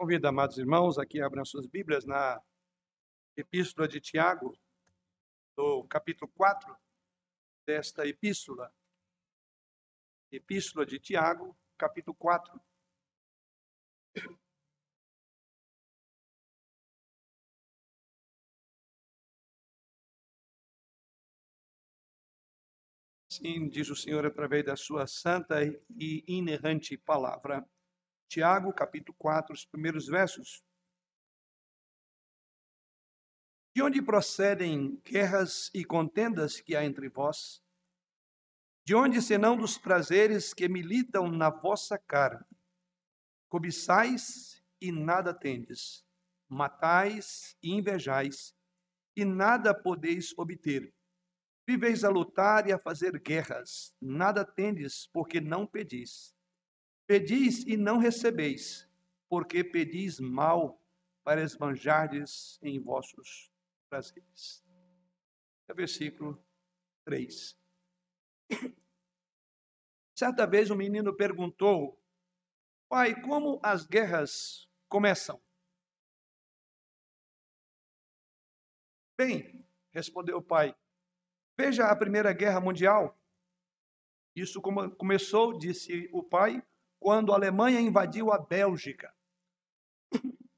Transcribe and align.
Convido, 0.00 0.26
amados 0.28 0.56
irmãos, 0.56 0.98
aqui 0.98 1.20
abram 1.20 1.44
suas 1.44 1.66
Bíblias 1.66 2.06
na 2.06 2.40
Epístola 3.36 3.86
de 3.86 4.00
Tiago, 4.00 4.58
do 5.54 5.84
capítulo 5.84 6.32
4 6.34 6.74
desta 7.66 8.06
epístola. 8.06 8.72
Epístola 10.32 10.86
de 10.86 10.98
Tiago, 10.98 11.54
capítulo 11.76 12.14
4. 12.14 12.58
Sim, 23.28 23.68
diz 23.68 23.90
o 23.90 23.94
Senhor 23.94 24.24
através 24.24 24.64
da 24.64 24.76
sua 24.76 25.06
santa 25.06 25.62
e 25.62 26.24
inerrante 26.26 26.96
palavra. 26.96 27.68
Tiago, 28.30 28.72
capítulo 28.72 29.12
4, 29.18 29.52
os 29.52 29.64
primeiros 29.64 30.06
versos. 30.06 30.62
De 33.74 33.82
onde 33.82 34.00
procedem 34.00 35.00
guerras 35.04 35.68
e 35.74 35.84
contendas 35.84 36.60
que 36.60 36.76
há 36.76 36.84
entre 36.84 37.08
vós? 37.08 37.60
De 38.86 38.94
onde 38.94 39.20
senão 39.20 39.56
dos 39.56 39.76
prazeres 39.76 40.54
que 40.54 40.68
militam 40.68 41.28
na 41.28 41.50
vossa 41.50 41.98
carne? 41.98 42.46
Cobiçais 43.48 44.62
e 44.80 44.92
nada 44.92 45.34
tendes, 45.34 46.06
matais 46.48 47.56
e 47.60 47.72
invejais, 47.72 48.54
e 49.16 49.24
nada 49.24 49.74
podeis 49.74 50.32
obter. 50.38 50.94
Viveis 51.66 52.04
a 52.04 52.08
lutar 52.08 52.68
e 52.68 52.72
a 52.72 52.78
fazer 52.78 53.18
guerras, 53.20 53.92
nada 54.00 54.44
tendes, 54.44 55.08
porque 55.08 55.40
não 55.40 55.66
pedis. 55.66 56.32
Pedis 57.10 57.66
e 57.66 57.76
não 57.76 57.98
recebeis, 57.98 58.88
porque 59.28 59.64
pedis 59.64 60.20
mal 60.20 60.80
para 61.24 61.42
esbanjardes 61.42 62.56
em 62.62 62.78
vossos 62.78 63.50
prazeres. 63.88 64.64
É 65.66 65.74
versículo 65.74 66.40
3. 67.04 67.58
Certa 70.14 70.46
vez 70.46 70.70
um 70.70 70.76
menino 70.76 71.12
perguntou, 71.12 72.00
pai, 72.88 73.20
como 73.22 73.58
as 73.60 73.84
guerras 73.84 74.70
começam? 74.88 75.42
Bem, 79.18 79.66
respondeu 79.90 80.36
o 80.36 80.42
pai, 80.42 80.76
veja 81.58 81.86
a 81.86 81.96
Primeira 81.96 82.32
Guerra 82.32 82.60
Mundial. 82.60 83.20
Isso 84.36 84.62
começou, 84.62 85.58
disse 85.58 86.08
o 86.12 86.22
pai, 86.22 86.64
quando 87.00 87.32
a 87.32 87.36
Alemanha 87.36 87.80
invadiu 87.80 88.30
a 88.30 88.38
Bélgica. 88.38 89.12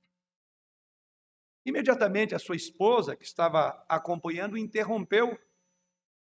Imediatamente 1.64 2.34
a 2.34 2.38
sua 2.40 2.56
esposa, 2.56 3.14
que 3.14 3.24
estava 3.24 3.82
acompanhando, 3.88 4.58
interrompeu 4.58 5.38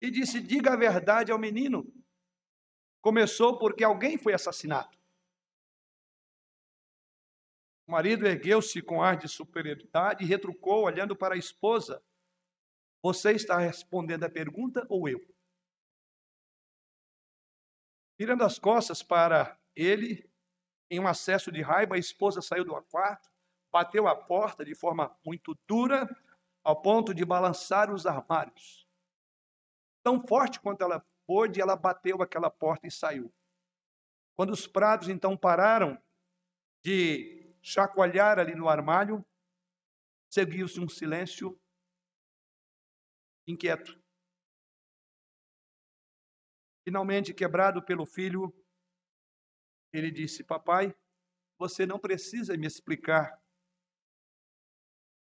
e 0.02 0.10
disse: 0.10 0.40
Diga 0.40 0.74
a 0.74 0.78
verdade 0.78 1.32
ao 1.32 1.38
menino. 1.38 1.86
Começou 3.02 3.60
porque 3.60 3.84
alguém 3.84 4.18
foi 4.18 4.34
assassinado. 4.34 4.98
O 7.86 7.92
marido 7.92 8.26
ergueu-se 8.26 8.82
com 8.82 9.02
ar 9.02 9.18
de 9.18 9.28
superioridade 9.28 10.24
e 10.24 10.28
retrucou, 10.28 10.86
olhando 10.86 11.16
para 11.16 11.36
a 11.36 11.38
esposa: 11.38 12.02
Você 13.02 13.34
está 13.34 13.58
respondendo 13.58 14.24
a 14.24 14.30
pergunta 14.30 14.86
ou 14.90 15.10
eu? 15.10 15.20
Virando 18.18 18.44
as 18.44 18.58
costas 18.58 19.04
para 19.04 19.60
ele, 19.78 20.28
em 20.90 21.00
um 21.00 21.08
acesso 21.08 21.52
de 21.52 21.62
raiva, 21.62 21.96
a 21.96 22.00
esposa 22.00 22.42
saiu 22.42 22.66
do 22.66 22.82
quarto, 22.84 23.30
bateu 23.72 24.08
a 24.08 24.16
porta 24.16 24.66
de 24.66 24.74
forma 24.74 25.16
muito 25.24 25.56
dura, 25.68 26.10
ao 26.64 26.82
ponto 26.82 27.14
de 27.14 27.24
balançar 27.24 27.94
os 27.94 28.06
armários. 28.06 28.88
Tão 30.04 30.26
forte 30.26 30.60
quanto 30.60 30.82
ela 30.82 31.06
pôde, 31.28 31.62
ela 31.62 31.76
bateu 31.76 32.22
aquela 32.22 32.50
porta 32.50 32.88
e 32.88 32.92
saiu. 32.92 33.32
Quando 34.36 34.52
os 34.52 34.66
pratos 34.66 35.10
então 35.10 35.38
pararam 35.38 36.02
de 36.84 37.56
chacoalhar 37.62 38.40
ali 38.40 38.56
no 38.56 38.68
armário, 38.68 39.24
seguiu-se 40.30 40.80
um 40.80 40.90
silêncio 40.90 41.60
inquieto. 43.46 44.00
Finalmente, 46.84 47.34
quebrado 47.34 47.82
pelo 47.84 48.06
filho, 48.06 48.54
ele 49.98 50.12
disse: 50.12 50.44
Papai, 50.44 50.96
você 51.58 51.86
não 51.86 52.00
precisa 52.00 52.56
me 52.56 52.68
explicar. 52.68 53.42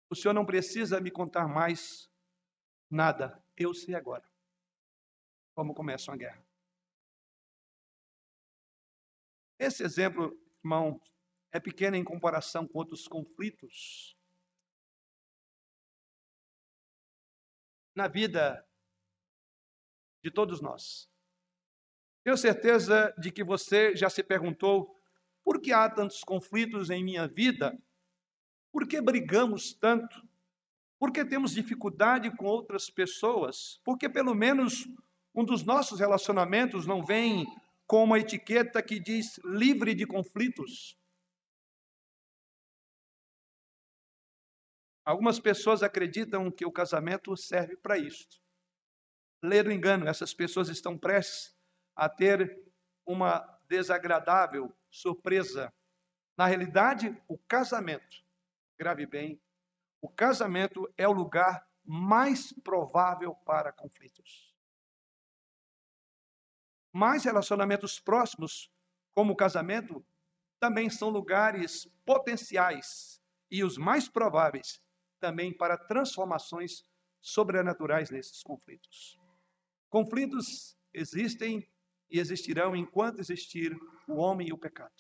O 0.10 0.16
senhor 0.16 0.34
não 0.34 0.46
precisa 0.46 1.00
me 1.00 1.10
contar 1.10 1.48
mais 1.48 2.10
nada. 2.90 3.44
Eu 3.58 3.74
sei 3.74 3.96
agora 3.96 4.30
como 5.54 5.74
começa 5.74 6.12
uma 6.12 6.18
guerra. 6.18 6.46
Esse 9.60 9.84
exemplo, 9.84 10.36
irmão, 10.64 11.00
é 11.52 11.60
pequeno 11.60 11.96
em 11.96 12.04
comparação 12.04 12.68
com 12.68 12.80
outros 12.80 13.08
conflitos 13.08 14.18
na 17.94 18.08
vida 18.08 18.68
de 20.24 20.32
todos 20.32 20.62
nós. 20.62 21.11
Tenho 22.24 22.38
certeza 22.38 23.14
de 23.18 23.32
que 23.32 23.44
você 23.44 23.96
já 23.96 24.10
se 24.10 24.22
perguntou 24.22 24.96
por 25.44 25.60
que 25.60 25.74
há 25.74 25.90
tantos 25.90 26.24
conflitos 26.24 26.90
em 26.90 27.04
minha 27.04 27.28
vida? 27.28 27.76
Por 28.72 28.88
que 28.88 29.02
brigamos 29.02 29.74
tanto? 29.74 30.22
Por 31.00 31.12
que 31.12 31.26
temos 31.26 31.52
dificuldade 31.52 32.30
com 32.38 32.46
outras 32.46 32.92
pessoas? 32.92 33.82
Porque 33.84 34.08
pelo 34.08 34.36
menos 34.36 34.88
um 35.34 35.44
dos 35.44 35.64
nossos 35.64 36.00
relacionamentos 36.00 36.86
não 36.86 37.04
vem 37.04 37.46
com 37.88 38.04
uma 38.04 38.20
etiqueta 38.20 38.84
que 38.84 39.00
diz 39.00 39.40
livre 39.44 39.96
de 39.96 40.06
conflitos. 40.06 40.96
Algumas 45.04 45.40
pessoas 45.40 45.82
acreditam 45.82 46.52
que 46.52 46.66
o 46.66 46.72
casamento 46.72 47.36
serve 47.36 47.76
para 47.76 47.98
isso. 47.98 48.40
Ler 49.44 49.66
o 49.66 49.72
engano, 49.72 50.08
essas 50.08 50.36
pessoas 50.36 50.70
estão 50.70 50.96
prestes 50.96 51.60
a 51.96 52.10
ter 52.10 52.62
uma 53.06 53.40
desagradável 53.68 54.76
surpresa. 54.90 55.74
Na 56.38 56.46
realidade, 56.46 57.16
o 57.28 57.38
casamento, 57.38 58.24
grave 58.78 59.06
bem, 59.06 59.42
o 60.02 60.10
casamento 60.10 60.92
é 60.98 61.08
o 61.08 61.12
lugar 61.12 61.68
mais 61.84 62.52
provável 62.52 63.36
para 63.46 63.72
conflitos. 63.72 64.56
Mais 66.92 67.24
relacionamentos 67.24 68.00
próximos, 68.00 68.72
como 69.14 69.34
o 69.34 69.36
casamento, 69.36 70.06
também 70.60 70.90
são 70.90 71.10
lugares 71.10 71.86
potenciais 72.06 73.22
e 73.50 73.64
os 73.64 73.78
mais 73.78 74.08
prováveis 74.08 74.82
também 75.20 75.56
para 75.56 75.78
transformações 75.78 76.84
sobrenaturais 77.22 78.10
nesses 78.10 78.42
conflitos. 78.42 79.18
Conflitos 79.90 80.78
existem 80.94 81.68
e 82.12 82.20
existirão 82.20 82.76
enquanto 82.76 83.20
existir 83.20 83.76
o 84.08 84.18
homem 84.18 84.50
e 84.50 84.54
o 84.54 84.58
pecado. 84.58 84.94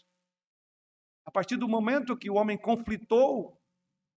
A 1.25 1.31
partir 1.31 1.57
do 1.57 1.67
momento 1.67 2.17
que 2.17 2.29
o 2.29 2.35
homem 2.35 2.57
conflitou 2.57 3.61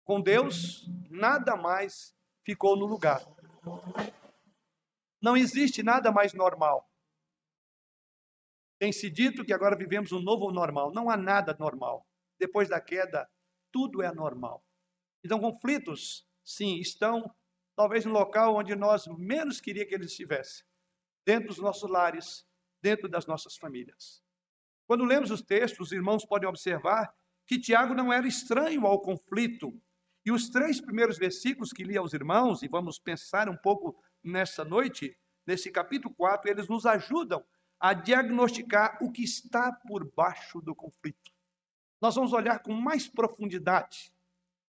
com 0.04 0.22
Deus, 0.22 0.86
nada 1.10 1.56
mais 1.56 2.14
ficou 2.44 2.76
no 2.76 2.86
lugar. 2.86 3.22
Não 5.22 5.38
existe 5.38 5.82
nada 5.82 6.12
mais 6.12 6.34
normal. 6.34 6.88
Tem 8.80 8.92
se 8.92 9.10
dito 9.10 9.46
que 9.46 9.54
agora 9.54 9.78
vivemos 9.78 10.12
um 10.12 10.20
novo 10.20 10.52
normal. 10.52 10.92
Não 10.92 11.10
há 11.10 11.16
nada 11.16 11.56
normal. 11.60 12.06
Depois 12.40 12.68
da 12.68 12.82
queda, 12.82 13.30
tudo 13.72 14.02
é 14.02 14.12
normal. 14.12 14.66
Então, 15.24 15.40
conflitos, 15.40 16.28
sim, 16.44 16.80
estão 16.80 17.34
talvez 17.76 18.06
no 18.06 18.12
local 18.12 18.56
onde 18.56 18.76
nós 18.76 19.06
menos 19.08 19.62
queria 19.62 19.86
que 19.86 19.94
eles 19.94 20.10
estivessem. 20.10 20.66
Dentro 21.26 21.50
dos 21.50 21.60
nossos 21.60 21.90
lares, 21.90 22.44
dentro 22.82 23.08
das 23.08 23.26
nossas 23.26 23.56
famílias. 23.56 24.24
Quando 24.88 25.06
lemos 25.06 25.32
os 25.32 25.42
textos, 25.42 25.88
os 25.88 25.92
irmãos 25.92 26.26
podem 26.26 26.50
observar 26.50 27.14
que 27.46 27.60
Tiago 27.60 27.94
não 27.94 28.12
era 28.12 28.28
estranho 28.28 28.86
ao 28.86 29.00
conflito. 29.00 29.74
E 30.26 30.32
os 30.32 30.50
três 30.50 30.80
primeiros 30.80 31.18
versículos 31.18 31.72
que 31.72 31.84
li 31.84 31.98
aos 31.98 32.14
irmãos, 32.14 32.62
e 32.62 32.68
vamos 32.68 33.00
pensar 33.00 33.50
um 33.50 33.58
pouco 33.58 33.98
nessa 34.24 34.64
noite, 34.64 35.18
nesse 35.46 35.72
capítulo 35.72 36.14
4, 36.16 36.50
eles 36.50 36.68
nos 36.68 36.86
ajudam 36.86 37.44
a 37.80 37.94
diagnosticar 37.94 38.98
o 39.02 39.12
que 39.12 39.24
está 39.24 39.72
por 39.72 40.06
baixo 40.14 40.62
do 40.62 40.76
conflito. 40.76 41.32
Nós 42.00 42.16
vamos 42.16 42.34
olhar 42.34 42.60
com 42.60 42.74
mais 42.74 43.08
profundidade 43.08 44.14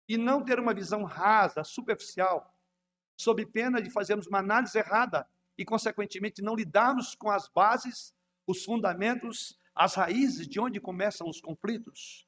e 0.08 0.16
não 0.16 0.44
ter 0.44 0.58
uma 0.58 0.74
visão 0.74 1.04
rasa, 1.04 1.64
superficial, 1.64 2.54
sob 3.16 3.44
pena 3.46 3.80
de 3.80 3.90
fazermos 3.90 4.26
uma 4.26 4.38
análise 4.38 4.76
errada 4.78 5.26
e, 5.56 5.64
consequentemente, 5.64 6.42
não 6.42 6.54
lidarmos 6.54 7.14
com 7.14 7.30
as 7.30 7.48
bases, 7.48 8.14
os 8.46 8.64
fundamentos, 8.64 9.58
as 9.74 9.94
raízes 9.94 10.46
de 10.46 10.60
onde 10.60 10.80
começam 10.80 11.28
os 11.28 11.40
conflitos. 11.40 12.26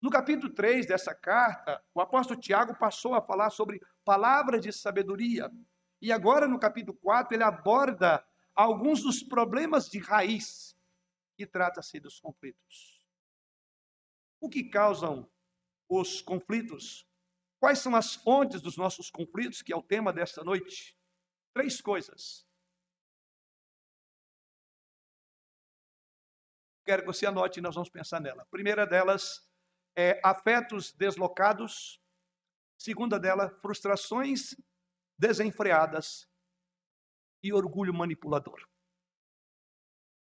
No 0.00 0.10
capítulo 0.10 0.52
3 0.52 0.86
dessa 0.86 1.14
carta, 1.14 1.82
o 1.94 2.00
apóstolo 2.00 2.38
Tiago 2.38 2.76
passou 2.78 3.14
a 3.14 3.22
falar 3.22 3.50
sobre 3.50 3.80
palavras 4.04 4.60
de 4.60 4.70
sabedoria. 4.70 5.50
E 6.00 6.12
agora, 6.12 6.46
no 6.46 6.58
capítulo 6.58 6.96
4, 6.98 7.34
ele 7.34 7.42
aborda 7.42 8.22
alguns 8.54 9.02
dos 9.02 9.22
problemas 9.22 9.88
de 9.88 9.98
raiz 9.98 10.76
e 11.38 11.46
trata-se 11.46 11.98
dos 11.98 12.20
conflitos. 12.20 13.02
O 14.40 14.48
que 14.48 14.64
causam 14.64 15.26
os 15.88 16.20
conflitos? 16.20 17.08
Quais 17.58 17.78
são 17.78 17.96
as 17.96 18.14
fontes 18.14 18.60
dos 18.60 18.76
nossos 18.76 19.10
conflitos, 19.10 19.62
que 19.62 19.72
é 19.72 19.76
o 19.76 19.82
tema 19.82 20.12
desta 20.12 20.44
noite? 20.44 20.94
Três 21.54 21.80
coisas. 21.80 22.46
Quero 26.84 27.02
que 27.02 27.06
você 27.06 27.26
anote 27.26 27.58
e 27.58 27.62
nós 27.62 27.74
vamos 27.74 27.88
pensar 27.88 28.20
nela. 28.20 28.42
A 28.42 28.46
primeira 28.46 28.86
delas 28.86 29.48
é 29.96 30.20
afetos 30.22 30.92
deslocados. 30.92 32.00
Segunda 32.76 33.18
dela, 33.18 33.50
frustrações 33.62 34.54
desenfreadas 35.18 36.28
e 37.42 37.52
orgulho 37.52 37.94
manipulador. 37.94 38.66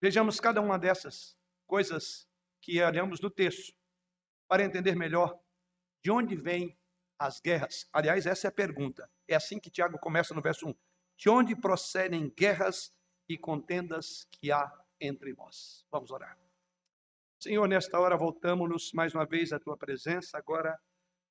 Vejamos 0.01 0.39
cada 0.39 0.61
uma 0.61 0.79
dessas 0.79 1.37
coisas 1.67 2.29
que 2.61 2.81
olhamos 2.83 3.21
no 3.21 3.31
texto 3.31 3.75
para 4.47 4.63
entender 4.63 4.95
melhor 4.95 5.39
de 6.03 6.11
onde 6.11 6.37
vêm 6.37 6.79
as 7.19 7.41
guerras. 7.41 7.89
Aliás, 7.93 8.27
essa 8.27 8.47
é 8.47 8.51
a 8.51 8.53
pergunta. 8.53 9.11
É 9.27 9.35
assim 9.35 9.59
que 9.59 9.71
Tiago 9.71 9.99
começa 9.99 10.35
no 10.35 10.43
verso 10.43 10.69
1. 10.69 10.75
De 11.17 11.31
onde 11.31 11.57
procedem 11.57 12.29
guerras 12.29 12.95
e 13.29 13.39
contendas 13.39 14.29
que 14.31 14.53
há 14.53 14.71
entre 15.01 15.33
vós? 15.33 15.87
Vamos 15.91 16.11
orar. 16.11 16.44
Senhor, 17.45 17.69
nesta 17.69 18.01
hora 18.01 18.17
voltamos-nos 18.17 18.91
mais 18.95 19.15
uma 19.15 19.27
vez 19.27 19.53
à 19.53 19.61
tua 19.61 19.77
presença, 19.77 20.39
agora 20.39 20.81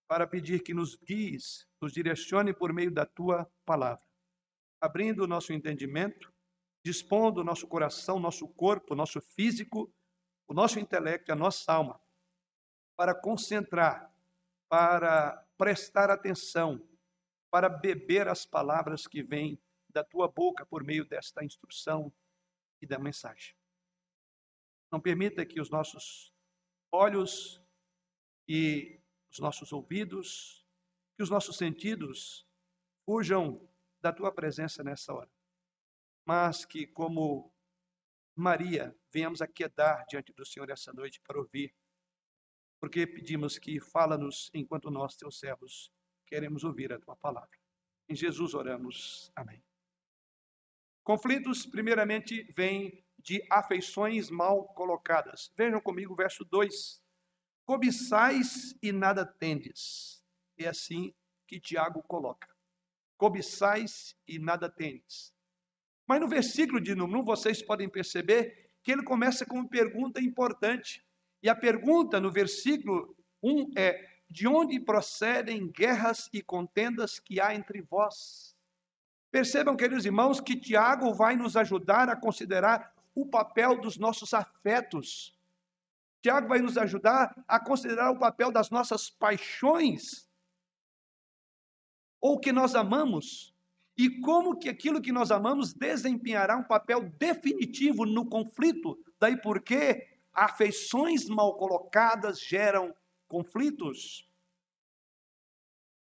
para 0.08 0.28
pedir 0.28 0.62
que 0.62 0.72
nos 0.72 0.96
guies, 0.96 1.68
nos 1.82 1.92
direcione 1.92 2.54
por 2.54 2.72
meio 2.72 2.92
da 2.92 3.04
tua 3.04 3.52
palavra, 3.66 4.06
abrindo 4.80 5.24
o 5.24 5.28
nosso 5.28 5.52
entendimento, 5.52 6.32
dispondo 6.86 7.42
o 7.42 7.44
nosso 7.44 7.68
coração, 7.68 8.20
nosso 8.20 8.48
corpo, 8.48 8.94
nosso 8.94 9.20
físico, 9.20 9.92
o 10.48 10.54
nosso 10.54 10.80
intelecto 10.80 11.32
a 11.32 11.36
nossa 11.36 11.74
alma, 11.74 12.00
para 12.96 13.16
concentrar, 13.16 14.16
para 14.70 15.44
prestar 15.58 16.12
atenção, 16.12 16.80
para 17.50 17.68
beber 17.68 18.28
as 18.28 18.46
palavras 18.46 19.08
que 19.08 19.24
vêm 19.24 19.60
da 19.90 20.04
tua 20.04 20.28
boca 20.28 20.64
por 20.64 20.84
meio 20.84 21.06
desta 21.06 21.44
instrução 21.44 22.14
e 22.80 22.86
da 22.86 23.00
mensagem. 23.00 23.56
Não 24.94 25.02
permita 25.02 25.44
que 25.44 25.60
os 25.60 25.72
nossos 25.72 26.32
olhos 26.92 27.60
e 28.48 29.02
os 29.32 29.40
nossos 29.40 29.74
ouvidos, 29.74 30.64
que 31.18 31.24
os 31.24 31.32
nossos 31.32 31.58
sentidos 31.58 32.48
fujam 33.04 33.68
da 34.00 34.14
tua 34.14 34.32
presença 34.32 34.84
nessa 34.84 35.12
hora. 35.12 35.32
Mas 36.28 36.64
que, 36.64 36.86
como 36.86 37.52
Maria, 38.36 38.96
venhamos 39.12 39.42
a 39.42 39.48
quedar 39.48 40.06
diante 40.06 40.32
do 40.32 40.46
Senhor 40.46 40.70
essa 40.70 40.94
noite 40.94 41.20
para 41.22 41.40
ouvir. 41.40 41.76
Porque 42.80 43.08
pedimos 43.08 43.58
que 43.58 43.80
fala-nos 43.80 44.52
enquanto 44.54 44.92
nós, 44.92 45.16
teus 45.16 45.40
servos, 45.40 45.92
queremos 46.28 46.64
ouvir 46.64 46.94
a 46.94 47.00
tua 47.00 47.16
palavra. 47.16 47.58
Em 48.08 48.16
Jesus 48.16 48.54
oramos. 48.54 49.32
Amém. 49.36 49.66
Conflitos, 51.04 51.66
primeiramente, 51.66 52.44
vêm 52.56 53.03
de 53.24 53.42
afeições 53.50 54.30
mal 54.30 54.66
colocadas. 54.74 55.52
Vejam 55.58 55.80
comigo 55.80 56.14
o 56.14 56.16
verso 56.16 56.44
2. 56.44 57.02
Cobiçais 57.66 58.76
e 58.82 58.92
nada 58.92 59.26
tendes. 59.26 60.22
É 60.58 60.68
assim 60.68 61.14
que 61.48 61.60
Tiago 61.60 62.04
coloca. 62.04 62.48
Cobiçais 63.18 64.16
e 64.28 64.38
nada 64.38 64.70
tendes. 64.70 65.34
Mas 66.06 66.20
no 66.20 66.28
versículo 66.28 66.82
de 66.82 66.94
número 66.94 67.22
1, 67.22 67.24
vocês 67.24 67.62
podem 67.62 67.88
perceber 67.88 68.70
que 68.84 68.92
ele 68.92 69.04
começa 69.04 69.46
com 69.46 69.56
uma 69.56 69.70
pergunta 69.70 70.20
importante. 70.20 71.02
E 71.42 71.48
a 71.48 71.56
pergunta 71.56 72.20
no 72.20 72.30
versículo 72.30 73.16
1 73.42 73.72
é: 73.78 74.06
De 74.30 74.46
onde 74.46 74.78
procedem 74.82 75.72
guerras 75.72 76.30
e 76.34 76.42
contendas 76.42 77.20
que 77.20 77.40
há 77.40 77.56
entre 77.56 77.82
vós? 77.82 78.54
Percebam, 79.32 79.78
queridos 79.78 80.06
irmãos, 80.06 80.42
que 80.42 80.60
Tiago 80.60 81.14
vai 81.14 81.38
nos 81.38 81.56
ajudar 81.56 82.10
a 82.10 82.16
considerar 82.16 82.94
o 83.16 83.26
papel 83.26 83.80
dos 83.80 83.98
nossos 83.98 84.34
afetos. 84.34 85.38
Tiago 86.22 86.48
vai 86.48 86.60
nos 86.60 86.78
ajudar 86.78 87.34
a 87.48 87.60
considerar 87.60 88.12
o 88.12 88.20
papel 88.20 88.52
das 88.52 88.70
nossas 88.70 89.10
paixões, 89.10 90.28
ou 92.20 92.40
que 92.40 92.52
nós 92.52 92.76
amamos, 92.76 93.54
e 93.98 94.22
como 94.22 94.58
que 94.58 94.70
aquilo 94.70 95.02
que 95.02 95.12
nós 95.12 95.30
amamos 95.32 95.74
desempenhará 95.74 96.58
um 96.58 96.64
papel 96.64 97.10
definitivo 97.20 98.06
no 98.06 98.26
conflito. 98.26 98.98
Daí 99.20 99.40
porque 99.40 100.08
afeições 100.34 101.30
mal 101.30 101.56
colocadas 101.58 102.40
geram 102.40 102.96
conflitos. 103.28 104.28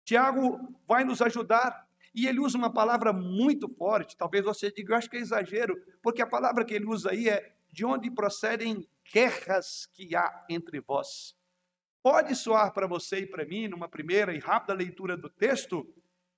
Tiago 0.06 0.60
vai 0.88 1.04
nos 1.04 1.22
ajudar 1.22 1.89
e 2.14 2.28
ele 2.28 2.40
usa 2.40 2.58
uma 2.58 2.72
palavra 2.72 3.14
muito 3.14 3.68
forte, 3.70 4.18
talvez 4.18 4.44
você 4.44 4.72
diga, 4.72 4.94
eu 4.94 4.98
acho 4.98 5.10
que 5.10 5.18
é 5.18 5.20
exagero, 5.20 5.76
porque 6.02 6.22
a 6.22 6.28
palavra 6.28 6.66
que 6.66 6.74
ele 6.74 6.86
usa 6.86 7.12
aí 7.12 7.30
é 7.30 7.54
de 7.72 7.86
onde 7.86 8.10
procedem 8.10 8.88
guerras 9.14 9.86
que 9.94 10.16
há 10.16 10.46
entre 10.50 10.80
vós. 10.80 11.36
Pode 12.02 12.36
soar 12.36 12.74
para 12.74 12.88
você 12.88 13.20
e 13.20 13.28
para 13.28 13.46
mim, 13.46 13.68
numa 13.68 13.90
primeira 13.90 14.34
e 14.34 14.40
rápida 14.40 14.74
leitura 14.74 15.18
do 15.18 15.30
texto, 15.30 15.86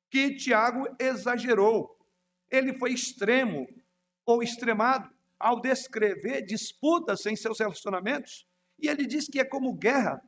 que 0.10 0.36
Tiago 0.36 0.88
exagerou. 1.00 1.98
Ele 2.50 2.74
foi 2.74 2.92
extremo 2.92 3.68
ou 4.26 4.44
extremado 4.44 5.10
ao 5.40 5.62
descrever 5.62 6.42
disputas 6.44 7.26
em 7.26 7.36
seus 7.36 7.60
relacionamentos. 7.60 8.46
E 8.80 8.88
ele 8.88 9.06
diz 9.06 9.28
que 9.28 9.40
é 9.40 9.46
como 9.46 9.74
guerra. 9.74 10.22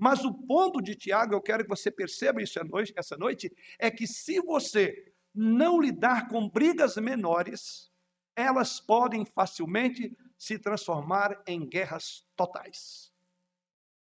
Mas 0.00 0.24
o 0.24 0.32
ponto 0.32 0.80
de 0.80 0.94
Tiago, 0.94 1.34
eu 1.34 1.42
quero 1.42 1.62
que 1.62 1.68
você 1.68 1.90
perceba 1.90 2.40
isso 2.42 2.58
essa 2.96 3.18
noite, 3.18 3.54
é 3.78 3.90
que 3.90 4.06
se 4.06 4.40
você 4.40 5.14
não 5.34 5.78
lidar 5.78 6.26
com 6.28 6.48
brigas 6.48 6.96
menores, 6.96 7.92
elas 8.34 8.80
podem 8.80 9.26
facilmente 9.26 10.16
se 10.38 10.58
transformar 10.58 11.42
em 11.46 11.68
guerras 11.68 12.26
totais. 12.34 13.12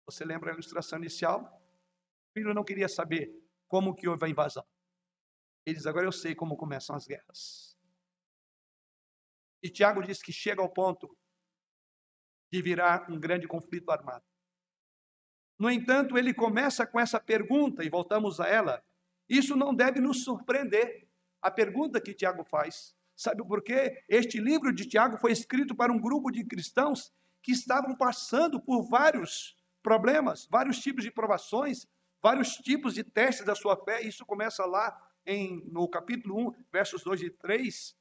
Você 0.05 0.23
lembra 0.23 0.51
a 0.51 0.53
ilustração 0.53 0.99
inicial? 0.99 1.43
O 2.29 2.39
filho 2.39 2.53
não 2.53 2.63
queria 2.63 2.91
saber 2.91 3.33
como 3.67 3.95
que 3.95 4.07
houve 4.07 4.27
a 4.27 4.29
invasão. 4.29 4.67
Ele 5.65 5.77
diz, 5.77 5.87
agora 5.87 6.07
eu 6.07 6.13
sei 6.13 6.35
como 6.35 6.59
começam 6.59 6.95
as 6.95 7.07
guerras. 7.07 7.75
E 9.63 9.71
Tiago 9.71 10.03
diz 10.03 10.23
que 10.23 10.31
chega 10.31 10.61
ao 10.61 10.71
ponto 10.71 11.17
de 12.53 12.61
virar 12.61 13.11
um 13.11 13.19
grande 13.19 13.49
conflito 13.49 13.91
armado. 13.91 14.25
No 15.59 15.71
entanto, 15.71 16.19
ele 16.19 16.35
começa 16.35 16.87
com 16.87 17.01
essa 17.01 17.19
pergunta, 17.19 17.83
e 17.83 17.89
voltamos 17.89 18.41
a 18.41 18.47
ela. 18.47 18.83
Isso 19.29 19.57
não 19.57 19.75
deve 19.75 20.01
nos 20.01 20.23
surpreender. 20.23 21.09
A 21.41 21.51
pergunta 21.51 22.01
que 22.01 22.15
Tiago 22.15 22.45
faz. 22.45 22.95
Sabe 23.15 23.43
por 23.47 23.63
quê? 23.63 24.05
Este 24.09 24.39
livro 24.39 24.73
de 24.73 24.87
Tiago 24.87 25.17
foi 25.17 25.33
escrito 25.33 25.75
para 25.75 25.93
um 25.93 25.99
grupo 25.99 26.31
de 26.31 26.45
cristãos 26.45 27.13
que 27.43 27.53
estavam 27.53 27.97
passando 27.97 28.61
por 28.61 28.83
vários 28.83 29.57
problemas, 29.83 30.47
vários 30.51 30.81
tipos 30.81 31.05
de 31.05 31.11
provações, 31.11 31.87
vários 32.23 32.57
tipos 32.57 32.93
de 32.95 33.03
testes 33.03 33.47
da 33.47 33.55
sua 33.55 33.77
fé. 33.77 34.03
Isso 34.03 34.27
começa 34.27 34.67
lá 34.67 34.95
em, 35.25 35.65
no 35.71 35.89
capítulo 35.89 36.49
1, 36.49 36.55
versos 36.71 37.03
2 37.03 37.23
e 37.23 37.31
3, 37.31 37.97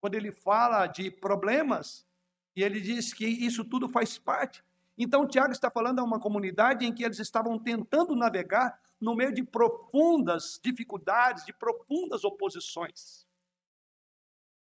quando 0.00 0.14
ele 0.14 0.32
fala 0.32 0.86
de 0.86 1.10
problemas, 1.10 2.06
e 2.54 2.62
ele 2.62 2.80
diz 2.80 3.14
que 3.14 3.26
isso 3.26 3.64
tudo 3.64 3.88
faz 3.88 4.18
parte 4.18 4.62
então, 5.02 5.26
Tiago 5.26 5.52
está 5.52 5.70
falando 5.70 6.00
a 6.00 6.04
uma 6.04 6.20
comunidade 6.20 6.84
em 6.84 6.92
que 6.92 7.02
eles 7.02 7.18
estavam 7.18 7.58
tentando 7.58 8.14
navegar 8.14 8.78
no 9.00 9.14
meio 9.14 9.32
de 9.32 9.42
profundas 9.42 10.60
dificuldades, 10.62 11.44
de 11.46 11.52
profundas 11.52 12.22
oposições. 12.22 13.26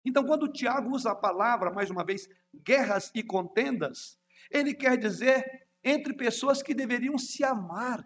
Então, 0.06 0.26
quando 0.26 0.48
Tiago 0.48 0.90
usa 0.90 1.12
a 1.12 1.16
palavra, 1.16 1.72
mais 1.72 1.90
uma 1.90 2.06
vez, 2.06 2.30
guerras 2.54 3.12
e 3.14 3.22
contendas, 3.22 4.18
ele 4.50 4.74
quer 4.74 4.98
dizer 4.98 5.68
entre 5.84 6.14
pessoas 6.14 6.64
que 6.64 6.74
deveriam 6.74 7.18
se 7.18 7.44
amar. 7.44 8.06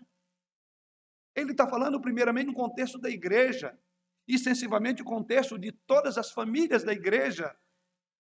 Ele 1.36 1.52
está 1.52 1.68
falando, 1.68 2.02
primeiramente, 2.02 2.48
no 2.48 2.54
contexto 2.54 2.98
da 2.98 3.10
igreja, 3.10 3.78
extensivamente 4.28 5.02
o 5.02 5.06
contexto 5.06 5.60
de 5.60 5.72
todas 5.72 6.18
as 6.18 6.32
famílias 6.32 6.84
da 6.84 6.92
igreja. 6.92 7.56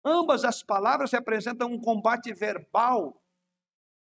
Ambas 0.06 0.46
as 0.46 0.62
palavras 0.62 1.12
representam 1.12 1.72
um 1.72 1.80
combate 1.80 2.34
verbal 2.34 3.22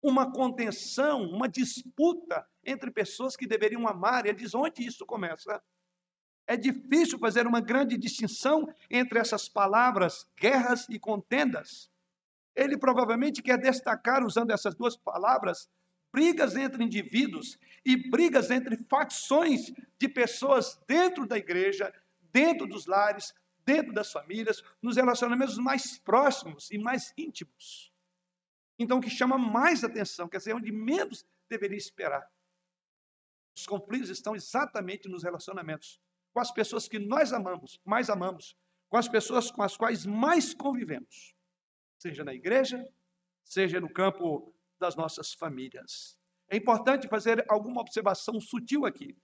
uma 0.04 0.30
contenção, 0.30 1.22
uma 1.22 1.48
disputa 1.48 2.46
entre 2.62 2.90
pessoas 2.90 3.34
que 3.34 3.46
deveriam 3.46 3.88
amar. 3.88 4.26
Ele 4.26 4.36
diz 4.36 4.54
onde 4.54 4.86
isso 4.86 5.06
começa. 5.06 5.62
É 6.46 6.58
difícil 6.58 7.18
fazer 7.18 7.46
uma 7.46 7.62
grande 7.62 7.96
distinção 7.96 8.68
entre 8.90 9.18
essas 9.18 9.48
palavras, 9.48 10.30
guerras 10.38 10.86
e 10.90 10.98
contendas. 10.98 11.90
Ele 12.54 12.76
provavelmente 12.76 13.42
quer 13.42 13.56
destacar, 13.56 14.22
usando 14.22 14.50
essas 14.50 14.74
duas 14.74 14.94
palavras, 14.94 15.70
brigas 16.12 16.54
entre 16.54 16.84
indivíduos 16.84 17.58
e 17.82 17.96
brigas 18.10 18.50
entre 18.50 18.76
facções 18.90 19.72
de 19.98 20.06
pessoas 20.06 20.78
dentro 20.86 21.26
da 21.26 21.38
igreja, 21.38 21.90
dentro 22.30 22.66
dos 22.66 22.84
lares, 22.84 23.32
dentro 23.64 23.94
das 23.94 24.12
famílias, 24.12 24.62
nos 24.82 24.96
relacionamentos 24.96 25.56
mais 25.56 25.98
próximos 25.98 26.70
e 26.70 26.76
mais 26.76 27.14
íntimos. 27.16 27.93
Então, 28.78 28.98
o 28.98 29.00
que 29.00 29.10
chama 29.10 29.38
mais 29.38 29.84
atenção, 29.84 30.28
quer 30.28 30.38
dizer, 30.38 30.54
onde 30.54 30.72
menos 30.72 31.24
deveria 31.48 31.78
esperar. 31.78 32.28
Os 33.56 33.66
conflitos 33.66 34.10
estão 34.10 34.34
exatamente 34.34 35.08
nos 35.08 35.22
relacionamentos 35.22 36.00
com 36.32 36.40
as 36.40 36.50
pessoas 36.50 36.88
que 36.88 36.98
nós 36.98 37.32
amamos, 37.32 37.80
mais 37.84 38.10
amamos, 38.10 38.56
com 38.88 38.96
as 38.96 39.08
pessoas 39.08 39.50
com 39.50 39.62
as 39.62 39.76
quais 39.76 40.04
mais 40.04 40.52
convivemos, 40.52 41.34
seja 41.98 42.24
na 42.24 42.34
igreja, 42.34 42.84
seja 43.44 43.80
no 43.80 43.92
campo 43.92 44.52
das 44.80 44.96
nossas 44.96 45.32
famílias. 45.32 46.18
É 46.48 46.56
importante 46.56 47.08
fazer 47.08 47.44
alguma 47.48 47.80
observação 47.80 48.40
sutil 48.40 48.84
aqui. 48.84 49.16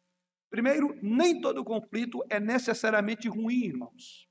Primeiro, 0.49 0.97
nem 1.03 1.41
todo 1.41 1.65
conflito 1.65 2.25
é 2.29 2.39
necessariamente 2.41 3.29
ruim, 3.29 3.65
irmãos. 3.65 4.29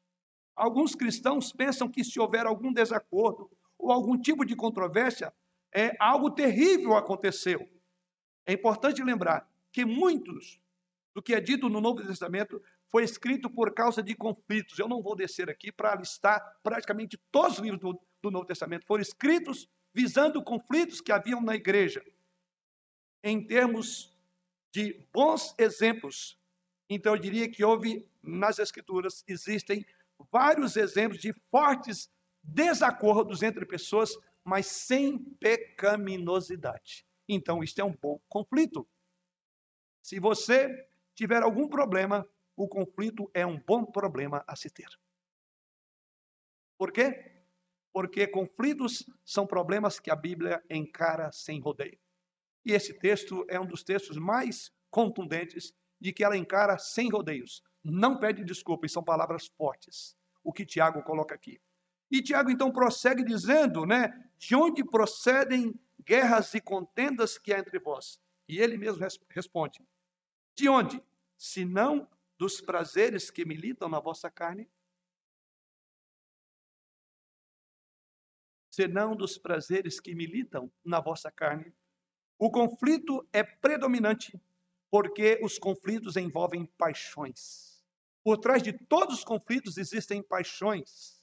Alguns 0.55 0.95
cristãos 0.95 1.53
pensam 1.53 1.89
que 1.89 2.03
se 2.03 2.19
houver 2.19 2.45
algum 2.45 2.73
desacordo 2.73 3.49
ou 3.79 3.91
algum 3.91 4.19
tipo 4.19 4.45
de 4.45 4.55
controvérsia, 4.55 5.33
é 5.73 5.95
algo 5.99 6.29
terrível 6.29 6.95
aconteceu. 6.95 7.67
É 8.45 8.53
importante 8.53 9.01
lembrar 9.01 9.49
que 9.71 9.85
muitos 9.85 10.59
do 11.13 11.21
que 11.21 11.33
é 11.33 11.39
dito 11.39 11.69
no 11.69 11.79
Novo 11.79 12.05
Testamento 12.05 12.61
foi 12.89 13.03
escrito 13.03 13.49
por 13.49 13.73
causa 13.73 14.03
de 14.03 14.15
conflitos. 14.15 14.77
Eu 14.77 14.87
não 14.87 15.01
vou 15.01 15.15
descer 15.15 15.49
aqui 15.49 15.71
para 15.71 15.95
listar 15.95 16.59
praticamente 16.61 17.17
todos 17.31 17.57
os 17.57 17.59
livros 17.59 17.79
do, 17.79 17.99
do 18.21 18.31
Novo 18.31 18.45
Testamento. 18.45 18.85
Foram 18.85 19.01
escritos 19.01 19.69
visando 19.93 20.43
conflitos 20.43 20.99
que 20.99 21.11
haviam 21.11 21.41
na 21.41 21.55
igreja. 21.55 22.03
Em 23.23 23.45
termos 23.45 24.15
de 24.71 25.05
bons 25.13 25.53
exemplos, 25.57 26.37
então 26.89 27.13
eu 27.15 27.21
diria 27.21 27.49
que 27.49 27.63
houve 27.63 28.07
nas 28.21 28.59
Escrituras, 28.59 29.23
existem 29.27 29.85
vários 30.31 30.75
exemplos 30.75 31.21
de 31.21 31.33
fortes 31.51 32.09
desacordos 32.53 33.41
entre 33.43 33.65
pessoas, 33.65 34.11
mas 34.43 34.65
sem 34.67 35.19
pecaminosidade. 35.39 37.05
Então, 37.27 37.63
isto 37.63 37.79
é 37.79 37.83
um 37.83 37.95
bom 37.95 38.19
conflito. 38.27 38.87
Se 40.01 40.19
você 40.19 40.87
tiver 41.13 41.43
algum 41.43 41.67
problema, 41.67 42.27
o 42.55 42.67
conflito 42.67 43.29
é 43.33 43.45
um 43.45 43.59
bom 43.59 43.85
problema 43.85 44.43
a 44.47 44.55
se 44.55 44.69
ter. 44.69 44.89
Por 46.77 46.91
quê? 46.91 47.43
Porque 47.93 48.27
conflitos 48.27 49.05
são 49.25 49.45
problemas 49.45 49.99
que 49.99 50.09
a 50.09 50.15
Bíblia 50.15 50.63
encara 50.69 51.31
sem 51.31 51.59
rodeio. 51.59 51.99
E 52.65 52.71
esse 52.71 52.93
texto 52.93 53.45
é 53.49 53.59
um 53.59 53.65
dos 53.65 53.83
textos 53.83 54.17
mais 54.17 54.71
contundentes 54.89 55.73
de 55.99 56.13
que 56.13 56.23
ela 56.23 56.37
encara 56.37 56.77
sem 56.77 57.09
rodeios. 57.09 57.61
Não 57.83 58.19
pede 58.19 58.43
desculpa, 58.43 58.85
e 58.85 58.89
são 58.89 59.03
palavras 59.03 59.47
fortes, 59.47 60.15
o 60.43 60.51
que 60.51 60.65
Tiago 60.65 61.03
coloca 61.03 61.35
aqui. 61.35 61.59
E 62.11 62.21
Tiago 62.21 62.49
então 62.49 62.71
prossegue 62.71 63.23
dizendo, 63.23 63.85
né, 63.85 64.29
de 64.37 64.55
onde 64.55 64.83
procedem 64.83 65.79
guerras 66.03 66.53
e 66.53 66.61
contendas 66.61 67.37
que 67.37 67.53
há 67.53 67.59
entre 67.59 67.77
vós? 67.79 68.19
E 68.47 68.59
ele 68.59 68.77
mesmo 68.77 69.05
responde: 69.29 69.79
de 70.55 70.67
onde? 70.67 71.01
Se 71.37 71.63
não 71.63 72.09
dos 72.37 72.59
prazeres 72.59 73.29
que 73.29 73.45
militam 73.45 73.87
na 73.87 73.99
vossa 73.99 74.29
carne? 74.31 74.69
Senão 78.71 79.15
dos 79.15 79.37
prazeres 79.37 79.99
que 79.99 80.15
militam 80.15 80.71
na 80.83 80.99
vossa 80.99 81.31
carne? 81.31 81.73
O 82.37 82.49
conflito 82.49 83.27
é 83.33 83.43
predominante 83.43 84.39
porque 84.89 85.39
os 85.43 85.59
conflitos 85.59 86.15
envolvem 86.15 86.65
paixões. 86.65 87.83
Por 88.23 88.37
trás 88.37 88.63
de 88.63 88.73
todos 88.73 89.19
os 89.19 89.23
conflitos 89.23 89.77
existem 89.77 90.23
paixões. 90.23 91.18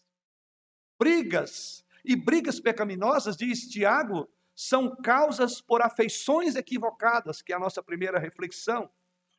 Brigas 0.98 1.84
e 2.04 2.16
brigas 2.16 2.60
pecaminosas, 2.60 3.36
diz 3.36 3.68
Tiago, 3.68 4.28
são 4.54 4.96
causas 5.02 5.60
por 5.60 5.82
afeições 5.82 6.56
equivocadas, 6.56 7.42
que 7.42 7.52
é 7.52 7.56
a 7.56 7.60
nossa 7.60 7.82
primeira 7.82 8.18
reflexão. 8.18 8.88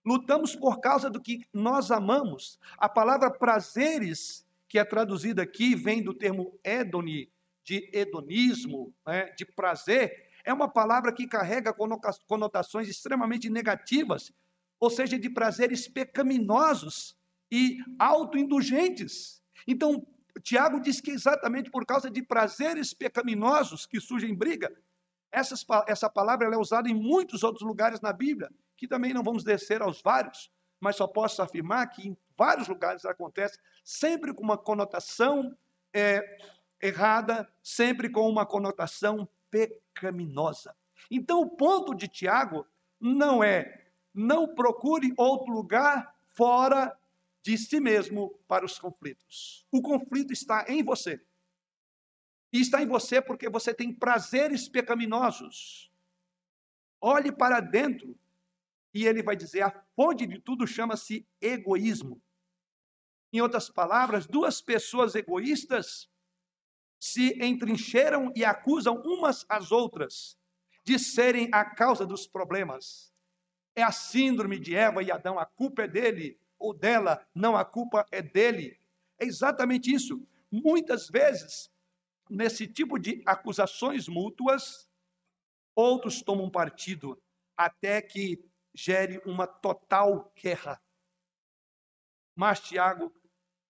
Lutamos 0.06 0.56
por 0.56 0.80
causa 0.80 1.10
do 1.10 1.22
que 1.22 1.46
nós 1.52 1.90
amamos. 1.90 2.60
A 2.78 2.88
palavra 2.88 3.32
prazeres, 3.32 4.46
que 4.70 4.78
é 4.78 4.86
traduzida 4.86 5.42
aqui, 5.42 5.76
vem 5.76 6.04
do 6.04 6.14
termo 6.14 6.60
hedoni, 6.64 7.32
de 7.64 7.90
hedonismo, 7.92 8.94
né, 9.06 9.34
de 9.38 9.46
prazer. 9.46 10.30
É 10.46 10.54
uma 10.54 10.70
palavra 10.70 11.12
que 11.12 11.28
carrega 11.28 11.76
conotações 12.28 12.88
extremamente 12.88 13.50
negativas, 13.50 14.32
ou 14.80 14.90
seja, 14.90 15.18
de 15.18 15.30
prazeres 15.30 15.88
pecaminosos 15.88 17.18
e 17.52 17.80
autoindulgentes. 17.98 19.42
Então, 19.68 20.06
Tiago 20.40 20.80
diz 20.80 21.02
que 21.02 21.12
exatamente 21.12 21.70
por 21.70 21.86
causa 21.86 22.10
de 22.10 22.22
prazeres 22.22 22.94
pecaminosos 22.94 23.86
que 23.86 24.00
surgem 24.00 24.36
briga. 24.36 24.72
Essas, 25.32 25.66
essa 25.88 26.10
palavra 26.10 26.54
é 26.54 26.58
usada 26.58 26.90
em 26.90 26.94
muitos 26.94 27.44
outros 27.44 27.68
lugares 27.68 28.02
na 28.02 28.14
Bíblia 28.14 28.50
que 28.78 28.88
também 28.88 29.14
não 29.14 29.24
vamos 29.24 29.44
descer 29.44 29.82
aos 29.82 30.02
vários, 30.02 30.52
mas 30.80 30.96
só 30.96 31.08
posso 31.08 31.42
afirmar 31.42 31.88
que 31.88 32.10
em 32.10 32.18
vários 32.38 32.68
lugares 32.68 33.04
acontece, 33.04 33.58
sempre 33.84 34.34
com 34.34 34.44
uma 34.44 34.58
conotação 34.58 35.58
é, 35.92 36.24
errada, 36.80 37.52
sempre 37.64 38.10
com 38.10 38.30
uma 38.30 38.46
conotação 38.46 39.28
pecaminosa. 39.50 40.76
Então, 41.10 41.42
o 41.42 41.50
ponto 41.50 41.96
de 41.96 42.08
Tiago 42.08 42.66
não 43.00 43.44
é 43.44 43.86
não 44.14 44.48
procure 44.48 45.14
outro 45.16 45.54
lugar 45.54 46.16
fora 46.26 46.96
de 47.48 47.58
si 47.58 47.80
mesmo 47.80 48.38
para 48.46 48.66
os 48.66 48.78
conflitos. 48.78 49.66
O 49.72 49.82
conflito 49.82 50.34
está 50.34 50.66
em 50.68 50.84
você. 50.84 51.26
E 52.52 52.60
está 52.60 52.82
em 52.82 52.88
você 52.88 53.22
porque 53.22 53.50
você 53.50 53.74
tem 53.74 53.94
prazeres 53.94 54.68
pecaminosos. 54.68 55.90
Olhe 57.00 57.32
para 57.32 57.62
dentro 57.62 58.20
e 58.94 59.08
ele 59.08 59.24
vai 59.24 59.38
dizer: 59.38 59.62
a 59.62 59.72
fonte 59.96 60.28
de 60.28 60.42
tudo 60.42 60.68
chama-se 60.68 61.26
egoísmo. 61.40 62.22
Em 63.32 63.40
outras 63.40 63.70
palavras, 63.70 64.28
duas 64.28 64.62
pessoas 64.62 65.16
egoístas 65.16 66.10
se 67.00 67.42
entrincheiram 67.42 68.34
e 68.36 68.44
acusam 68.44 69.02
umas 69.06 69.46
às 69.48 69.72
outras 69.72 70.38
de 70.84 71.00
serem 71.00 71.48
a 71.54 71.64
causa 71.64 72.06
dos 72.06 72.28
problemas. 72.28 73.14
É 73.74 73.84
a 73.84 73.92
síndrome 73.94 74.60
de 74.60 74.76
Eva 74.76 75.02
e 75.02 75.12
Adão, 75.12 75.40
a 75.40 75.46
culpa 75.46 75.84
é 75.84 75.88
dele 75.88 76.38
ou 76.60 76.74
dela, 76.74 77.26
não, 77.34 77.56
a 77.56 77.64
culpa 77.64 78.06
é 78.12 78.22
dele. 78.22 78.80
É 79.20 79.26
exatamente 79.26 79.94
isso. 79.94 80.26
Muitas 80.52 81.10
vezes, 81.10 81.72
nesse 82.30 82.68
tipo 82.68 82.98
de 82.98 83.22
acusações 83.26 84.08
mútuas, 84.08 84.90
outros 85.76 86.22
tomam 86.22 86.50
partido, 86.50 87.22
até 87.56 88.02
que 88.02 88.44
gere 88.74 89.22
uma 89.26 89.48
total 89.48 90.32
guerra. 90.36 90.82
Mas 92.36 92.60
Tiago 92.60 93.14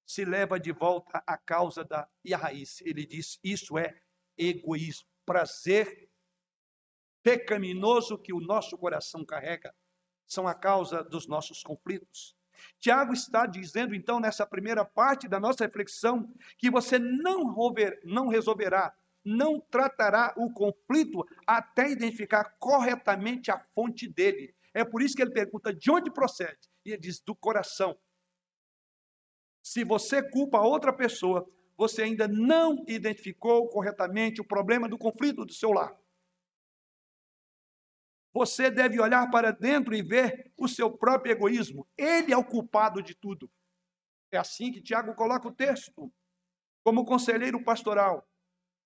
se 0.06 0.24
leva 0.24 0.60
de 0.60 0.72
volta 0.72 1.24
à 1.26 1.38
causa 1.38 1.84
da 1.84 2.10
e 2.24 2.34
a 2.34 2.38
raiz. 2.38 2.82
Ele 2.82 3.06
diz: 3.06 3.40
isso 3.44 3.78
é 3.78 4.00
egoísmo, 4.38 5.08
prazer 5.26 6.10
pecaminoso 7.24 8.18
que 8.18 8.32
o 8.32 8.40
nosso 8.40 8.78
coração 8.78 9.26
carrega, 9.26 9.76
são 10.26 10.48
a 10.48 10.54
causa 10.54 11.04
dos 11.04 11.28
nossos 11.28 11.62
conflitos. 11.62 12.37
Tiago 12.80 13.14
está 13.14 13.46
dizendo, 13.46 13.96
então, 13.96 14.20
nessa 14.20 14.46
primeira 14.46 14.86
parte 14.86 15.28
da 15.28 15.40
nossa 15.40 15.66
reflexão, 15.66 16.32
que 16.58 16.70
você 16.70 17.00
não, 17.00 17.54
não 18.04 18.28
resolverá, 18.28 18.94
não 19.24 19.60
tratará 19.60 20.34
o 20.38 20.52
conflito 20.52 21.26
até 21.46 21.90
identificar 21.90 22.56
corretamente 22.60 23.52
a 23.52 23.60
fonte 23.76 24.08
dele. 24.08 24.56
É 24.74 24.86
por 24.86 25.02
isso 25.02 25.16
que 25.16 25.22
ele 25.22 25.32
pergunta 25.32 25.74
de 25.74 25.92
onde 25.92 26.12
procede. 26.12 26.70
E 26.86 26.92
ele 26.92 27.02
diz: 27.02 27.20
do 27.20 27.36
coração. 27.36 27.98
Se 29.62 29.84
você 29.84 30.24
culpa 30.24 30.62
outra 30.62 30.94
pessoa, 30.94 31.46
você 31.78 32.04
ainda 32.04 32.28
não 32.28 32.86
identificou 32.88 33.68
corretamente 33.70 34.40
o 34.40 34.46
problema 34.46 34.88
do 34.88 34.98
conflito 34.98 35.46
do 35.46 35.54
seu 35.54 35.72
lar. 35.72 35.96
Você 38.38 38.70
deve 38.70 39.02
olhar 39.02 39.32
para 39.32 39.50
dentro 39.50 39.96
e 39.96 40.02
ver 40.04 40.54
o 40.56 40.68
seu 40.68 40.96
próprio 40.96 41.32
egoísmo. 41.32 41.88
Ele 41.98 42.32
é 42.32 42.38
o 42.38 42.46
culpado 42.46 43.02
de 43.02 43.16
tudo. 43.16 43.50
É 44.32 44.38
assim 44.38 44.72
que 44.72 44.80
Tiago 44.80 45.16
coloca 45.16 45.48
o 45.48 45.52
texto. 45.52 46.14
Como 46.84 47.04
conselheiro 47.04 47.64
pastoral, 47.64 48.30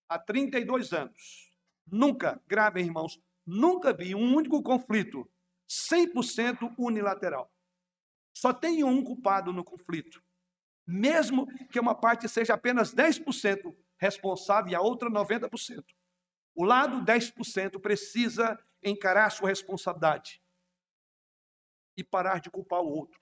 há 0.08 0.17
32 0.17 0.93
anos, 0.93 1.51
nunca, 1.86 2.41
gravem 2.48 2.86
irmãos, 2.86 3.20
nunca 3.46 3.91
vi 3.91 4.15
um 4.15 4.34
único 4.34 4.63
conflito 4.63 5.29
100% 5.70 6.74
unilateral. 6.77 7.51
Só 8.34 8.53
tem 8.53 8.86
um 8.86 9.03
culpado 9.03 9.51
no 9.51 9.65
conflito. 9.65 10.24
Mesmo 10.88 11.46
que 11.67 11.79
uma 11.79 11.93
parte 11.93 12.29
seja 12.29 12.53
apenas 12.53 12.96
10% 12.96 13.75
responsável 13.98 14.72
e 14.72 14.75
a 14.75 14.81
outra 14.81 15.10
90%. 15.10 15.84
O 16.62 16.63
lado 16.63 17.03
10% 17.03 17.82
precisa 17.82 18.56
encarar 18.84 19.32
sua 19.32 19.50
responsabilidade 19.50 20.39
e 21.98 22.03
parar 22.03 22.39
de 22.39 22.51
culpar 22.51 22.82
o 22.82 22.88
outro. 22.88 23.20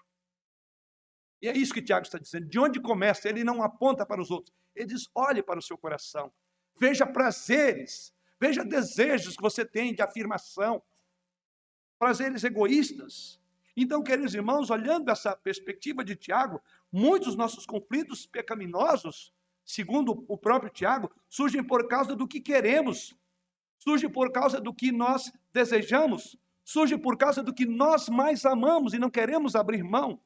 E 1.41 1.47
é 1.47 1.55
isso 1.55 1.73
que 1.73 1.81
Tiago 1.81 2.05
está 2.05 2.17
dizendo. 2.17 2.49
De 2.49 2.59
onde 2.59 2.81
começa? 2.81 3.29
Ele 3.29 3.45
não 3.45 3.63
aponta 3.63 4.05
para 4.05 4.21
os 4.21 4.29
outros. 4.29 4.53
Ele 4.75 4.87
diz: 4.87 5.07
olhe 5.15 5.41
para 5.41 5.57
o 5.57 5.61
seu 5.61 5.77
coração. 5.77 6.33
Veja 6.77 7.07
prazeres, 7.07 8.13
veja 8.37 8.61
desejos 8.61 9.37
que 9.37 9.41
você 9.41 9.63
tem 9.63 9.95
de 9.95 10.01
afirmação. 10.01 10.83
Prazeres 11.97 12.43
egoístas. 12.43 13.39
Então, 13.73 14.03
queridos 14.03 14.35
irmãos, 14.35 14.69
olhando 14.69 15.09
essa 15.09 15.33
perspectiva 15.33 16.03
de 16.03 16.17
Tiago, 16.17 16.61
muitos 16.91 17.29
dos 17.29 17.37
nossos 17.37 17.65
conflitos 17.65 18.25
pecaminosos, 18.25 19.33
segundo 19.63 20.25
o 20.27 20.37
próprio 20.37 20.69
Tiago, 20.69 21.09
surgem 21.29 21.63
por 21.63 21.87
causa 21.87 22.17
do 22.17 22.27
que 22.27 22.41
queremos, 22.41 23.17
surgem 23.79 24.09
por 24.09 24.31
causa 24.31 24.61
do 24.61 24.73
que 24.73 24.91
nós 24.91 25.31
desejamos, 25.51 26.37
surgem 26.63 26.97
por 26.97 27.17
causa 27.17 27.41
do 27.41 27.53
que 27.53 27.65
nós 27.65 28.07
mais 28.09 28.45
amamos 28.45 28.93
e 28.93 28.99
não 28.99 29.09
queremos 29.09 29.55
abrir 29.55 29.83
mão. 29.83 30.19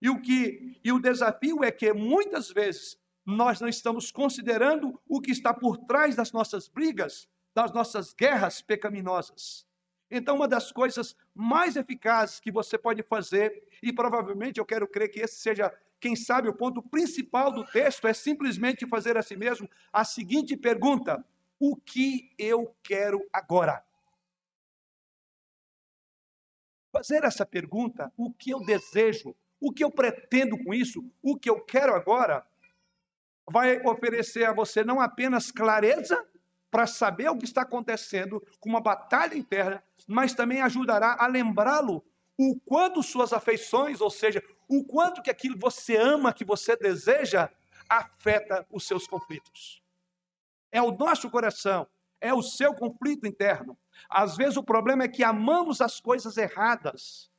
E 0.00 0.08
o 0.08 0.20
que 0.20 0.78
e 0.84 0.92
o 0.92 1.00
desafio 1.00 1.64
é 1.64 1.72
que 1.72 1.92
muitas 1.92 2.50
vezes 2.50 2.96
nós 3.24 3.60
não 3.60 3.68
estamos 3.68 4.12
considerando 4.12 5.00
o 5.08 5.20
que 5.20 5.32
está 5.32 5.52
por 5.52 5.78
trás 5.78 6.14
das 6.14 6.30
nossas 6.30 6.68
brigas, 6.68 7.26
das 7.54 7.72
nossas 7.72 8.12
guerras 8.12 8.60
pecaminosas. 8.60 9.66
Então, 10.10 10.36
uma 10.36 10.46
das 10.46 10.70
coisas 10.70 11.16
mais 11.34 11.74
eficazes 11.74 12.38
que 12.38 12.52
você 12.52 12.76
pode 12.76 13.02
fazer, 13.02 13.66
e 13.82 13.92
provavelmente 13.92 14.58
eu 14.58 14.66
quero 14.66 14.86
crer 14.86 15.08
que 15.08 15.20
esse 15.20 15.36
seja, 15.36 15.72
quem 15.98 16.14
sabe, 16.14 16.48
o 16.48 16.54
ponto 16.54 16.82
principal 16.82 17.50
do 17.50 17.64
texto, 17.64 18.06
é 18.06 18.12
simplesmente 18.12 18.86
fazer 18.86 19.16
a 19.16 19.22
si 19.22 19.36
mesmo 19.36 19.68
a 19.92 20.04
seguinte 20.04 20.56
pergunta: 20.56 21.24
O 21.66 21.76
que 21.76 22.30
eu 22.38 22.76
quero 22.82 23.26
agora? 23.32 23.82
Fazer 26.92 27.24
essa 27.24 27.46
pergunta, 27.46 28.12
o 28.18 28.30
que 28.30 28.50
eu 28.50 28.60
desejo, 28.60 29.34
o 29.58 29.72
que 29.72 29.82
eu 29.82 29.90
pretendo 29.90 30.62
com 30.62 30.74
isso, 30.74 31.02
o 31.22 31.38
que 31.38 31.48
eu 31.48 31.58
quero 31.64 31.94
agora, 31.94 32.46
vai 33.50 33.80
oferecer 33.80 34.44
a 34.44 34.52
você 34.52 34.84
não 34.84 35.00
apenas 35.00 35.50
clareza 35.50 36.22
para 36.70 36.86
saber 36.86 37.30
o 37.30 37.38
que 37.38 37.46
está 37.46 37.62
acontecendo 37.62 38.46
com 38.60 38.68
uma 38.68 38.82
batalha 38.82 39.34
interna, 39.34 39.82
mas 40.06 40.34
também 40.34 40.60
ajudará 40.60 41.16
a 41.18 41.26
lembrá-lo 41.26 42.04
o 42.36 42.60
quanto 42.60 43.02
suas 43.02 43.32
afeições, 43.32 44.02
ou 44.02 44.10
seja, 44.10 44.44
o 44.68 44.84
quanto 44.84 45.22
que 45.22 45.30
aquilo 45.30 45.54
que 45.54 45.62
você 45.62 45.96
ama, 45.96 46.34
que 46.34 46.44
você 46.44 46.76
deseja, 46.76 47.48
afeta 47.88 48.66
os 48.70 48.86
seus 48.86 49.06
conflitos. 49.06 49.82
É 50.74 50.82
o 50.82 50.90
nosso 50.90 51.30
coração, 51.30 51.86
é 52.20 52.34
o 52.34 52.42
seu 52.42 52.74
conflito 52.74 53.28
interno. 53.28 53.78
Às 54.10 54.36
vezes 54.36 54.56
o 54.56 54.64
problema 54.64 55.04
é 55.04 55.08
que 55.08 55.22
amamos 55.22 55.80
as 55.80 56.00
coisas 56.00 56.36
erradas. 56.36 57.30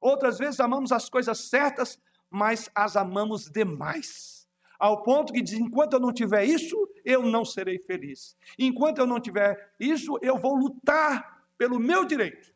Outras 0.00 0.38
vezes 0.38 0.60
amamos 0.60 0.92
as 0.92 1.08
coisas 1.08 1.48
certas, 1.48 2.00
mas 2.30 2.70
as 2.72 2.96
amamos 2.96 3.50
demais. 3.50 4.46
Ao 4.78 5.02
ponto 5.02 5.32
que 5.32 5.42
diz: 5.42 5.54
enquanto 5.54 5.94
eu 5.94 5.98
não 5.98 6.12
tiver 6.12 6.44
isso, 6.44 6.76
eu 7.04 7.24
não 7.24 7.44
serei 7.44 7.80
feliz. 7.80 8.36
Enquanto 8.56 8.98
eu 8.98 9.08
não 9.08 9.18
tiver 9.18 9.74
isso, 9.80 10.16
eu 10.22 10.38
vou 10.38 10.54
lutar 10.54 11.44
pelo 11.58 11.80
meu 11.80 12.04
direito, 12.04 12.54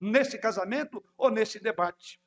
nesse 0.00 0.36
casamento 0.36 1.00
ou 1.16 1.30
nesse 1.30 1.60
debate. 1.60 2.20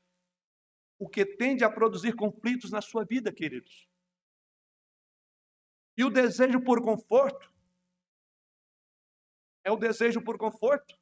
O 0.98 1.10
que 1.10 1.26
tende 1.26 1.66
a 1.66 1.70
produzir 1.70 2.14
conflitos 2.14 2.72
na 2.72 2.80
sua 2.80 3.04
vida, 3.04 3.34
queridos. 3.34 3.89
E 6.00 6.04
o 6.06 6.10
desejo 6.10 6.62
por 6.62 6.82
conforto 6.82 7.52
é 9.66 9.70
o 9.70 9.76
desejo 9.76 10.22
por 10.22 10.38
conforto. 10.38 10.96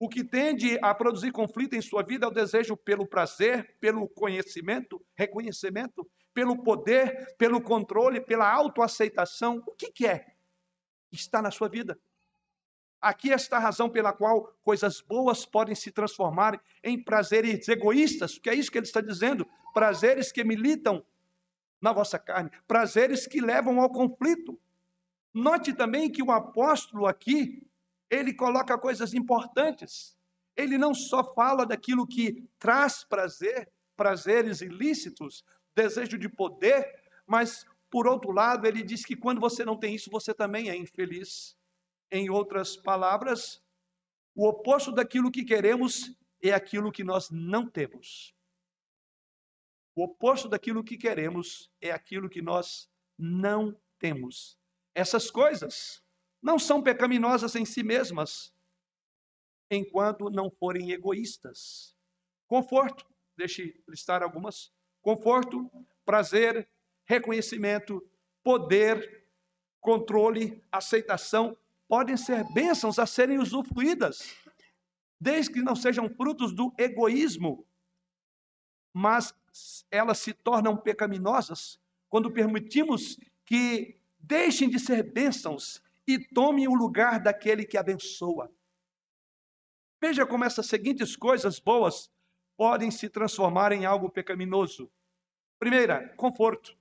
O 0.00 0.08
que 0.08 0.24
tende 0.24 0.78
a 0.82 0.94
produzir 0.94 1.30
conflito 1.30 1.74
em 1.74 1.82
sua 1.82 2.02
vida 2.02 2.24
é 2.24 2.28
o 2.28 2.32
desejo 2.32 2.74
pelo 2.74 3.06
prazer, 3.06 3.76
pelo 3.78 4.08
conhecimento, 4.08 5.04
reconhecimento, 5.14 6.10
pelo 6.32 6.62
poder, 6.62 7.36
pelo 7.36 7.60
controle, 7.60 8.18
pela 8.18 8.50
autoaceitação. 8.50 9.62
O 9.66 9.74
que, 9.74 9.92
que 9.92 10.06
é? 10.06 10.24
Está 11.12 11.42
na 11.42 11.50
sua 11.50 11.68
vida. 11.68 12.00
Aqui 13.02 13.28
está 13.28 13.58
a 13.58 13.60
razão 13.60 13.90
pela 13.90 14.14
qual 14.14 14.56
coisas 14.62 15.02
boas 15.02 15.44
podem 15.44 15.74
se 15.74 15.92
transformar 15.92 16.58
em 16.82 17.04
prazeres 17.04 17.68
egoístas, 17.68 18.38
que 18.38 18.48
é 18.48 18.54
isso 18.54 18.72
que 18.72 18.78
ele 18.78 18.86
está 18.86 19.02
dizendo, 19.02 19.46
prazeres 19.74 20.32
que 20.32 20.42
militam 20.42 21.04
na 21.80 21.92
vossa 21.92 22.18
carne, 22.18 22.50
prazeres 22.66 23.26
que 23.26 23.40
levam 23.40 23.80
ao 23.80 23.90
conflito. 23.90 24.58
Note 25.32 25.72
também 25.72 26.10
que 26.10 26.22
o 26.22 26.32
apóstolo 26.32 27.06
aqui, 27.06 27.66
ele 28.10 28.32
coloca 28.32 28.78
coisas 28.78 29.14
importantes. 29.14 30.16
Ele 30.56 30.76
não 30.76 30.92
só 30.92 31.22
fala 31.34 31.64
daquilo 31.64 32.06
que 32.06 32.44
traz 32.58 33.04
prazer, 33.04 33.70
prazeres 33.96 34.60
ilícitos, 34.60 35.44
desejo 35.74 36.18
de 36.18 36.28
poder, 36.28 36.84
mas, 37.26 37.64
por 37.90 38.06
outro 38.06 38.32
lado, 38.32 38.66
ele 38.66 38.82
diz 38.82 39.04
que 39.04 39.14
quando 39.14 39.40
você 39.40 39.64
não 39.64 39.76
tem 39.76 39.94
isso, 39.94 40.10
você 40.10 40.34
também 40.34 40.70
é 40.70 40.76
infeliz. 40.76 41.56
Em 42.10 42.30
outras 42.30 42.76
palavras, 42.76 43.62
o 44.34 44.48
oposto 44.48 44.90
daquilo 44.90 45.30
que 45.30 45.44
queremos 45.44 46.16
é 46.42 46.52
aquilo 46.52 46.90
que 46.90 47.04
nós 47.04 47.30
não 47.30 47.68
temos. 47.68 48.34
O 49.98 50.04
oposto 50.04 50.48
daquilo 50.48 50.84
que 50.84 50.96
queremos 50.96 51.68
é 51.80 51.90
aquilo 51.90 52.30
que 52.30 52.40
nós 52.40 52.88
não 53.18 53.76
temos. 53.98 54.56
Essas 54.94 55.28
coisas 55.28 56.00
não 56.40 56.56
são 56.56 56.80
pecaminosas 56.80 57.56
em 57.56 57.64
si 57.64 57.82
mesmas, 57.82 58.54
enquanto 59.68 60.30
não 60.30 60.52
forem 60.52 60.92
egoístas. 60.92 61.96
Conforto, 62.46 63.04
deixe 63.36 63.82
listar 63.88 64.22
algumas: 64.22 64.72
conforto, 65.02 65.68
prazer, 66.04 66.70
reconhecimento, 67.04 68.00
poder, 68.44 69.26
controle, 69.80 70.62
aceitação, 70.70 71.58
podem 71.88 72.16
ser 72.16 72.44
bênçãos 72.54 73.00
a 73.00 73.04
serem 73.04 73.40
usufruídas, 73.40 74.32
desde 75.20 75.54
que 75.54 75.60
não 75.60 75.74
sejam 75.74 76.08
frutos 76.08 76.54
do 76.54 76.72
egoísmo, 76.78 77.66
mas 78.94 79.34
elas 79.90 80.18
se 80.18 80.32
tornam 80.32 80.76
pecaminosas 80.76 81.78
quando 82.08 82.30
permitimos 82.30 83.18
que 83.44 83.98
deixem 84.18 84.68
de 84.68 84.78
ser 84.78 85.02
bênçãos 85.02 85.82
e 86.06 86.18
tome 86.18 86.66
o 86.66 86.74
lugar 86.74 87.20
daquele 87.20 87.64
que 87.64 87.76
abençoa. 87.76 88.50
Veja 90.00 90.26
como 90.26 90.44
essas 90.44 90.66
seguintes 90.66 91.16
coisas 91.16 91.58
boas 91.58 92.10
podem 92.56 92.90
se 92.90 93.08
transformar 93.08 93.72
em 93.72 93.84
algo 93.84 94.10
pecaminoso. 94.10 94.90
Primeira, 95.58 96.08
conforto. 96.16 96.76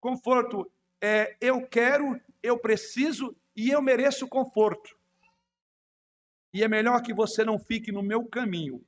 Conforto 0.00 0.70
é 1.00 1.36
eu 1.40 1.66
quero, 1.66 2.20
eu 2.42 2.58
preciso 2.58 3.36
e 3.56 3.70
eu 3.70 3.80
mereço 3.82 4.28
conforto. 4.28 4.96
E 6.52 6.62
é 6.62 6.68
melhor 6.68 7.02
que 7.02 7.12
você 7.12 7.44
não 7.44 7.58
fique 7.58 7.90
no 7.90 8.02
meu 8.02 8.24
caminho 8.26 8.84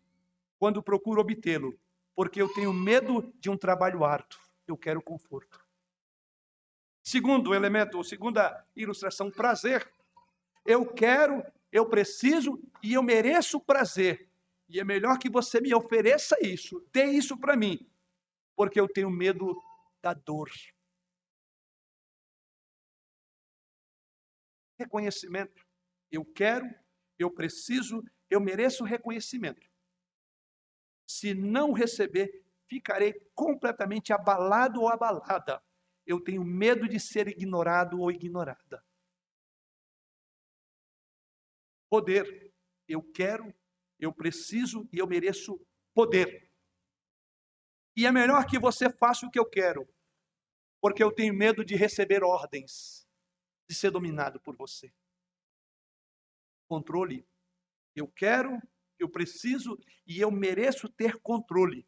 quando 0.58 0.82
procuro 0.82 1.20
obtê-lo, 1.20 1.78
porque 2.14 2.40
eu 2.40 2.52
tenho 2.52 2.72
medo 2.72 3.32
de 3.38 3.50
um 3.50 3.56
trabalho 3.56 4.04
árduo. 4.04 4.38
Eu 4.66 4.76
quero 4.76 5.02
conforto. 5.02 5.64
Segundo 7.02 7.54
elemento, 7.54 7.96
ou 7.96 8.02
segunda 8.02 8.66
ilustração, 8.74 9.30
prazer. 9.30 9.88
Eu 10.64 10.92
quero, 10.92 11.44
eu 11.70 11.88
preciso 11.88 12.60
e 12.82 12.94
eu 12.94 13.02
mereço 13.02 13.60
prazer. 13.60 14.28
E 14.68 14.80
é 14.80 14.84
melhor 14.84 15.18
que 15.18 15.30
você 15.30 15.60
me 15.60 15.72
ofereça 15.72 16.36
isso, 16.44 16.84
dê 16.92 17.04
isso 17.04 17.38
para 17.38 17.56
mim, 17.56 17.78
porque 18.56 18.80
eu 18.80 18.88
tenho 18.88 19.08
medo 19.08 19.56
da 20.02 20.12
dor. 20.12 20.50
Reconhecimento. 24.76 25.64
Eu 26.10 26.24
quero, 26.24 26.68
eu 27.18 27.30
preciso, 27.30 28.02
eu 28.28 28.40
mereço 28.40 28.82
reconhecimento. 28.82 29.66
Se 31.06 31.34
não 31.34 31.72
receber, 31.72 32.44
ficarei 32.68 33.14
completamente 33.34 34.12
abalado 34.12 34.80
ou 34.80 34.88
abalada 34.88 35.62
eu 36.06 36.20
tenho 36.20 36.44
medo 36.44 36.88
de 36.88 37.00
ser 37.00 37.26
ignorado 37.26 38.00
ou 38.00 38.10
ignorada. 38.10 38.82
Poder. 41.90 42.54
Eu 42.88 43.02
quero, 43.02 43.52
eu 43.98 44.12
preciso 44.12 44.88
e 44.92 44.98
eu 44.98 45.06
mereço 45.08 45.60
poder. 45.92 46.48
E 47.96 48.06
é 48.06 48.12
melhor 48.12 48.46
que 48.46 48.58
você 48.58 48.88
faça 48.88 49.26
o 49.26 49.30
que 49.30 49.38
eu 49.38 49.48
quero, 49.48 49.88
porque 50.80 51.02
eu 51.02 51.12
tenho 51.12 51.34
medo 51.34 51.64
de 51.64 51.74
receber 51.74 52.22
ordens, 52.22 53.08
de 53.68 53.74
ser 53.74 53.90
dominado 53.90 54.40
por 54.40 54.56
você. 54.56 54.92
Controle. 56.68 57.26
Eu 57.94 58.06
quero, 58.06 58.60
eu 58.98 59.08
preciso 59.08 59.78
e 60.06 60.20
eu 60.20 60.30
mereço 60.30 60.88
ter 60.88 61.18
controle. 61.20 61.86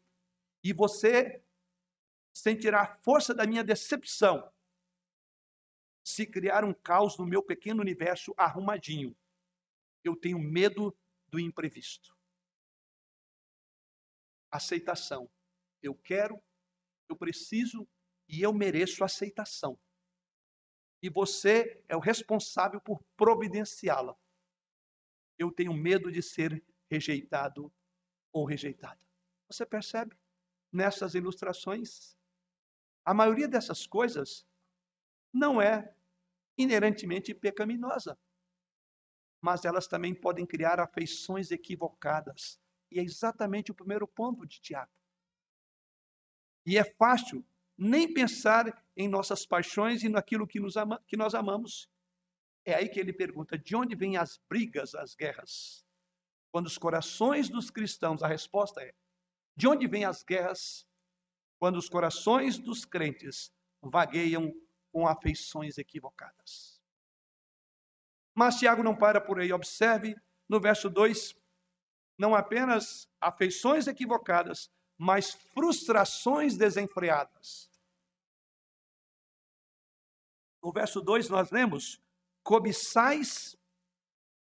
E 0.63 0.73
você 0.73 1.43
sem 2.33 2.57
tirar 2.57 2.99
força 3.01 3.33
da 3.33 3.45
minha 3.45 3.63
decepção, 3.63 4.51
se 6.03 6.25
criar 6.25 6.63
um 6.63 6.73
caos 6.73 7.17
no 7.17 7.25
meu 7.25 7.43
pequeno 7.43 7.81
universo 7.81 8.33
arrumadinho. 8.37 9.15
Eu 10.03 10.15
tenho 10.15 10.39
medo 10.39 10.97
do 11.27 11.39
imprevisto. 11.39 12.17
Aceitação. 14.49 15.29
Eu 15.81 15.93
quero, 15.93 16.41
eu 17.07 17.15
preciso 17.15 17.87
e 18.27 18.41
eu 18.41 18.53
mereço 18.53 19.03
aceitação. 19.03 19.79
E 21.01 21.09
você 21.09 21.83
é 21.87 21.95
o 21.95 21.99
responsável 21.99 22.81
por 22.81 23.03
providenciá-la. 23.15 24.17
Eu 25.37 25.51
tenho 25.51 25.73
medo 25.73 26.11
de 26.11 26.21
ser 26.21 26.63
rejeitado 26.89 27.71
ou 28.31 28.45
rejeitada. 28.45 28.99
Você 29.49 29.65
percebe 29.65 30.15
nessas 30.71 31.15
ilustrações? 31.15 32.15
A 33.05 33.13
maioria 33.13 33.47
dessas 33.47 33.87
coisas 33.87 34.45
não 35.33 35.61
é 35.61 35.93
inerentemente 36.57 37.33
pecaminosa, 37.33 38.17
mas 39.41 39.65
elas 39.65 39.87
também 39.87 40.13
podem 40.13 40.45
criar 40.45 40.79
afeições 40.79 41.51
equivocadas. 41.51 42.59
E 42.91 42.99
é 42.99 43.03
exatamente 43.03 43.71
o 43.71 43.75
primeiro 43.75 44.07
ponto 44.07 44.45
de 44.45 44.59
Tiago. 44.59 44.91
E 46.65 46.77
é 46.77 46.83
fácil 46.83 47.45
nem 47.77 48.13
pensar 48.13 48.85
em 48.95 49.07
nossas 49.07 49.45
paixões 49.45 50.03
e 50.03 50.09
naquilo 50.09 50.45
que, 50.45 50.59
ama, 50.75 51.01
que 51.07 51.15
nós 51.15 51.33
amamos. 51.33 51.89
É 52.65 52.73
aí 52.73 52.89
que 52.89 52.99
ele 52.99 53.13
pergunta: 53.13 53.57
de 53.57 53.75
onde 53.75 53.95
vêm 53.95 54.17
as 54.17 54.37
brigas, 54.49 54.93
as 54.93 55.15
guerras? 55.15 55.85
Quando 56.51 56.67
os 56.67 56.77
corações 56.77 57.49
dos 57.49 57.69
cristãos, 57.69 58.23
a 58.23 58.27
resposta 58.27 58.81
é: 58.81 58.93
de 59.55 59.67
onde 59.67 59.87
vêm 59.87 60.05
as 60.05 60.23
guerras? 60.23 60.87
Quando 61.59 61.77
os 61.77 61.89
corações 61.89 62.57
dos 62.57 62.85
crentes 62.85 63.51
vagueiam 63.81 64.53
com 64.91 65.07
afeições 65.07 65.77
equivocadas. 65.77 66.81
Mas 68.33 68.55
Tiago 68.55 68.81
não 68.81 68.95
para 68.95 69.19
por 69.19 69.39
aí. 69.39 69.51
Observe 69.51 70.15
no 70.47 70.59
verso 70.59 70.89
2: 70.89 71.35
não 72.17 72.33
apenas 72.33 73.07
afeições 73.19 73.87
equivocadas, 73.87 74.71
mas 74.97 75.33
frustrações 75.33 76.57
desenfreadas. 76.57 77.69
No 80.61 80.71
verso 80.71 81.01
2 81.01 81.29
nós 81.29 81.51
lemos: 81.51 82.01
cobiçais 82.43 83.57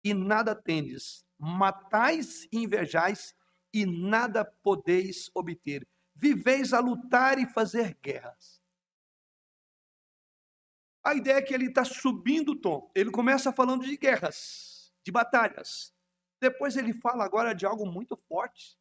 e 0.05 0.15
nada 0.15 0.55
tendes, 0.55 1.25
matais 1.41 2.47
e 2.53 2.59
invejais 2.59 3.35
e 3.73 3.87
nada 3.87 4.45
podeis 4.45 5.31
obter. 5.35 5.87
Viveis 6.15 6.73
a 6.75 6.81
lutar 6.81 7.39
e 7.39 7.47
fazer 7.47 7.97
guerras. 8.03 8.61
A 11.03 11.15
ideia 11.15 11.39
é 11.39 11.43
que 11.43 11.55
ele 11.55 11.69
está 11.69 11.83
subindo 11.83 12.53
o 12.53 12.61
tom. 12.61 12.91
Ele 12.95 13.11
começa 13.11 13.53
falando 13.53 13.85
de 13.85 13.97
guerras, 13.97 14.93
de 15.03 15.11
batalhas. 15.11 15.95
Depois 16.39 16.77
ele 16.77 16.93
fala 16.93 17.25
agora 17.25 17.55
de 17.55 17.65
algo 17.65 17.87
muito 17.87 18.17
forte. 18.29 18.79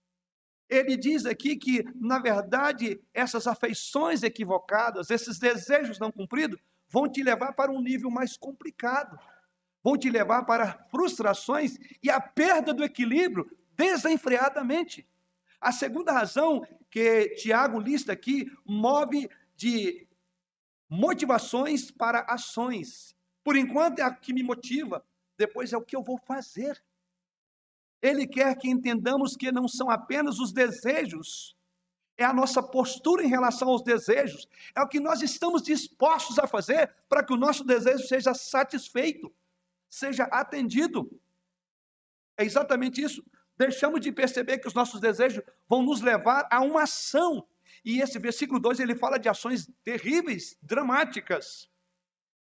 Ele 0.67 0.98
diz 0.98 1.26
aqui 1.26 1.56
que, 1.56 1.84
na 1.95 2.19
verdade, 2.19 3.02
essas 3.13 3.48
afeições 3.48 4.22
equivocadas, 4.22 5.10
esses 5.10 5.39
desejos 5.39 5.98
não 5.98 6.12
cumpridos, 6.12 6.60
vão 6.89 7.10
te 7.10 7.24
levar 7.24 7.54
para 7.54 7.72
um 7.72 7.82
nível 7.82 8.12
mais 8.12 8.36
complicado. 8.36 9.17
Vão 9.83 9.97
te 9.97 10.09
levar 10.09 10.43
para 10.43 10.73
frustrações 10.89 11.77
e 12.03 12.09
a 12.09 12.19
perda 12.19 12.73
do 12.73 12.83
equilíbrio 12.83 13.49
desenfreadamente. 13.75 15.07
A 15.59 15.71
segunda 15.71 16.11
razão 16.11 16.65
que 16.89 17.29
Tiago 17.35 17.79
lista 17.79 18.11
aqui 18.11 18.51
move 18.65 19.29
de 19.55 20.07
motivações 20.89 21.91
para 21.91 22.21
ações. 22.21 23.15
Por 23.43 23.55
enquanto 23.55 23.99
é 23.99 24.03
a 24.03 24.13
que 24.13 24.33
me 24.33 24.43
motiva, 24.43 25.05
depois 25.37 25.71
é 25.71 25.77
o 25.77 25.81
que 25.81 25.95
eu 25.95 26.03
vou 26.03 26.17
fazer. 26.17 26.81
Ele 28.01 28.25
quer 28.25 28.55
que 28.57 28.69
entendamos 28.69 29.35
que 29.35 29.51
não 29.51 29.67
são 29.67 29.89
apenas 29.89 30.39
os 30.39 30.51
desejos, 30.51 31.55
é 32.17 32.25
a 32.25 32.33
nossa 32.33 32.61
postura 32.61 33.23
em 33.23 33.29
relação 33.29 33.69
aos 33.69 33.81
desejos, 33.81 34.47
é 34.75 34.81
o 34.81 34.87
que 34.87 34.99
nós 34.99 35.21
estamos 35.21 35.61
dispostos 35.61 36.37
a 36.37 36.47
fazer 36.47 36.93
para 37.07 37.23
que 37.23 37.33
o 37.33 37.37
nosso 37.37 37.63
desejo 37.63 38.05
seja 38.05 38.33
satisfeito, 38.33 39.33
seja 39.89 40.23
atendido. 40.25 41.10
É 42.38 42.43
exatamente 42.43 43.02
isso. 43.02 43.23
Deixamos 43.58 43.99
de 43.99 44.12
perceber 44.12 44.60
que 44.60 44.67
os 44.67 44.73
nossos 44.73 45.02
desejos 45.02 45.43
vão 45.67 45.82
nos 45.82 46.02
levar 46.02 46.47
a 46.49 46.62
uma 46.62 46.84
ação 46.84 47.45
e 47.84 48.02
esse 48.02 48.19
versículo 48.19 48.60
2 48.60 48.80
ele 48.80 48.95
fala 48.95 49.17
de 49.17 49.30
ações 49.30 49.69
terríveis, 49.84 50.58
dramáticas. 50.62 51.69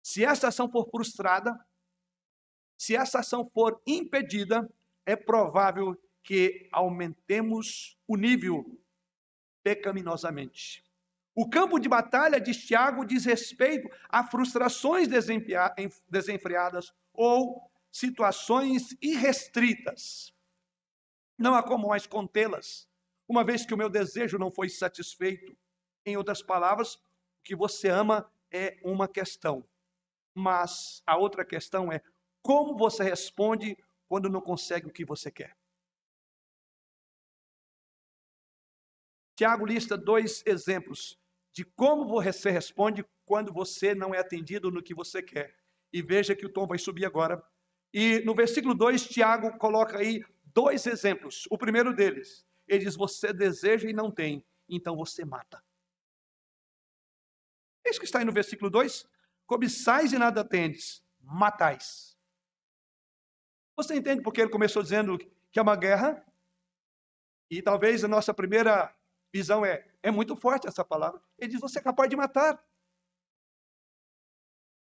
Se 0.01 0.23
essa 0.23 0.47
ação 0.47 0.69
for 0.69 0.89
frustrada, 0.89 1.57
se 2.77 2.95
essa 2.95 3.19
ação 3.19 3.49
for 3.53 3.81
impedida, 3.85 4.69
é 5.05 5.15
provável 5.15 5.97
que 6.23 6.69
aumentemos 6.71 7.97
o 8.07 8.15
nível 8.15 8.79
pecaminosamente. 9.63 10.83
O 11.35 11.49
campo 11.49 11.79
de 11.79 11.87
batalha 11.87 12.39
de 12.39 12.53
Tiago 12.53 13.05
diz 13.05 13.25
respeito 13.25 13.89
a 14.09 14.23
frustrações 14.23 15.07
desenfreadas 15.07 16.93
ou 17.19 17.69
situações 17.91 18.95
irrestritas. 19.01 20.33
Não 21.37 21.53
há 21.53 21.61
como 21.61 21.89
mais 21.89 22.07
contê-las 22.07 22.87
uma 23.27 23.43
vez 23.43 23.65
que 23.65 23.73
o 23.73 23.77
meu 23.77 23.89
desejo 23.89 24.37
não 24.37 24.49
foi 24.49 24.69
satisfeito. 24.69 25.53
Em 26.05 26.15
outras 26.15 26.41
palavras, 26.41 26.95
o 26.95 27.01
que 27.43 27.57
você 27.57 27.89
ama 27.89 28.31
é 28.49 28.79
uma 28.85 29.05
questão, 29.05 29.67
mas 30.33 31.03
a 31.05 31.17
outra 31.17 31.43
questão 31.43 31.91
é 31.91 32.01
como 32.41 32.77
você 32.77 33.03
responde 33.03 33.77
quando 34.07 34.29
não 34.29 34.39
consegue 34.39 34.87
o 34.87 34.93
que 34.93 35.03
você 35.03 35.29
quer. 35.29 35.57
Tiago 39.35 39.65
lista 39.65 39.97
dois 39.97 40.41
exemplos 40.45 41.19
de 41.51 41.65
como 41.65 42.07
você 42.07 42.49
responde 42.49 43.05
quando 43.25 43.51
você 43.51 43.93
não 43.93 44.15
é 44.15 44.19
atendido 44.19 44.71
no 44.71 44.81
que 44.81 44.95
você 44.95 45.21
quer. 45.21 45.59
E 45.91 46.01
veja 46.01 46.35
que 46.35 46.45
o 46.45 46.51
tom 46.51 46.67
vai 46.67 46.77
subir 46.77 47.05
agora. 47.05 47.43
E 47.93 48.19
no 48.19 48.35
versículo 48.35 48.75
2, 48.75 49.07
Tiago 49.07 49.57
coloca 49.57 49.97
aí 49.97 50.23
dois 50.53 50.85
exemplos. 50.85 51.47
O 51.49 51.57
primeiro 51.57 51.93
deles, 51.93 52.45
ele 52.67 52.85
diz: 52.85 52.95
Você 52.95 53.33
deseja 53.33 53.89
e 53.89 53.93
não 53.93 54.11
tem, 54.11 54.45
então 54.67 54.95
você 54.95 55.25
mata. 55.25 55.63
É 57.85 57.89
isso 57.89 57.99
que 57.99 58.05
está 58.05 58.19
aí 58.19 58.25
no 58.25 58.31
versículo 58.31 58.69
2: 58.69 59.07
Cobiçais 59.45 60.13
e 60.13 60.17
nada 60.17 60.43
tendes, 60.43 61.03
matais. 61.19 62.17
Você 63.75 63.95
entende 63.95 64.21
porque 64.21 64.41
ele 64.41 64.51
começou 64.51 64.83
dizendo 64.83 65.17
que 65.51 65.57
é 65.57 65.61
uma 65.61 65.75
guerra? 65.75 66.23
E 67.49 67.61
talvez 67.61 68.03
a 68.03 68.07
nossa 68.07 68.33
primeira 68.33 68.95
visão 69.33 69.65
é: 69.65 69.87
é 70.03 70.11
muito 70.11 70.35
forte 70.35 70.67
essa 70.67 70.85
palavra. 70.85 71.19
Ele 71.37 71.51
diz: 71.51 71.61
Você 71.61 71.79
é 71.79 71.81
capaz 71.81 72.09
de 72.09 72.15
matar. 72.15 72.63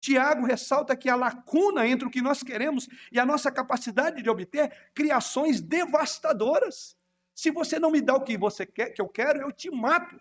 Tiago 0.01 0.47
ressalta 0.47 0.97
que 0.97 1.11
a 1.11 1.15
lacuna 1.15 1.87
entre 1.87 2.09
o 2.09 2.11
que 2.11 2.23
nós 2.23 2.43
queremos 2.43 2.89
e 3.13 3.21
a 3.21 3.27
nossa 3.27 3.53
capacidade 3.53 4.23
de 4.23 4.31
obter 4.31 4.91
criações 4.95 5.61
devastadoras. 5.61 6.97
Se 7.35 7.51
você 7.51 7.79
não 7.79 7.91
me 7.91 8.01
dá 8.01 8.15
o 8.15 8.25
que 8.25 8.37
você 8.39 8.65
quer, 8.65 8.91
que 8.91 9.01
eu 9.01 9.09
quero, 9.09 9.41
eu 9.41 9.53
te 9.53 9.71
mato. 9.71 10.19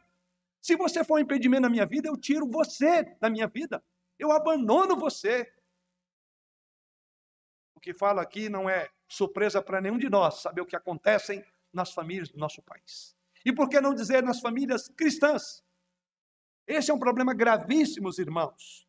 Se 0.62 0.76
você 0.76 1.04
for 1.04 1.16
um 1.16 1.20
impedimento 1.20 1.62
na 1.62 1.70
minha 1.70 1.86
vida, 1.86 2.10
eu 2.10 2.18
tiro 2.18 2.46
você 2.46 3.04
da 3.22 3.30
minha 3.30 3.48
vida. 3.48 3.82
Eu 4.18 4.32
abandono 4.34 4.98
você. 4.98 5.50
O 7.74 7.80
que 7.80 7.94
falo 7.94 8.20
aqui 8.20 8.50
não 8.50 8.70
é 8.70 8.90
surpresa 9.08 9.62
para 9.62 9.80
nenhum 9.80 9.98
de 9.98 10.10
nós 10.10 10.42
saber 10.42 10.60
o 10.60 10.66
que 10.66 10.76
acontece 10.76 11.44
nas 11.72 11.94
famílias 11.94 12.28
do 12.28 12.38
nosso 12.38 12.62
país. 12.62 13.16
E 13.46 13.54
por 13.54 13.70
que 13.70 13.80
não 13.80 13.94
dizer 13.94 14.22
nas 14.22 14.42
famílias 14.42 14.90
cristãs? 14.90 15.64
Esse 16.68 16.92
é 16.92 16.94
um 16.94 17.00
problema 17.00 17.34
gravíssimo, 17.34 18.10
irmãos. 18.20 18.89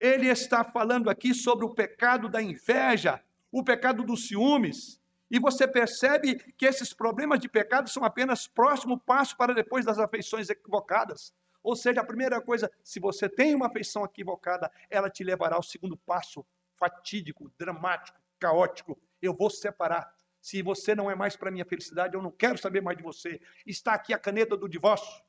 Ele 0.00 0.28
está 0.28 0.62
falando 0.62 1.10
aqui 1.10 1.34
sobre 1.34 1.64
o 1.64 1.74
pecado 1.74 2.28
da 2.28 2.40
inveja, 2.40 3.22
o 3.50 3.64
pecado 3.64 4.04
dos 4.04 4.28
ciúmes, 4.28 5.00
e 5.30 5.38
você 5.38 5.66
percebe 5.66 6.36
que 6.54 6.64
esses 6.64 6.92
problemas 6.92 7.40
de 7.40 7.48
pecado 7.48 7.88
são 7.90 8.04
apenas 8.04 8.46
próximo 8.46 8.98
passo 8.98 9.36
para 9.36 9.54
depois 9.54 9.84
das 9.84 9.98
afeições 9.98 10.48
equivocadas. 10.48 11.34
Ou 11.62 11.76
seja, 11.76 12.00
a 12.00 12.04
primeira 12.04 12.40
coisa, 12.40 12.70
se 12.82 12.98
você 12.98 13.28
tem 13.28 13.54
uma 13.54 13.66
afeição 13.66 14.04
equivocada, 14.04 14.70
ela 14.88 15.10
te 15.10 15.22
levará 15.22 15.56
ao 15.56 15.62
segundo 15.62 15.96
passo, 15.96 16.46
fatídico, 16.76 17.52
dramático, 17.58 18.18
caótico. 18.38 18.98
Eu 19.20 19.34
vou 19.34 19.50
separar. 19.50 20.14
Se 20.40 20.62
você 20.62 20.94
não 20.94 21.10
é 21.10 21.14
mais 21.14 21.36
para 21.36 21.50
minha 21.50 21.64
felicidade, 21.64 22.14
eu 22.14 22.22
não 22.22 22.30
quero 22.30 22.56
saber 22.56 22.80
mais 22.80 22.96
de 22.96 23.02
você. 23.02 23.40
Está 23.66 23.92
aqui 23.94 24.14
a 24.14 24.18
caneta 24.18 24.56
do 24.56 24.68
divórcio. 24.68 25.22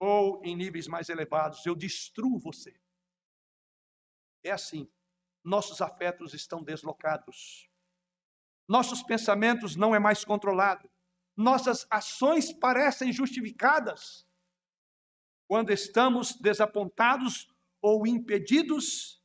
Ou 0.00 0.40
em 0.42 0.56
níveis 0.56 0.88
mais 0.88 1.08
elevados, 1.08 1.64
eu 1.66 1.74
destruo 1.74 2.38
você. 2.38 2.74
É 4.44 4.50
assim. 4.50 4.88
Nossos 5.42 5.80
afetos 5.80 6.34
estão 6.34 6.62
deslocados. 6.62 7.68
Nossos 8.68 9.02
pensamentos 9.02 9.74
não 9.74 9.94
é 9.94 9.98
mais 9.98 10.24
controlado. 10.24 10.88
Nossas 11.36 11.86
ações 11.90 12.52
parecem 12.52 13.12
justificadas. 13.12 14.26
Quando 15.48 15.72
estamos 15.72 16.36
desapontados 16.36 17.48
ou 17.82 18.06
impedidos, 18.06 19.22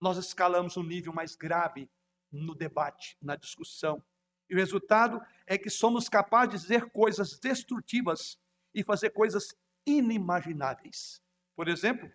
nós 0.00 0.16
escalamos 0.16 0.76
um 0.76 0.82
nível 0.82 1.12
mais 1.12 1.34
grave 1.34 1.90
no 2.30 2.54
debate, 2.54 3.16
na 3.20 3.36
discussão. 3.36 4.02
E 4.48 4.54
o 4.54 4.58
resultado 4.58 5.20
é 5.46 5.56
que 5.56 5.70
somos 5.70 6.08
capazes 6.08 6.50
de 6.50 6.60
dizer 6.60 6.90
coisas 6.90 7.38
destrutivas 7.38 8.38
e 8.74 8.82
fazer 8.82 9.10
coisas 9.10 9.54
inimagináveis. 9.86 11.22
Por 11.56 11.68
exemplo, 11.68 12.10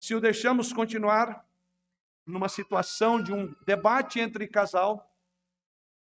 se 0.00 0.14
o 0.14 0.20
deixamos 0.20 0.72
continuar 0.72 1.46
numa 2.26 2.48
situação 2.48 3.22
de 3.22 3.32
um 3.32 3.54
debate 3.66 4.18
entre 4.18 4.48
casal, 4.48 5.14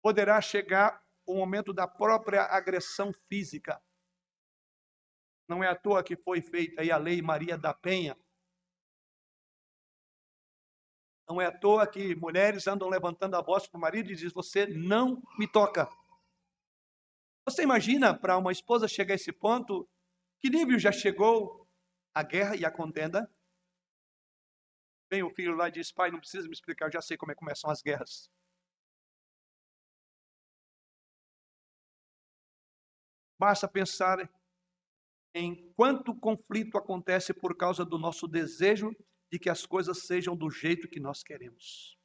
poderá 0.03 0.39
chegar 0.39 1.03
o 1.25 1.35
momento 1.35 1.73
da 1.73 1.87
própria 1.87 2.43
agressão 2.43 3.11
física. 3.27 3.81
Não 5.47 5.63
é 5.63 5.67
à 5.67 5.75
toa 5.75 6.03
que 6.03 6.15
foi 6.15 6.41
feita 6.41 6.81
aí 6.81 6.91
a 6.91 6.97
Lei 6.97 7.21
Maria 7.21 7.57
da 7.57 7.73
Penha. 7.73 8.15
Não 11.27 11.41
é 11.41 11.47
à 11.47 11.51
toa 11.51 11.87
que 11.87 12.15
mulheres 12.15 12.67
andam 12.67 12.87
levantando 12.87 13.35
a 13.35 13.41
voz 13.41 13.67
para 13.67 13.77
o 13.77 13.81
marido 13.81 14.11
e 14.11 14.15
dizem: 14.15 14.29
Você 14.29 14.67
não 14.67 15.21
me 15.39 15.47
toca. 15.47 15.89
Você 17.45 17.63
imagina 17.63 18.13
para 18.17 18.37
uma 18.37 18.51
esposa 18.51 18.87
chegar 18.87 19.13
a 19.13 19.15
esse 19.15 19.31
ponto? 19.31 19.89
Que 20.39 20.49
nível 20.49 20.77
já 20.77 20.91
chegou 20.91 21.67
a 22.13 22.21
guerra 22.21 22.55
e 22.55 22.63
a 22.63 22.71
contenda? 22.71 23.29
Vem 25.09 25.23
o 25.23 25.29
filho 25.29 25.55
lá 25.55 25.69
e 25.69 25.71
diz: 25.71 25.91
Pai, 25.91 26.11
não 26.11 26.19
precisa 26.19 26.47
me 26.47 26.53
explicar, 26.53 26.87
eu 26.87 26.91
já 26.91 27.01
sei 27.01 27.17
como 27.17 27.31
é 27.31 27.35
que 27.35 27.39
começam 27.39 27.69
as 27.69 27.81
guerras. 27.81 28.29
Basta 33.39 33.67
pensar 33.67 34.29
em 35.33 35.71
quanto 35.73 36.15
conflito 36.15 36.77
acontece 36.77 37.33
por 37.33 37.55
causa 37.55 37.85
do 37.85 37.99
nosso 37.99 38.27
desejo 38.27 38.91
de 39.31 39.37
que 39.37 39.49
as 39.49 39.65
coisas 39.65 40.05
sejam 40.07 40.35
do 40.35 40.49
jeito 40.49 40.87
que 40.87 40.99
nós 40.99 41.21
queremos. 41.21 41.95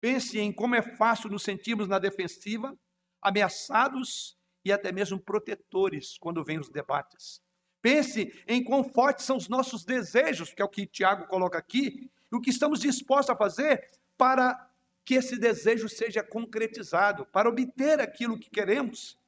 Pense 0.00 0.38
em 0.38 0.52
como 0.52 0.74
é 0.74 0.82
fácil 0.82 1.30
nos 1.30 1.44
sentirmos 1.44 1.86
na 1.86 1.98
defensiva, 1.98 2.76
ameaçados 3.22 4.36
e 4.64 4.72
até 4.72 4.90
mesmo 4.90 5.20
protetores 5.20 6.18
quando 6.18 6.44
vêm 6.44 6.58
os 6.58 6.70
debates. 6.70 7.40
Pense 7.82 8.32
em 8.46 8.62
quão 8.62 8.84
fortes 8.84 9.24
são 9.24 9.36
os 9.36 9.48
nossos 9.48 9.84
desejos, 9.84 10.52
que 10.52 10.60
é 10.60 10.64
o 10.64 10.68
que 10.68 10.86
Tiago 10.86 11.26
coloca 11.26 11.58
aqui, 11.58 12.10
e 12.30 12.36
o 12.36 12.40
que 12.40 12.50
estamos 12.50 12.80
dispostos 12.80 13.30
a 13.30 13.36
fazer 13.36 13.90
para 14.16 14.68
que 15.04 15.14
esse 15.14 15.36
desejo 15.38 15.88
seja 15.88 16.22
concretizado, 16.22 17.26
para 17.26 17.48
obter 17.48 18.00
aquilo 18.00 18.38
que 18.38 18.50
queremos. 18.50 19.18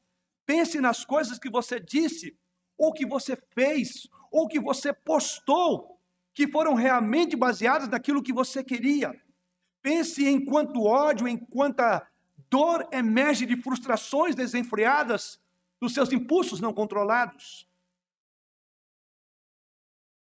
Pense 0.44 0.80
nas 0.80 1.04
coisas 1.04 1.38
que 1.38 1.50
você 1.50 1.80
disse, 1.80 2.36
ou 2.76 2.92
que 2.92 3.06
você 3.06 3.36
fez, 3.54 4.06
ou 4.30 4.46
que 4.46 4.60
você 4.60 4.92
postou, 4.92 5.98
que 6.34 6.46
foram 6.46 6.74
realmente 6.74 7.36
baseadas 7.36 7.88
naquilo 7.88 8.22
que 8.22 8.32
você 8.32 8.62
queria. 8.62 9.18
Pense 9.82 10.26
em 10.26 10.44
quanto 10.44 10.84
ódio, 10.84 11.26
em 11.26 11.36
quanta 11.36 12.06
dor 12.48 12.86
emerge 12.92 13.46
de 13.46 13.56
frustrações 13.56 14.34
desenfreadas 14.34 15.40
dos 15.80 15.94
seus 15.94 16.12
impulsos 16.12 16.60
não 16.60 16.72
controlados. 16.72 17.66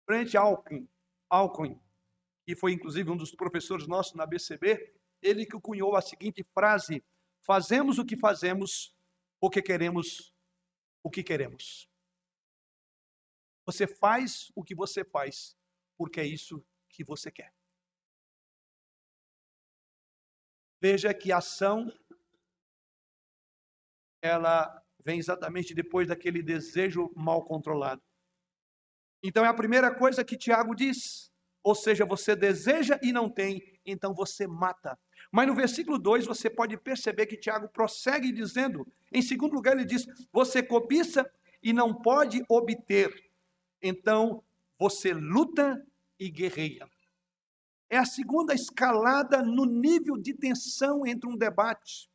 Brent 0.06 0.34
Alckmin, 0.34 0.88
Alckmin, 1.30 1.80
que 2.46 2.54
foi 2.54 2.72
inclusive 2.72 3.10
um 3.10 3.16
dos 3.16 3.34
professores 3.34 3.86
nossos 3.86 4.14
na 4.14 4.26
BCB, 4.26 4.94
ele 5.22 5.46
que 5.46 5.58
cunhou 5.60 5.96
a 5.96 6.02
seguinte 6.02 6.44
frase: 6.52 7.02
Fazemos 7.40 7.98
o 7.98 8.04
que 8.04 8.16
fazemos 8.16 8.94
porque 9.40 9.60
queremos 9.60 10.34
o 11.02 11.10
que 11.10 11.22
queremos. 11.22 11.88
Você 13.66 13.86
faz 13.86 14.50
o 14.54 14.62
que 14.62 14.74
você 14.74 15.04
faz 15.04 15.56
porque 15.96 16.20
é 16.20 16.26
isso 16.26 16.64
que 16.88 17.04
você 17.04 17.30
quer. 17.30 17.52
Veja 20.80 21.14
que 21.14 21.32
a 21.32 21.38
ação 21.38 21.90
ela 24.22 24.82
vem 25.04 25.18
exatamente 25.18 25.74
depois 25.74 26.08
daquele 26.08 26.42
desejo 26.42 27.12
mal 27.14 27.44
controlado. 27.44 28.02
Então 29.26 29.42
é 29.42 29.48
a 29.48 29.54
primeira 29.54 29.90
coisa 29.90 30.22
que 30.22 30.36
Tiago 30.36 30.74
diz. 30.74 31.32
Ou 31.62 31.74
seja, 31.74 32.04
você 32.04 32.36
deseja 32.36 33.00
e 33.02 33.10
não 33.10 33.30
tem, 33.30 33.62
então 33.86 34.12
você 34.12 34.46
mata. 34.46 34.98
Mas 35.32 35.46
no 35.46 35.54
versículo 35.54 35.98
2 35.98 36.26
você 36.26 36.50
pode 36.50 36.76
perceber 36.76 37.24
que 37.24 37.38
Tiago 37.38 37.66
prossegue 37.68 38.30
dizendo, 38.30 38.86
em 39.10 39.22
segundo 39.22 39.54
lugar, 39.54 39.72
ele 39.72 39.86
diz: 39.86 40.04
Você 40.30 40.62
cobiça 40.62 41.28
e 41.62 41.72
não 41.72 41.94
pode 41.94 42.44
obter, 42.50 43.10
então 43.82 44.44
você 44.78 45.14
luta 45.14 45.82
e 46.20 46.30
guerreia. 46.30 46.86
É 47.88 47.96
a 47.96 48.04
segunda 48.04 48.52
escalada 48.52 49.42
no 49.42 49.64
nível 49.64 50.18
de 50.18 50.34
tensão 50.34 51.06
entre 51.06 51.30
um 51.30 51.36
debate, 51.36 52.10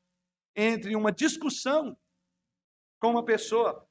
entre 0.56 0.95
uma 0.95 1.12
discussão 1.12 1.98
com 3.00 3.10
uma 3.10 3.26
pessoa. 3.26 3.88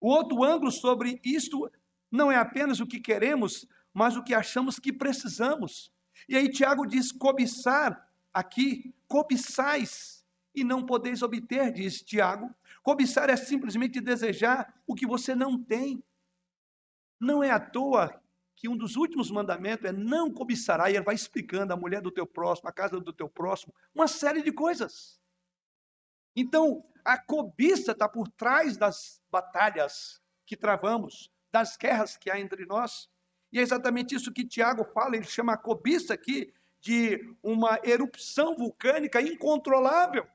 O 0.00 0.08
outro 0.08 0.44
ângulo 0.44 0.70
sobre 0.70 1.20
isto 1.24 1.68
não 2.12 2.30
é 2.30 2.36
apenas 2.36 2.78
o 2.78 2.86
que 2.86 3.00
queremos, 3.00 3.66
mas 3.92 4.16
o 4.16 4.22
que 4.22 4.34
achamos 4.34 4.78
que 4.78 4.92
precisamos. 4.92 5.90
E 6.28 6.36
aí 6.36 6.50
Tiago 6.50 6.86
diz: 6.86 7.10
cobiçar 7.10 8.06
aqui, 8.32 8.94
cobiçais 9.08 10.22
e 10.54 10.62
não 10.62 10.84
podeis 10.84 11.22
obter, 11.22 11.72
diz 11.72 12.02
Tiago. 12.02 12.54
Cobiçar 12.82 13.30
é 13.30 13.36
simplesmente 13.36 14.00
desejar 14.00 14.74
o 14.86 14.94
que 14.94 15.06
você 15.06 15.34
não 15.34 15.58
tem. 15.58 16.04
Não 17.18 17.42
é 17.42 17.50
à 17.50 17.58
toa 17.58 18.20
que 18.54 18.68
um 18.68 18.76
dos 18.76 18.96
últimos 18.96 19.30
mandamentos 19.30 19.86
é 19.86 19.92
não 19.92 20.30
cobiçará, 20.30 20.90
e 20.90 20.94
ele 20.94 21.04
vai 21.04 21.14
explicando 21.14 21.72
a 21.72 21.76
mulher 21.76 22.02
do 22.02 22.10
teu 22.10 22.26
próximo, 22.26 22.68
a 22.68 22.72
casa 22.72 23.00
do 23.00 23.12
teu 23.12 23.28
próximo, 23.28 23.74
uma 23.94 24.06
série 24.06 24.42
de 24.42 24.52
coisas. 24.52 25.18
Então, 26.36 26.84
a 27.04 27.18
cobiça 27.18 27.92
está 27.92 28.08
por 28.08 28.28
trás 28.28 28.76
das 28.76 29.20
batalhas 29.30 30.20
que 30.46 30.56
travamos, 30.56 31.30
das 31.52 31.76
guerras 31.76 32.16
que 32.16 32.30
há 32.30 32.40
entre 32.40 32.64
nós. 32.64 33.08
E 33.52 33.58
é 33.58 33.62
exatamente 33.62 34.14
isso 34.14 34.32
que 34.32 34.46
Tiago 34.46 34.84
fala, 34.84 35.14
ele 35.14 35.26
chama 35.26 35.52
a 35.52 35.58
cobiça 35.58 36.14
aqui 36.14 36.52
de 36.80 37.36
uma 37.42 37.78
erupção 37.84 38.56
vulcânica 38.56 39.20
incontrolável. 39.20 40.26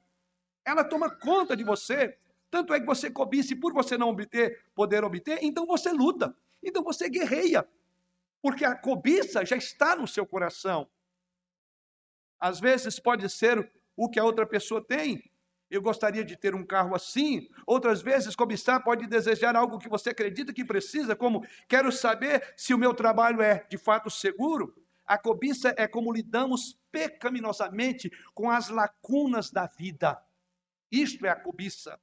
Ela 0.64 0.84
toma 0.84 1.10
conta 1.10 1.58
de 1.58 1.64
você. 1.64 2.18
Tanto 2.50 2.74
é 2.74 2.80
que 2.80 2.86
você 2.86 3.10
cobiça 3.10 3.54
e 3.54 3.56
por 3.56 3.74
você 3.74 3.98
não 3.98 4.10
obter, 4.10 4.64
poder 4.74 5.04
obter, 5.04 5.40
então 5.42 5.66
você 5.66 5.92
luta. 5.92 6.34
Então 6.64 6.84
você 6.84 7.10
guerreia. 7.10 7.68
Porque 8.42 8.64
a 8.64 8.76
cobiça 8.76 9.44
já 9.46 9.58
está 9.58 9.96
no 9.96 10.08
seu 10.08 10.26
coração. 10.26 10.88
Às 12.40 12.60
vezes 12.60 13.00
pode 13.00 13.28
ser 13.30 13.70
o 13.96 14.08
que 14.10 14.20
a 14.20 14.24
outra 14.24 14.46
pessoa 14.46 14.82
tem, 14.82 15.30
eu 15.70 15.82
gostaria 15.82 16.24
de 16.24 16.38
ter 16.38 16.56
um 16.56 16.66
carro 16.66 16.96
assim. 16.96 17.48
Outras 17.66 18.02
vezes, 18.02 18.36
cobiçar 18.36 18.84
pode 18.84 19.06
desejar 19.08 19.56
algo 19.56 19.78
que 19.78 19.90
você 19.90 20.12
acredita 20.12 20.54
que 20.54 20.64
precisa, 20.64 21.16
como 21.16 21.46
quero 21.68 21.92
saber 21.92 22.54
se 22.56 22.74
o 22.74 22.78
meu 22.78 22.94
trabalho 22.94 23.42
é 23.42 23.66
de 23.70 23.78
fato 23.78 24.10
seguro. 24.10 24.74
A 25.06 25.18
cobiça 25.18 25.74
é 25.78 25.88
como 25.88 26.12
lidamos 26.12 26.78
pecaminosamente 26.92 28.12
com 28.34 28.50
as 28.50 28.70
lacunas 28.70 29.52
da 29.52 29.68
vida. 29.68 30.22
Isto 30.92 31.26
é 31.26 31.30
a 31.30 31.36
cobiça. 31.36 32.00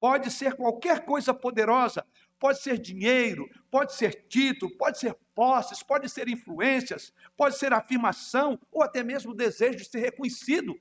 Pode 0.00 0.30
ser 0.30 0.54
qualquer 0.54 1.04
coisa 1.06 1.32
poderosa, 1.32 2.06
pode 2.38 2.60
ser 2.60 2.78
dinheiro, 2.78 3.48
pode 3.70 3.94
ser 3.94 4.26
título, 4.28 4.76
pode 4.76 4.98
ser 4.98 5.16
posses, 5.34 5.82
pode 5.82 6.08
ser 6.10 6.28
influências, 6.28 7.12
pode 7.36 7.56
ser 7.56 7.72
afirmação 7.72 8.58
ou 8.70 8.82
até 8.82 9.02
mesmo 9.02 9.32
o 9.32 9.36
desejo 9.36 9.78
de 9.78 9.84
ser 9.86 10.00
reconhecido. 10.00 10.74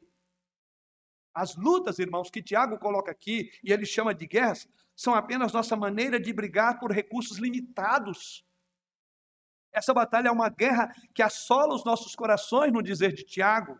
As 1.33 1.55
lutas, 1.55 1.97
irmãos, 1.97 2.29
que 2.29 2.43
Tiago 2.43 2.77
coloca 2.77 3.11
aqui, 3.11 3.51
e 3.63 3.71
ele 3.71 3.85
chama 3.85 4.13
de 4.13 4.27
guerras, 4.27 4.67
são 4.95 5.15
apenas 5.15 5.51
nossa 5.51 5.75
maneira 5.75 6.19
de 6.19 6.31
brigar 6.31 6.79
por 6.79 6.91
recursos 6.91 7.37
limitados. 7.37 8.45
Essa 9.71 9.93
batalha 9.93 10.27
é 10.27 10.31
uma 10.31 10.49
guerra 10.49 10.93
que 11.13 11.23
assola 11.23 11.73
os 11.73 11.83
nossos 11.83 12.15
corações, 12.15 12.71
no 12.71 12.83
dizer 12.83 13.11
de 13.11 13.23
Tiago. 13.23 13.79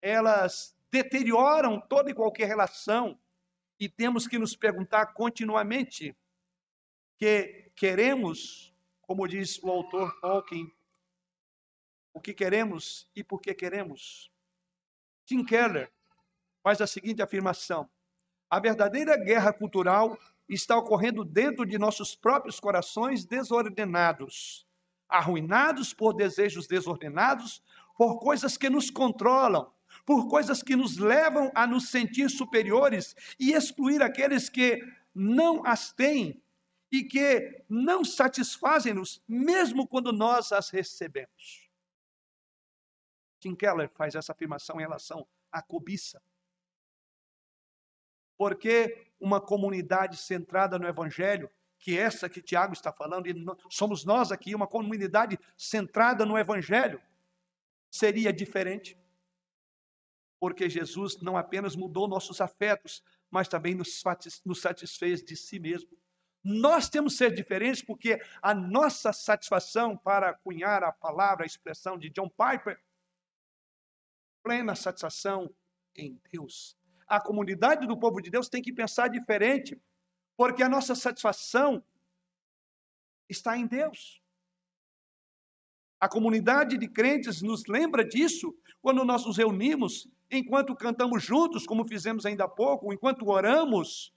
Elas 0.00 0.74
deterioram 0.90 1.78
toda 1.80 2.10
e 2.10 2.14
qualquer 2.14 2.48
relação 2.48 3.18
e 3.78 3.88
temos 3.88 4.26
que 4.26 4.38
nos 4.38 4.56
perguntar 4.56 5.06
continuamente 5.06 6.16
que 7.18 7.70
queremos, 7.76 8.74
como 9.02 9.28
diz 9.28 9.62
o 9.62 9.70
autor 9.70 10.18
Tolkien, 10.20 10.72
o 12.14 12.20
que 12.20 12.32
queremos 12.32 13.10
e 13.14 13.22
por 13.22 13.40
que 13.40 13.54
queremos. 13.54 14.30
Tim 15.24 15.44
Keller 15.44 15.92
faz 16.62 16.80
a 16.80 16.86
seguinte 16.86 17.22
afirmação: 17.22 17.88
a 18.48 18.60
verdadeira 18.60 19.16
guerra 19.16 19.52
cultural 19.52 20.18
está 20.48 20.76
ocorrendo 20.76 21.24
dentro 21.24 21.64
de 21.64 21.78
nossos 21.78 22.14
próprios 22.14 22.60
corações 22.60 23.24
desordenados, 23.24 24.66
arruinados 25.08 25.92
por 25.94 26.14
desejos 26.14 26.66
desordenados, 26.66 27.62
por 27.96 28.18
coisas 28.18 28.56
que 28.56 28.68
nos 28.68 28.90
controlam, 28.90 29.70
por 30.04 30.28
coisas 30.28 30.62
que 30.62 30.76
nos 30.76 30.96
levam 30.96 31.50
a 31.54 31.66
nos 31.66 31.88
sentir 31.88 32.28
superiores 32.30 33.14
e 33.38 33.52
excluir 33.52 34.02
aqueles 34.02 34.48
que 34.48 34.80
não 35.14 35.64
as 35.66 35.92
têm. 35.92 36.40
e 36.94 37.02
que 37.02 37.64
não 37.70 38.04
satisfazem-nos, 38.04 39.22
mesmo 39.26 39.88
quando 39.88 40.12
nós 40.12 40.52
as 40.52 40.68
recebemos. 40.68 41.70
Tim 43.40 43.54
Keller 43.54 43.88
faz 43.88 44.14
essa 44.14 44.32
afirmação 44.32 44.76
em 44.76 44.82
relação 44.82 45.26
à 45.50 45.62
cobiça. 45.62 46.22
Porque 48.36 49.10
uma 49.20 49.40
comunidade 49.40 50.16
centrada 50.16 50.78
no 50.78 50.86
Evangelho, 50.86 51.50
que 51.78 51.98
é 51.98 52.02
essa 52.02 52.28
que 52.28 52.42
Tiago 52.42 52.72
está 52.72 52.92
falando, 52.92 53.26
e 53.26 53.34
somos 53.68 54.04
nós 54.04 54.30
aqui, 54.32 54.54
uma 54.54 54.66
comunidade 54.66 55.38
centrada 55.56 56.24
no 56.24 56.38
Evangelho, 56.38 57.00
seria 57.90 58.32
diferente? 58.32 58.96
Porque 60.40 60.68
Jesus 60.68 61.20
não 61.20 61.36
apenas 61.36 61.76
mudou 61.76 62.08
nossos 62.08 62.40
afetos, 62.40 63.02
mas 63.30 63.48
também 63.48 63.74
nos 63.74 64.60
satisfez 64.60 65.22
de 65.22 65.36
si 65.36 65.58
mesmo. 65.58 65.90
Nós 66.44 66.88
temos 66.88 67.12
que 67.12 67.18
ser 67.18 67.32
diferentes 67.32 67.82
porque 67.82 68.20
a 68.42 68.52
nossa 68.52 69.12
satisfação, 69.12 69.96
para 69.96 70.34
cunhar 70.34 70.82
a 70.82 70.90
palavra, 70.90 71.44
a 71.44 71.46
expressão 71.46 71.96
de 71.96 72.10
John 72.10 72.28
Piper, 72.28 72.80
plena 74.42 74.74
satisfação 74.74 75.54
em 75.94 76.20
Deus. 76.32 76.76
A 77.12 77.20
comunidade 77.20 77.86
do 77.86 77.94
povo 77.94 78.22
de 78.22 78.30
Deus 78.30 78.48
tem 78.48 78.62
que 78.62 78.72
pensar 78.72 79.08
diferente, 79.08 79.78
porque 80.34 80.62
a 80.62 80.68
nossa 80.68 80.94
satisfação 80.94 81.84
está 83.28 83.54
em 83.54 83.66
Deus. 83.66 84.22
A 86.00 86.08
comunidade 86.08 86.78
de 86.78 86.88
crentes 86.88 87.42
nos 87.42 87.66
lembra 87.66 88.02
disso 88.02 88.56
quando 88.80 89.04
nós 89.04 89.26
nos 89.26 89.36
reunimos, 89.36 90.08
enquanto 90.30 90.74
cantamos 90.74 91.22
juntos, 91.22 91.66
como 91.66 91.86
fizemos 91.86 92.24
ainda 92.24 92.44
há 92.44 92.48
pouco, 92.48 92.94
enquanto 92.94 93.28
oramos, 93.28 94.10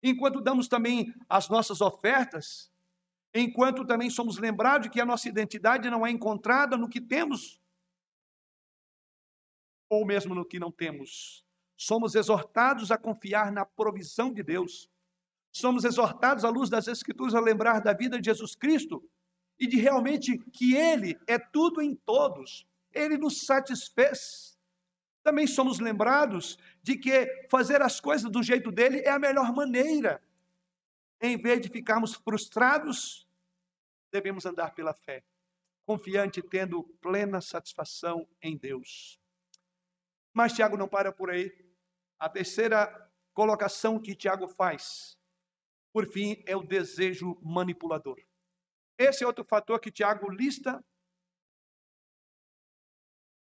enquanto 0.00 0.40
damos 0.40 0.68
também 0.68 1.12
as 1.28 1.48
nossas 1.48 1.80
ofertas, 1.80 2.70
enquanto 3.34 3.84
também 3.84 4.10
somos 4.10 4.38
lembrados 4.38 4.86
de 4.86 4.92
que 4.92 5.00
a 5.00 5.04
nossa 5.04 5.28
identidade 5.28 5.90
não 5.90 6.06
é 6.06 6.10
encontrada 6.12 6.76
no 6.76 6.88
que 6.88 7.00
temos 7.00 7.60
ou 9.90 10.06
mesmo 10.06 10.36
no 10.36 10.44
que 10.44 10.60
não 10.60 10.70
temos. 10.70 11.47
Somos 11.80 12.16
exortados 12.16 12.90
a 12.90 12.98
confiar 12.98 13.52
na 13.52 13.64
provisão 13.64 14.32
de 14.32 14.42
Deus. 14.42 14.90
Somos 15.52 15.84
exortados, 15.84 16.44
à 16.44 16.50
luz 16.50 16.68
das 16.68 16.88
Escrituras, 16.88 17.36
a 17.36 17.40
lembrar 17.40 17.80
da 17.80 17.92
vida 17.92 18.20
de 18.20 18.28
Jesus 18.28 18.56
Cristo 18.56 19.00
e 19.56 19.64
de 19.64 19.76
realmente 19.76 20.36
que 20.52 20.74
Ele 20.74 21.16
é 21.24 21.38
tudo 21.38 21.80
em 21.80 21.94
todos. 21.94 22.66
Ele 22.92 23.16
nos 23.16 23.46
satisfez. 23.46 24.58
Também 25.22 25.46
somos 25.46 25.78
lembrados 25.78 26.58
de 26.82 26.96
que 26.96 27.46
fazer 27.48 27.80
as 27.80 28.00
coisas 28.00 28.28
do 28.28 28.42
jeito 28.42 28.72
dele 28.72 28.98
é 29.04 29.10
a 29.10 29.18
melhor 29.18 29.54
maneira. 29.54 30.20
Em 31.20 31.40
vez 31.40 31.60
de 31.60 31.68
ficarmos 31.68 32.12
frustrados, 32.12 33.24
devemos 34.10 34.44
andar 34.44 34.74
pela 34.74 34.92
fé, 34.92 35.22
confiante, 35.86 36.42
tendo 36.42 36.82
plena 37.00 37.40
satisfação 37.40 38.26
em 38.42 38.56
Deus. 38.56 39.20
Mas 40.34 40.52
Tiago 40.52 40.76
não 40.76 40.88
para 40.88 41.12
por 41.12 41.30
aí. 41.30 41.67
A 42.18 42.28
terceira 42.28 43.10
colocação 43.32 44.00
que 44.00 44.14
Tiago 44.14 44.48
faz, 44.48 45.16
por 45.92 46.06
fim, 46.06 46.42
é 46.46 46.56
o 46.56 46.62
desejo 46.62 47.38
manipulador. 47.42 48.18
Esse 48.98 49.22
é 49.22 49.26
outro 49.26 49.44
fator 49.44 49.78
que 49.78 49.92
Tiago 49.92 50.28
lista 50.28 50.84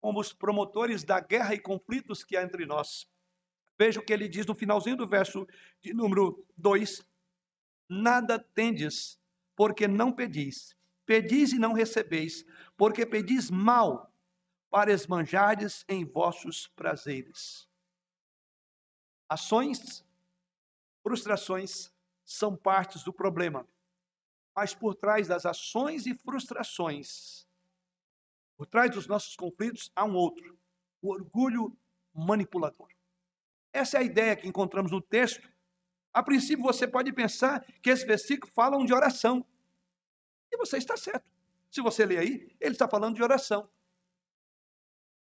como 0.01 0.19
os 0.19 0.33
promotores 0.33 1.03
da 1.03 1.19
guerra 1.19 1.55
e 1.55 1.59
conflitos 1.59 2.23
que 2.23 2.37
há 2.37 2.43
entre 2.43 2.65
nós. 2.65 3.09
Veja 3.77 3.99
o 3.99 4.05
que 4.05 4.13
ele 4.13 4.27
diz 4.27 4.45
no 4.45 4.53
finalzinho 4.53 4.97
do 4.97 5.07
verso 5.07 5.47
de 5.81 5.93
número 5.93 6.45
2: 6.57 7.01
Nada 7.89 8.37
tendes, 8.37 9.19
porque 9.55 9.87
não 9.87 10.11
pedis. 10.11 10.75
Pedis 11.05 11.53
e 11.53 11.59
não 11.59 11.73
recebeis, 11.73 12.45
porque 12.75 13.05
pedis 13.05 13.49
mal, 13.49 14.13
para 14.69 14.91
esmanjardes 14.91 15.85
em 15.87 16.03
vossos 16.03 16.67
prazeres. 16.67 17.67
Ações, 19.27 20.05
frustrações 21.03 21.91
são 22.23 22.55
partes 22.55 23.03
do 23.03 23.13
problema. 23.13 23.67
Mas 24.55 24.73
por 24.73 24.95
trás 24.95 25.27
das 25.27 25.45
ações 25.45 26.05
e 26.05 26.15
frustrações 26.15 27.45
por 28.57 28.65
trás 28.65 28.91
dos 28.91 29.07
nossos 29.07 29.35
conflitos 29.35 29.91
há 29.95 30.05
um 30.05 30.15
outro: 30.15 30.57
o 31.01 31.11
orgulho 31.11 31.77
manipulador. 32.13 32.89
Essa 33.73 33.97
é 33.97 33.99
a 33.99 34.03
ideia 34.03 34.35
que 34.35 34.47
encontramos 34.47 34.91
no 34.91 35.01
texto. 35.01 35.49
A 36.13 36.23
princípio, 36.23 36.63
você 36.63 36.87
pode 36.87 37.11
pensar 37.11 37.65
que 37.81 37.89
esse 37.89 38.05
versículo 38.05 38.51
fala 38.53 38.83
de 38.85 38.93
oração. 38.93 39.45
E 40.49 40.57
você 40.57 40.77
está 40.77 40.95
certo. 40.95 41.25
Se 41.69 41.81
você 41.81 42.05
ler 42.05 42.19
aí, 42.19 42.55
ele 42.61 42.71
está 42.71 42.87
falando 42.87 43.15
de 43.15 43.23
oração. 43.23 43.69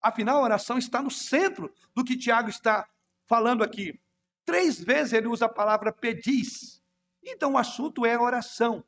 Afinal, 0.02 0.40
a 0.40 0.42
oração 0.42 0.76
está 0.76 1.00
no 1.00 1.11
centro 1.11 1.72
do 1.94 2.04
que 2.04 2.18
Tiago 2.18 2.50
está 2.50 2.87
falando 3.26 3.62
aqui. 3.62 4.00
Três 4.44 4.82
vezes 4.82 5.12
ele 5.12 5.26
usa 5.26 5.46
a 5.46 5.48
palavra 5.48 5.92
pedis. 5.92 6.82
Então, 7.22 7.52
o 7.52 7.58
assunto 7.58 8.04
é 8.04 8.18
oração. 8.18 8.84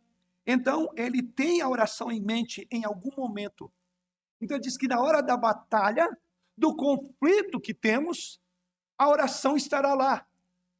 Então, 0.46 0.92
ele 0.94 1.22
tem 1.22 1.61
a 1.61 1.68
oração 1.68 2.12
em 2.12 2.20
mente 2.20 2.66
em 2.70 2.85
algum 2.85 3.11
momento. 3.16 3.72
Então, 4.40 4.57
ele 4.57 4.64
diz 4.64 4.77
que 4.77 4.87
na 4.87 5.01
hora 5.01 5.22
da 5.22 5.37
batalha, 5.37 6.16
do 6.57 6.75
conflito 6.75 7.61
que 7.61 7.75
temos, 7.75 8.40
a 8.99 9.09
oração 9.09 9.57
estará 9.57 9.94
lá. 9.94 10.27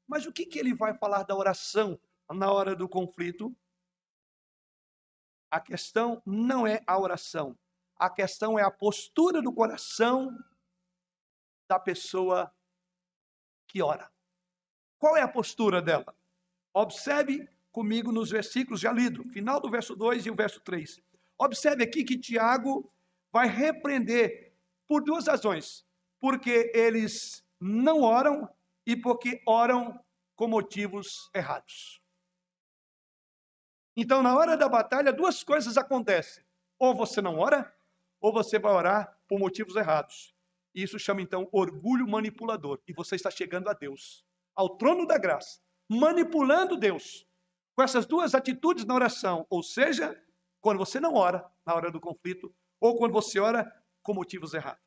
Mas 0.07 0.27
o 0.27 0.33
que, 0.33 0.47
que 0.47 0.59
ele 0.59 0.75
vai 0.75 0.95
falar 0.95 1.25
da 1.25 1.35
oração 1.35 1.99
na 2.31 2.51
hora 2.51 2.77
do 2.77 2.89
conflito? 2.89 3.55
A 5.51 5.61
questão 5.61 6.23
não 6.25 6.67
é 6.67 6.83
a 6.87 6.99
oração, 6.99 7.57
a 7.97 8.11
questão 8.11 8.59
é 8.59 8.63
a 8.63 8.71
postura 8.71 9.41
do 9.41 9.53
coração 9.53 10.37
da 11.69 11.79
pessoa 11.79 12.53
que 13.67 13.83
ora. 13.83 14.11
Qual 14.99 15.17
é 15.17 15.23
a 15.23 15.29
postura 15.29 15.83
dela? 15.83 16.15
Observe 16.73 17.49
comigo 17.73 18.11
nos 18.11 18.31
versículos 18.31 18.81
já 18.81 18.93
lidos, 18.93 19.31
final 19.33 19.61
do 19.61 19.71
verso 19.71 19.95
2 19.95 20.27
e 20.27 20.31
o 20.31 20.35
verso 20.35 20.61
3. 20.61 21.01
Observe 21.39 21.85
aqui 21.85 22.05
que 22.05 22.19
Tiago 22.19 22.91
vai 23.33 23.49
repreender 23.49 24.55
por 24.87 25.03
duas 25.03 25.27
razões. 25.27 25.87
Porque 26.19 26.73
eles 26.75 27.45
não 27.61 28.01
oram 28.01 28.49
e 28.87 28.97
porque 28.97 29.43
oram 29.47 29.99
com 30.35 30.49
motivos 30.49 31.31
errados. 31.35 32.01
Então, 33.97 34.23
na 34.23 34.37
hora 34.37 34.57
da 34.57 34.69
batalha, 34.69 35.13
duas 35.13 35.43
coisas 35.43 35.77
acontecem. 35.77 36.45
Ou 36.79 36.95
você 36.95 37.23
não 37.23 37.39
ora, 37.39 37.75
ou 38.21 38.33
você 38.33 38.59
vai 38.59 38.73
orar 38.73 39.19
por 39.27 39.39
motivos 39.39 39.77
errados. 39.77 40.36
Isso 40.77 40.99
chama 40.99 41.23
então 41.23 41.49
orgulho 41.51 42.07
manipulador. 42.07 42.79
E 42.87 42.93
você 42.93 43.17
está 43.17 43.31
chegando 43.31 43.71
a 43.71 43.73
Deus, 43.73 44.23
ao 44.55 44.77
trono 44.77 45.07
da 45.07 45.17
graça, 45.17 45.59
manipulando 45.89 46.77
Deus. 46.77 47.27
Com 47.75 47.83
essas 47.83 48.05
duas 48.05 48.35
atitudes 48.35 48.85
na 48.85 48.95
oração, 48.95 49.47
ou 49.49 49.63
seja, 49.63 50.15
quando 50.61 50.79
você 50.79 51.01
não 51.01 51.15
ora 51.15 51.51
na 51.65 51.75
hora 51.75 51.91
do 51.91 51.99
conflito, 51.99 52.55
ou 52.79 52.97
quando 52.97 53.13
você 53.13 53.39
ora 53.39 53.67
com 54.03 54.13
motivos 54.13 54.53
errados. 54.53 54.83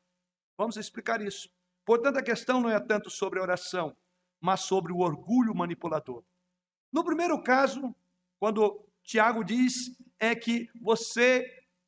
Vamos 0.56 0.76
explicar 0.76 1.20
isso. 1.20 1.50
Portanto, 1.84 2.18
a 2.18 2.22
questão 2.22 2.60
não 2.60 2.70
é 2.70 2.78
tanto 2.78 3.10
sobre 3.10 3.40
a 3.40 3.42
oração, 3.42 3.96
mas 4.40 4.60
sobre 4.60 4.92
o 4.92 4.98
orgulho 4.98 5.54
manipulador. 5.54 6.22
No 6.92 7.04
primeiro 7.04 7.42
caso, 7.42 7.94
quando 8.38 8.86
Tiago 9.02 9.42
diz, 9.42 9.96
é 10.20 10.36
que 10.36 10.68
você 10.80 11.44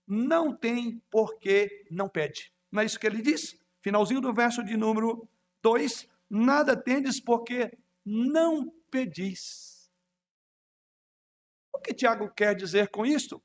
não 0.07 0.57
tem 0.57 1.01
por 1.11 1.39
que 1.39 1.87
não 1.91 2.09
pede. 2.09 2.53
Não 2.71 2.83
é 2.83 2.85
isso 2.85 2.99
que 2.99 3.07
ele 3.07 3.23
diz? 3.23 3.62
Finalzinho 3.83 4.21
do 4.21 4.33
verso 4.33 4.63
de 4.63 4.77
número 4.77 5.29
2: 5.63 6.09
Nada 6.31 6.77
tendes 6.77 7.21
porque 7.21 7.77
não 8.05 8.73
pedis. 8.91 9.91
O 11.75 11.79
que 11.79 11.95
Tiago 11.95 12.31
quer 12.33 12.55
dizer 12.55 12.89
com 12.89 13.05
isto? 13.05 13.43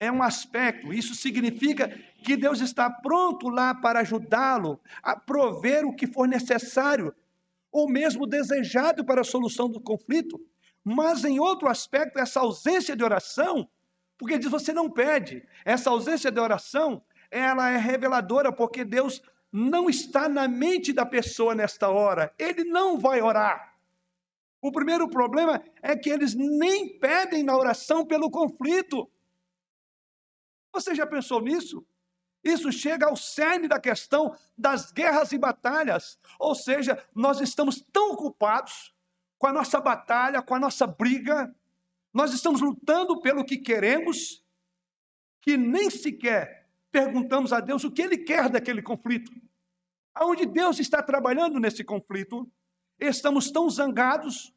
é 0.00 0.10
um 0.10 0.22
aspecto. 0.22 0.92
Isso 0.92 1.14
significa 1.14 1.88
que 2.24 2.36
Deus 2.36 2.60
está 2.60 2.90
pronto 2.90 3.48
lá 3.48 3.74
para 3.74 4.00
ajudá-lo 4.00 4.80
a 5.02 5.18
prover 5.18 5.84
o 5.84 5.94
que 5.94 6.06
for 6.06 6.28
necessário, 6.28 7.14
ou 7.70 7.88
mesmo 7.88 8.26
desejado 8.26 9.04
para 9.04 9.20
a 9.20 9.24
solução 9.24 9.68
do 9.68 9.80
conflito. 9.80 10.40
Mas 10.84 11.24
em 11.24 11.38
outro 11.38 11.68
aspecto, 11.68 12.18
essa 12.18 12.40
ausência 12.40 12.96
de 12.96 13.04
oração, 13.04 13.68
porque 14.16 14.38
diz 14.38 14.50
você 14.50 14.72
não 14.72 14.90
pede. 14.90 15.46
Essa 15.64 15.90
ausência 15.90 16.30
de 16.30 16.40
oração, 16.40 17.02
ela 17.30 17.70
é 17.70 17.76
reveladora 17.76 18.52
porque 18.52 18.84
Deus 18.84 19.22
não 19.52 19.88
está 19.88 20.28
na 20.28 20.46
mente 20.46 20.92
da 20.92 21.06
pessoa 21.06 21.54
nesta 21.54 21.88
hora. 21.88 22.34
Ele 22.38 22.64
não 22.64 22.98
vai 22.98 23.20
orar. 23.22 23.74
O 24.60 24.72
primeiro 24.72 25.08
problema 25.08 25.62
é 25.82 25.96
que 25.96 26.10
eles 26.10 26.34
nem 26.34 26.98
pedem 26.98 27.42
na 27.42 27.56
oração 27.56 28.04
pelo 28.04 28.30
conflito. 28.30 29.08
Você 30.72 30.94
já 30.94 31.06
pensou 31.06 31.40
nisso? 31.40 31.86
Isso 32.42 32.70
chega 32.72 33.06
ao 33.06 33.16
cerne 33.16 33.68
da 33.68 33.80
questão 33.80 34.36
das 34.56 34.92
guerras 34.92 35.32
e 35.32 35.38
batalhas. 35.38 36.18
Ou 36.38 36.54
seja, 36.54 37.02
nós 37.14 37.40
estamos 37.40 37.80
tão 37.92 38.12
ocupados 38.12 38.94
com 39.38 39.46
a 39.46 39.52
nossa 39.52 39.80
batalha, 39.80 40.42
com 40.42 40.54
a 40.54 40.58
nossa 40.58 40.86
briga, 40.86 41.54
nós 42.12 42.32
estamos 42.32 42.60
lutando 42.60 43.20
pelo 43.20 43.44
que 43.44 43.56
queremos, 43.56 44.44
que 45.40 45.56
nem 45.56 45.88
sequer 45.88 46.57
perguntamos 46.90 47.52
a 47.52 47.60
Deus 47.60 47.84
o 47.84 47.90
que 47.90 48.02
Ele 48.02 48.18
quer 48.18 48.48
daquele 48.48 48.82
conflito. 48.82 49.30
Aonde 50.14 50.46
Deus 50.46 50.78
está 50.78 51.02
trabalhando 51.02 51.60
nesse 51.60 51.84
conflito, 51.84 52.50
estamos 52.98 53.50
tão 53.50 53.68
zangados 53.70 54.52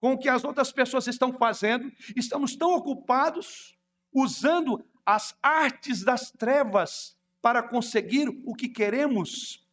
com 0.00 0.12
o 0.14 0.18
que 0.18 0.28
as 0.28 0.44
outras 0.44 0.72
pessoas 0.72 1.06
estão 1.06 1.32
fazendo, 1.32 1.90
estamos 2.16 2.56
tão 2.56 2.74
ocupados 2.74 3.78
usando 4.12 4.84
as 5.06 5.36
artes 5.42 6.04
das 6.04 6.30
trevas 6.30 7.16
para 7.40 7.62
conseguir 7.62 8.28
o 8.44 8.54
que 8.54 8.68
queremos. 8.68 9.66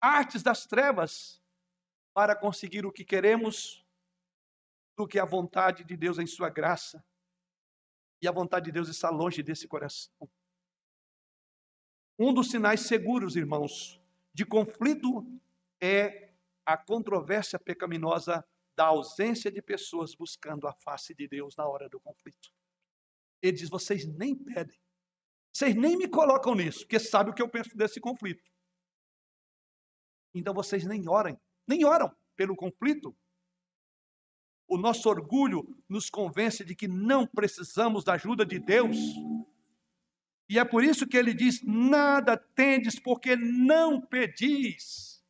Artes 0.00 0.42
das 0.42 0.66
trevas 0.66 1.42
para 2.14 2.36
conseguir 2.36 2.86
o 2.86 2.92
que 2.92 3.04
queremos 3.04 3.84
do 4.96 5.06
que 5.06 5.18
a 5.18 5.24
vontade 5.24 5.84
de 5.84 5.96
Deus 5.96 6.18
em 6.18 6.26
sua 6.26 6.48
graça. 6.48 7.04
E 8.20 8.28
a 8.28 8.32
vontade 8.32 8.66
de 8.66 8.72
Deus 8.72 8.88
está 8.88 9.10
longe 9.10 9.42
desse 9.42 9.68
coração. 9.68 10.28
Um 12.18 12.32
dos 12.32 12.50
sinais 12.50 12.80
seguros, 12.80 13.36
irmãos, 13.36 14.00
de 14.32 14.44
conflito 14.44 15.24
é 15.80 16.32
a 16.64 16.76
controvérsia 16.76 17.58
pecaminosa 17.58 18.44
da 18.74 18.86
ausência 18.86 19.50
de 19.50 19.62
pessoas 19.62 20.14
buscando 20.14 20.66
a 20.66 20.72
face 20.72 21.14
de 21.14 21.28
Deus 21.28 21.54
na 21.56 21.66
hora 21.66 21.88
do 21.88 22.00
conflito. 22.00 22.50
Ele 23.42 23.52
diz: 23.52 23.68
vocês 23.68 24.06
nem 24.06 24.34
pedem, 24.34 24.78
vocês 25.52 25.74
nem 25.74 25.96
me 25.96 26.08
colocam 26.08 26.54
nisso, 26.54 26.80
porque 26.80 26.98
sabem 26.98 27.32
o 27.32 27.34
que 27.34 27.42
eu 27.42 27.48
penso 27.48 27.76
desse 27.76 28.00
conflito. 28.00 28.50
Então 30.34 30.52
vocês 30.52 30.84
nem 30.86 31.08
orem, 31.08 31.38
nem 31.66 31.84
oram 31.84 32.14
pelo 32.34 32.56
conflito. 32.56 33.16
O 34.68 34.76
nosso 34.76 35.08
orgulho 35.08 35.64
nos 35.88 36.10
convence 36.10 36.64
de 36.64 36.74
que 36.74 36.88
não 36.88 37.26
precisamos 37.26 38.02
da 38.02 38.14
ajuda 38.14 38.44
de 38.44 38.58
Deus. 38.58 38.96
E 40.48 40.58
é 40.58 40.64
por 40.64 40.82
isso 40.82 41.06
que 41.06 41.16
ele 41.16 41.34
diz: 41.34 41.62
nada 41.62 42.36
tendes, 42.36 42.98
porque 42.98 43.36
não 43.36 44.00
pedis. 44.00 45.24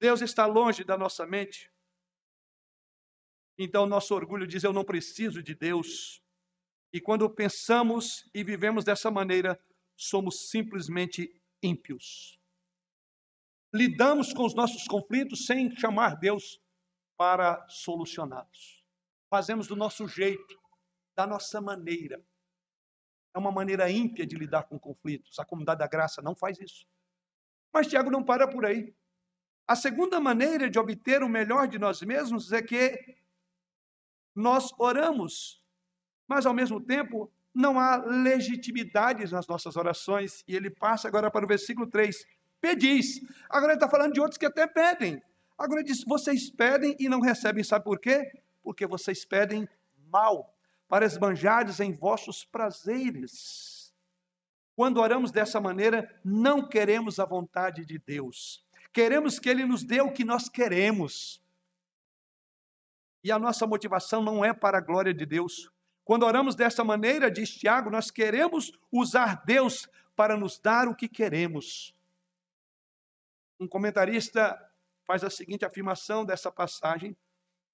Deus 0.00 0.22
está 0.22 0.46
longe 0.46 0.82
da 0.82 0.96
nossa 0.96 1.26
mente. 1.26 1.70
Então, 3.58 3.84
nosso 3.86 4.14
orgulho 4.14 4.46
diz: 4.46 4.64
eu 4.64 4.72
não 4.72 4.84
preciso 4.84 5.42
de 5.42 5.54
Deus. 5.54 6.22
E 6.92 7.00
quando 7.00 7.28
pensamos 7.30 8.28
e 8.34 8.42
vivemos 8.42 8.84
dessa 8.84 9.10
maneira, 9.10 9.62
somos 9.94 10.48
simplesmente 10.48 11.30
ímpios. 11.62 12.39
Lidamos 13.72 14.32
com 14.32 14.44
os 14.44 14.54
nossos 14.54 14.84
conflitos 14.86 15.46
sem 15.46 15.74
chamar 15.76 16.16
Deus 16.16 16.60
para 17.16 17.64
solucioná-los 17.68 18.80
fazemos 19.30 19.68
do 19.68 19.76
nosso 19.76 20.08
jeito, 20.08 20.60
da 21.16 21.26
nossa 21.26 21.60
maneira. 21.60 22.20
É 23.32 23.38
uma 23.38 23.52
maneira 23.52 23.88
ímpia 23.88 24.26
de 24.26 24.36
lidar 24.36 24.64
com 24.64 24.78
conflitos. 24.78 25.38
A 25.38 25.44
comunidade 25.44 25.78
da 25.78 25.86
graça 25.86 26.20
não 26.20 26.34
faz 26.34 26.58
isso. 26.58 26.84
Mas 27.72 27.86
Tiago 27.86 28.10
não 28.10 28.24
para 28.24 28.48
por 28.48 28.66
aí. 28.66 28.92
A 29.68 29.76
segunda 29.76 30.18
maneira 30.18 30.68
de 30.68 30.80
obter 30.80 31.22
o 31.22 31.28
melhor 31.28 31.68
de 31.68 31.78
nós 31.78 32.02
mesmos 32.02 32.50
é 32.50 32.60
que 32.60 33.16
nós 34.34 34.72
oramos, 34.78 35.64
mas 36.26 36.44
ao 36.44 36.52
mesmo 36.52 36.80
tempo 36.80 37.32
não 37.54 37.78
há 37.78 37.96
legitimidade 37.96 39.30
nas 39.30 39.46
nossas 39.46 39.76
orações. 39.76 40.42
E 40.48 40.56
ele 40.56 40.70
passa 40.70 41.06
agora 41.06 41.30
para 41.30 41.44
o 41.44 41.48
versículo 41.48 41.88
3. 41.88 42.26
Pedis. 42.60 43.20
Agora 43.48 43.72
ele 43.72 43.78
está 43.78 43.88
falando 43.88 44.12
de 44.12 44.20
outros 44.20 44.38
que 44.38 44.46
até 44.46 44.66
pedem. 44.66 45.22
Agora 45.58 45.80
ele 45.80 45.88
diz: 45.88 46.04
vocês 46.04 46.50
pedem 46.50 46.96
e 46.98 47.08
não 47.08 47.20
recebem. 47.20 47.64
Sabe 47.64 47.84
por 47.84 47.98
quê? 47.98 48.30
porque 48.62 48.86
vocês 48.86 49.24
pedem 49.24 49.68
mal, 50.08 50.54
para 50.88 51.06
esbanjares 51.06 51.80
em 51.80 51.92
vossos 51.92 52.44
prazeres. 52.44 53.92
Quando 54.74 54.98
oramos 54.98 55.30
dessa 55.30 55.60
maneira, 55.60 56.08
não 56.24 56.66
queremos 56.66 57.18
a 57.18 57.24
vontade 57.24 57.84
de 57.84 57.98
Deus. 57.98 58.64
Queremos 58.92 59.38
que 59.38 59.48
Ele 59.48 59.64
nos 59.64 59.84
dê 59.84 60.00
o 60.00 60.12
que 60.12 60.24
nós 60.24 60.48
queremos. 60.48 61.40
E 63.22 63.30
a 63.30 63.38
nossa 63.38 63.66
motivação 63.66 64.22
não 64.22 64.44
é 64.44 64.52
para 64.52 64.78
a 64.78 64.80
glória 64.80 65.12
de 65.12 65.26
Deus. 65.26 65.70
Quando 66.04 66.24
oramos 66.24 66.54
dessa 66.54 66.82
maneira, 66.82 67.30
diz 67.30 67.50
Tiago, 67.50 67.90
nós 67.90 68.10
queremos 68.10 68.72
usar 68.90 69.44
Deus 69.44 69.88
para 70.16 70.36
nos 70.36 70.58
dar 70.58 70.88
o 70.88 70.94
que 70.94 71.08
queremos. 71.08 71.94
Um 73.60 73.68
comentarista 73.68 74.58
faz 75.06 75.22
a 75.22 75.28
seguinte 75.28 75.66
afirmação 75.66 76.24
dessa 76.24 76.50
passagem: 76.50 77.14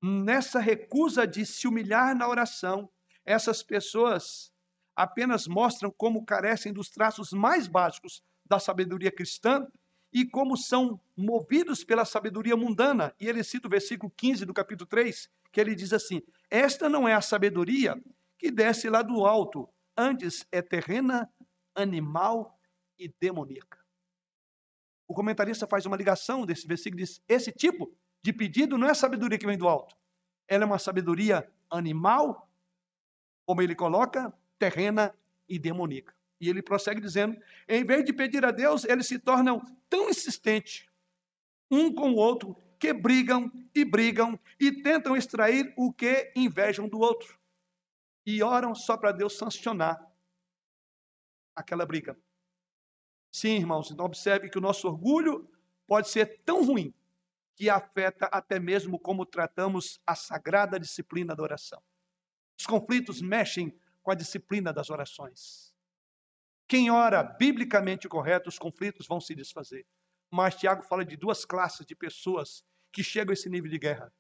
nessa 0.03 0.59
recusa 0.59 1.25
de 1.25 1.47
se 1.47 1.69
humilhar 1.69 2.13
na 2.17 2.29
oração, 2.29 2.91
essas 3.25 3.63
pessoas 3.63 4.53
apenas 4.97 5.47
mostram 5.47 5.89
como 5.97 6.25
carecem 6.27 6.73
dos 6.73 6.91
traços 6.91 7.33
mais 7.33 7.69
básicos 7.69 8.21
da 8.45 8.59
sabedoria 8.59 9.13
cristã 9.13 9.65
e 10.13 10.25
como 10.29 10.57
são 10.57 11.01
movidos 11.17 11.85
pela 11.85 12.05
sabedoria 12.05 12.57
mundana. 12.57 13.15
E 13.21 13.29
ele 13.29 13.45
cita 13.45 13.69
o 13.69 13.71
versículo 13.71 14.11
15 14.17 14.45
do 14.45 14.53
capítulo 14.53 14.89
3, 14.89 15.31
que 15.53 15.61
ele 15.61 15.77
diz 15.77 15.93
assim: 15.93 16.21
Esta 16.51 16.89
não 16.89 17.07
é 17.07 17.15
a 17.15 17.21
sabedoria 17.21 17.95
que 18.37 18.51
desce 18.51 18.91
lá 18.91 19.03
do 19.03 19.25
alto, 19.25 19.69
antes 19.97 20.45
é 20.51 20.61
terrena, 20.61 21.31
animal 21.77 22.59
e 22.99 23.09
demoníaca. 23.21 23.86
O 25.09 25.15
comentarista 25.15 25.67
faz 25.67 25.87
uma 25.87 25.97
ligação 25.97 26.45
desse 26.45 26.67
versículo 26.67 27.01
e 27.01 27.05
diz: 27.05 27.23
esse 27.29 27.53
tipo 27.53 27.95
de 28.23 28.33
pedido 28.33 28.77
não 28.77 28.89
é 28.89 28.95
sabedoria 28.95 29.39
que 29.39 29.47
vem 29.47 29.59
do 29.59 29.69
alto. 29.69 29.97
Ela 30.49 30.65
é 30.65 30.67
uma 30.67 30.79
sabedoria 30.79 31.49
animal, 31.71 32.49
como 33.45 33.63
ele 33.63 33.75
coloca, 33.75 34.33
terrena 34.59 35.15
e 35.49 35.59
demoníaca. 35.59 36.15
E 36.41 36.49
ele 36.49 36.63
prossegue 36.63 37.01
dizendo: 37.01 37.41
em 37.69 37.85
vez 37.85 38.05
de 38.05 38.13
pedir 38.13 38.45
a 38.45 38.51
Deus, 38.51 38.85
eles 38.85 39.07
se 39.07 39.19
tornam 39.19 39.61
tão 39.89 40.11
insistentes 40.11 40.87
um 41.71 41.93
com 41.93 42.13
o 42.13 42.17
outro 42.17 42.57
que 42.79 42.93
brigam 42.93 43.51
e 43.75 43.85
brigam 43.85 44.39
e 44.61 44.83
tentam 44.83 45.17
extrair 45.17 45.73
o 45.77 45.93
que 45.93 46.33
invejam 46.37 46.89
do 46.89 46.99
outro. 46.99 47.39
E 48.25 48.43
oram 48.43 48.75
só 48.75 48.97
para 48.97 49.13
Deus 49.13 49.37
sancionar 49.37 50.05
aquela 51.55 51.87
briga. 51.87 52.19
Sim, 53.37 53.57
irmãos, 53.57 53.91
então 53.91 54.07
observe 54.07 54.49
que 54.49 54.57
o 54.57 54.63
nosso 54.63 54.89
orgulho 54.89 55.47
pode 55.87 56.09
ser 56.09 56.41
tão 56.43 56.65
ruim 56.65 56.95
que 57.55 57.69
afeta 57.69 58.25
até 58.33 58.59
mesmo 58.59 58.99
como 58.99 59.27
tratamos 59.27 60.01
a 60.07 60.15
sagrada 60.15 60.81
disciplina 60.81 61.37
da 61.37 61.43
oração. 61.43 61.83
Os 62.59 62.65
conflitos 62.65 63.21
mexem 63.21 63.79
com 64.03 64.11
a 64.11 64.15
disciplina 64.15 64.73
das 64.73 64.89
orações. 64.89 65.75
Quem 66.67 66.91
ora 66.91 67.23
biblicamente 67.23 68.09
correto, 68.09 68.49
os 68.49 68.59
conflitos 68.59 69.07
vão 69.07 69.21
se 69.21 69.35
desfazer. 69.35 69.87
Mas 70.31 70.55
Tiago 70.55 70.83
fala 70.83 71.05
de 71.05 71.15
duas 71.15 71.45
classes 71.45 71.85
de 71.85 71.95
pessoas 71.95 72.65
que 72.91 73.05
chegam 73.05 73.33
a 73.33 73.35
esse 73.35 73.51
nível 73.51 73.71
de 73.71 73.79
guerra, 73.79 74.11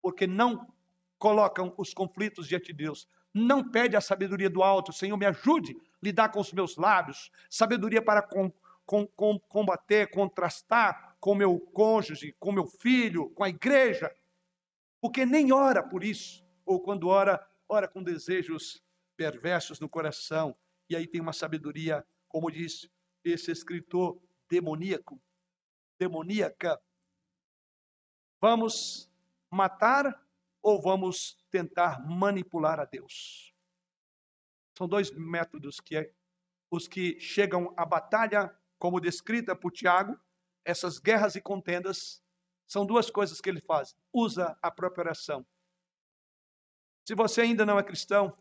porque 0.00 0.26
não 0.26 0.72
colocam 1.18 1.74
os 1.76 1.92
conflitos 1.92 2.48
diante 2.48 2.68
de 2.68 2.84
Deus, 2.84 3.06
não 3.34 3.68
pede 3.68 3.96
a 3.96 4.00
sabedoria 4.00 4.48
do 4.48 4.62
alto, 4.62 4.92
Senhor, 4.92 5.16
me 5.16 5.26
ajude 5.26 5.72
a 5.72 5.98
lidar 6.00 6.28
com 6.30 6.38
os 6.38 6.52
meus 6.52 6.76
lábios, 6.76 7.32
sabedoria 7.50 8.00
para 8.00 8.22
com, 8.22 8.52
com, 8.86 9.04
com, 9.08 9.38
combater, 9.40 10.08
contrastar 10.10 11.16
com 11.18 11.34
meu 11.34 11.58
cônjuge, 11.58 12.36
com 12.38 12.52
meu 12.52 12.66
filho, 12.66 13.30
com 13.30 13.42
a 13.42 13.48
igreja, 13.48 14.14
porque 15.00 15.26
nem 15.26 15.52
ora 15.52 15.82
por 15.82 16.04
isso, 16.04 16.46
ou 16.64 16.80
quando 16.80 17.08
ora, 17.08 17.44
ora 17.68 17.88
com 17.88 18.02
desejos 18.02 18.82
perversos 19.16 19.80
no 19.80 19.88
coração, 19.88 20.56
e 20.88 20.94
aí 20.94 21.06
tem 21.06 21.20
uma 21.20 21.32
sabedoria, 21.32 22.06
como 22.28 22.50
diz 22.50 22.88
esse 23.24 23.50
escritor, 23.50 24.20
demoníaco, 24.48 25.20
demoníaca. 25.98 26.80
Vamos 28.40 29.10
matar 29.50 30.23
ou 30.64 30.80
vamos 30.80 31.36
tentar 31.50 32.00
manipular 32.08 32.80
a 32.80 32.86
Deus? 32.86 33.54
São 34.76 34.88
dois 34.88 35.10
métodos 35.10 35.78
que 35.78 35.94
é, 35.94 36.10
os 36.70 36.88
que 36.88 37.20
chegam 37.20 37.72
à 37.76 37.84
batalha, 37.84 38.50
como 38.78 38.98
descrita 38.98 39.54
por 39.54 39.70
Tiago, 39.70 40.18
essas 40.64 40.98
guerras 40.98 41.36
e 41.36 41.40
contendas 41.42 42.24
são 42.66 42.86
duas 42.86 43.10
coisas 43.10 43.42
que 43.42 43.50
ele 43.50 43.60
faz. 43.60 43.94
Usa 44.10 44.58
a 44.62 44.70
própria 44.70 45.02
oração. 45.02 45.46
Se 47.06 47.14
você 47.14 47.42
ainda 47.42 47.66
não 47.66 47.78
é 47.78 47.84
cristão, 47.84 48.34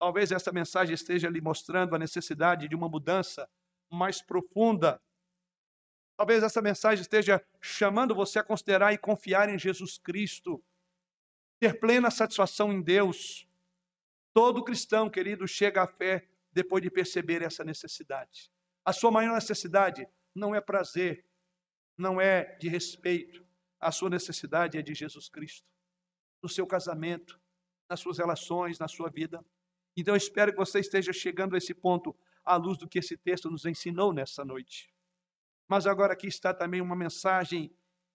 talvez 0.00 0.32
essa 0.32 0.50
mensagem 0.50 0.94
esteja 0.94 1.30
lhe 1.30 1.40
mostrando 1.40 1.94
a 1.94 1.98
necessidade 1.98 2.68
de 2.68 2.74
uma 2.74 2.88
mudança 2.88 3.48
mais 3.88 4.20
profunda. 4.20 5.00
Talvez 6.18 6.42
essa 6.42 6.60
mensagem 6.60 7.00
esteja 7.00 7.40
chamando 7.60 8.12
você 8.12 8.40
a 8.40 8.42
considerar 8.42 8.92
e 8.92 8.98
confiar 8.98 9.48
em 9.48 9.56
Jesus 9.56 9.98
Cristo, 9.98 10.60
ter 11.60 11.78
plena 11.78 12.10
satisfação 12.10 12.72
em 12.72 12.82
Deus. 12.82 13.46
Todo 14.34 14.64
cristão, 14.64 15.08
querido, 15.08 15.46
chega 15.46 15.84
à 15.84 15.86
fé 15.86 16.26
depois 16.52 16.82
de 16.82 16.90
perceber 16.90 17.40
essa 17.42 17.62
necessidade. 17.62 18.50
A 18.84 18.92
sua 18.92 19.12
maior 19.12 19.32
necessidade 19.36 20.08
não 20.34 20.52
é 20.52 20.60
prazer, 20.60 21.24
não 21.96 22.20
é 22.20 22.56
de 22.56 22.68
respeito. 22.68 23.46
A 23.78 23.92
sua 23.92 24.10
necessidade 24.10 24.76
é 24.76 24.82
de 24.82 24.94
Jesus 24.94 25.28
Cristo. 25.28 25.68
No 26.42 26.48
seu 26.48 26.66
casamento, 26.66 27.40
nas 27.88 28.00
suas 28.00 28.18
relações, 28.18 28.80
na 28.80 28.88
sua 28.88 29.08
vida. 29.08 29.44
Então 29.96 30.16
espero 30.16 30.50
que 30.50 30.58
você 30.58 30.80
esteja 30.80 31.12
chegando 31.12 31.54
a 31.54 31.58
esse 31.58 31.72
ponto 31.72 32.12
à 32.44 32.56
luz 32.56 32.76
do 32.76 32.88
que 32.88 32.98
esse 32.98 33.16
texto 33.16 33.48
nos 33.48 33.64
ensinou 33.64 34.12
nessa 34.12 34.44
noite. 34.44 34.92
Mas 35.68 35.86
agora 35.86 36.14
aqui 36.14 36.26
está 36.26 36.54
também 36.54 36.80
uma 36.80 36.96
mensagem 36.96 37.70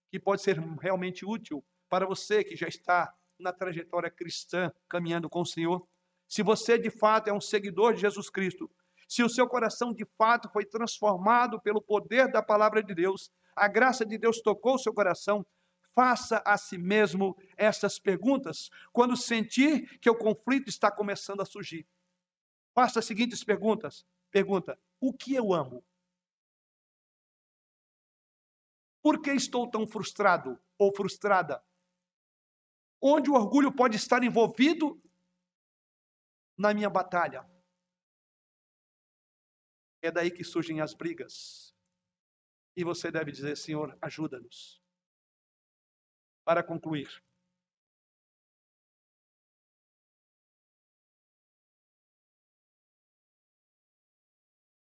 que 0.10 0.20
pode 0.20 0.42
ser 0.42 0.60
realmente 0.82 1.24
útil 1.26 1.64
para 1.88 2.06
você 2.06 2.44
que 2.44 2.56
já 2.56 2.68
está 2.68 3.14
na 3.40 3.54
trajetória 3.54 4.10
cristã 4.10 4.72
caminhando 4.90 5.30
com 5.30 5.42
o 5.42 5.46
Senhor. 5.46 5.88
Se 6.28 6.42
você 6.42 6.78
de 6.78 6.90
fato 6.90 7.28
é 7.28 7.34
um 7.34 7.42
seguidor 7.42 7.94
de 7.94 8.02
Jesus 8.02 8.30
Cristo, 8.30 8.70
se 9.08 9.22
o 9.22 9.30
seu 9.30 9.48
coração 9.48 9.94
de 9.94 10.06
fato 10.18 10.50
foi 10.50 10.66
transformado 10.66 11.62
pelo 11.62 11.82
poder 11.82 12.32
da 12.32 12.42
palavra 12.42 12.82
de 12.82 12.96
Deus, 12.96 13.32
a 13.56 13.68
graça 13.68 14.04
de 14.04 14.18
Deus 14.18 14.42
tocou 14.42 14.76
o 14.76 14.80
seu 14.80 14.94
coração, 14.94 15.46
faça 15.94 16.42
a 16.44 16.58
si 16.58 16.78
mesmo 16.78 17.38
essas 17.56 18.00
perguntas 18.00 18.72
quando 18.92 19.16
sentir 19.16 20.00
que 20.00 20.10
o 20.10 20.18
conflito 20.18 20.70
está 20.70 20.90
começando 20.90 21.42
a 21.42 21.46
surgir. 21.46 21.86
Faça 22.74 23.00
as 23.00 23.06
seguintes 23.06 23.44
perguntas. 23.44 24.04
Pergunta: 24.32 24.80
o 25.00 25.14
que 25.14 25.36
eu 25.36 25.54
amo? 25.54 25.84
Por 29.04 29.22
que 29.22 29.32
estou 29.32 29.70
tão 29.70 29.86
frustrado 29.86 30.58
ou 30.78 30.96
frustrada? 30.96 31.62
Onde 33.02 33.30
o 33.30 33.34
orgulho 33.34 33.70
pode 33.70 33.98
estar 33.98 34.24
envolvido 34.24 34.98
na 36.58 36.74
minha 36.74 36.90
batalha? 36.90 37.46
É 40.02 40.10
daí 40.10 40.32
que 40.32 40.46
surgem 40.46 40.80
as 40.80 40.94
brigas. 40.94 41.76
E 42.78 42.84
você 42.86 43.12
deve 43.12 43.30
dizer: 43.30 43.58
Senhor, 43.58 43.98
ajuda-nos. 44.02 44.82
Para 46.46 46.64
concluir, 46.64 47.10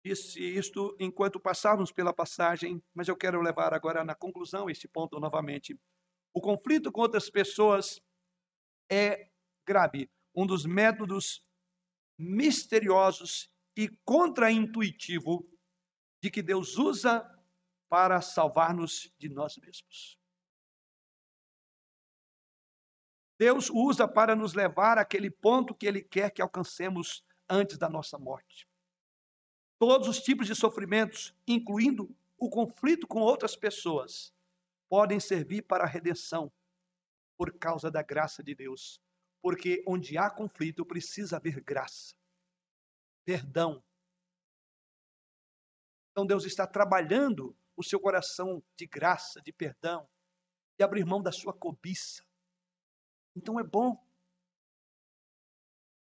disse 0.05 0.41
isto 0.41 0.97
enquanto 0.99 1.39
passávamos 1.39 1.93
pela 1.93 2.13
passagem, 2.13 2.83
mas 2.93 3.09
eu 3.09 3.17
quero 3.17 3.41
levar 3.41 3.73
agora 3.73 4.05
na 4.05 4.15
conclusão 4.15 4.69
este 4.69 4.89
ponto 4.89 5.21
novamente. 5.21 5.79
O 6.35 6.41
conflito 6.41 6.91
com 6.91 7.03
outras 7.03 7.31
pessoas 7.31 8.01
é 8.91 9.31
grave, 9.67 10.11
um 10.35 10.47
dos 10.47 10.67
métodos 10.67 11.45
misteriosos 12.19 13.51
e 13.77 13.89
contraintuitivo 14.05 15.49
de 16.23 16.31
que 16.31 16.43
Deus 16.43 16.77
usa 16.77 17.29
para 17.89 18.21
salvar-nos 18.21 19.13
de 19.19 19.29
nós 19.29 19.57
mesmos. 19.59 20.19
Deus 23.39 23.71
usa 23.71 24.07
para 24.07 24.37
nos 24.37 24.55
levar 24.55 24.99
àquele 24.99 25.31
ponto 25.31 25.75
que 25.75 25.87
Ele 25.87 26.03
quer 26.03 26.31
que 26.31 26.41
alcancemos 26.41 27.25
antes 27.49 27.77
da 27.77 27.89
nossa 27.89 28.19
morte. 28.19 28.69
Todos 29.83 30.07
os 30.07 30.21
tipos 30.21 30.47
de 30.47 30.55
sofrimentos, 30.55 31.35
incluindo 31.45 32.09
o 32.39 32.49
conflito 32.49 33.05
com 33.05 33.19
outras 33.19 33.57
pessoas, 33.57 34.33
podem 34.89 35.19
servir 35.19 35.63
para 35.63 35.83
a 35.83 35.89
redenção 35.89 36.53
por 37.37 37.53
causa 37.59 37.91
da 37.91 38.01
graça 38.01 38.45
de 38.45 38.55
Deus. 38.55 39.03
Porque 39.43 39.83
onde 39.85 40.17
há 40.17 40.31
conflito 40.31 40.87
precisa 40.87 41.39
haver 41.39 41.61
graça 41.61 42.15
perdão. 43.25 43.83
Então 46.13 46.25
Deus 46.25 46.45
está 46.45 46.65
trabalhando 46.65 47.53
o 47.77 47.83
seu 47.83 47.99
coração 47.99 48.63
de 48.77 48.87
graça, 48.87 49.43
de 49.43 49.53
perdão, 49.53 50.09
de 50.79 50.85
abrir 50.85 51.05
mão 51.05 51.21
da 51.21 51.33
sua 51.33 51.53
cobiça. 51.53 52.25
Então 53.35 53.59
é 53.59 53.65
bom. 53.65 54.01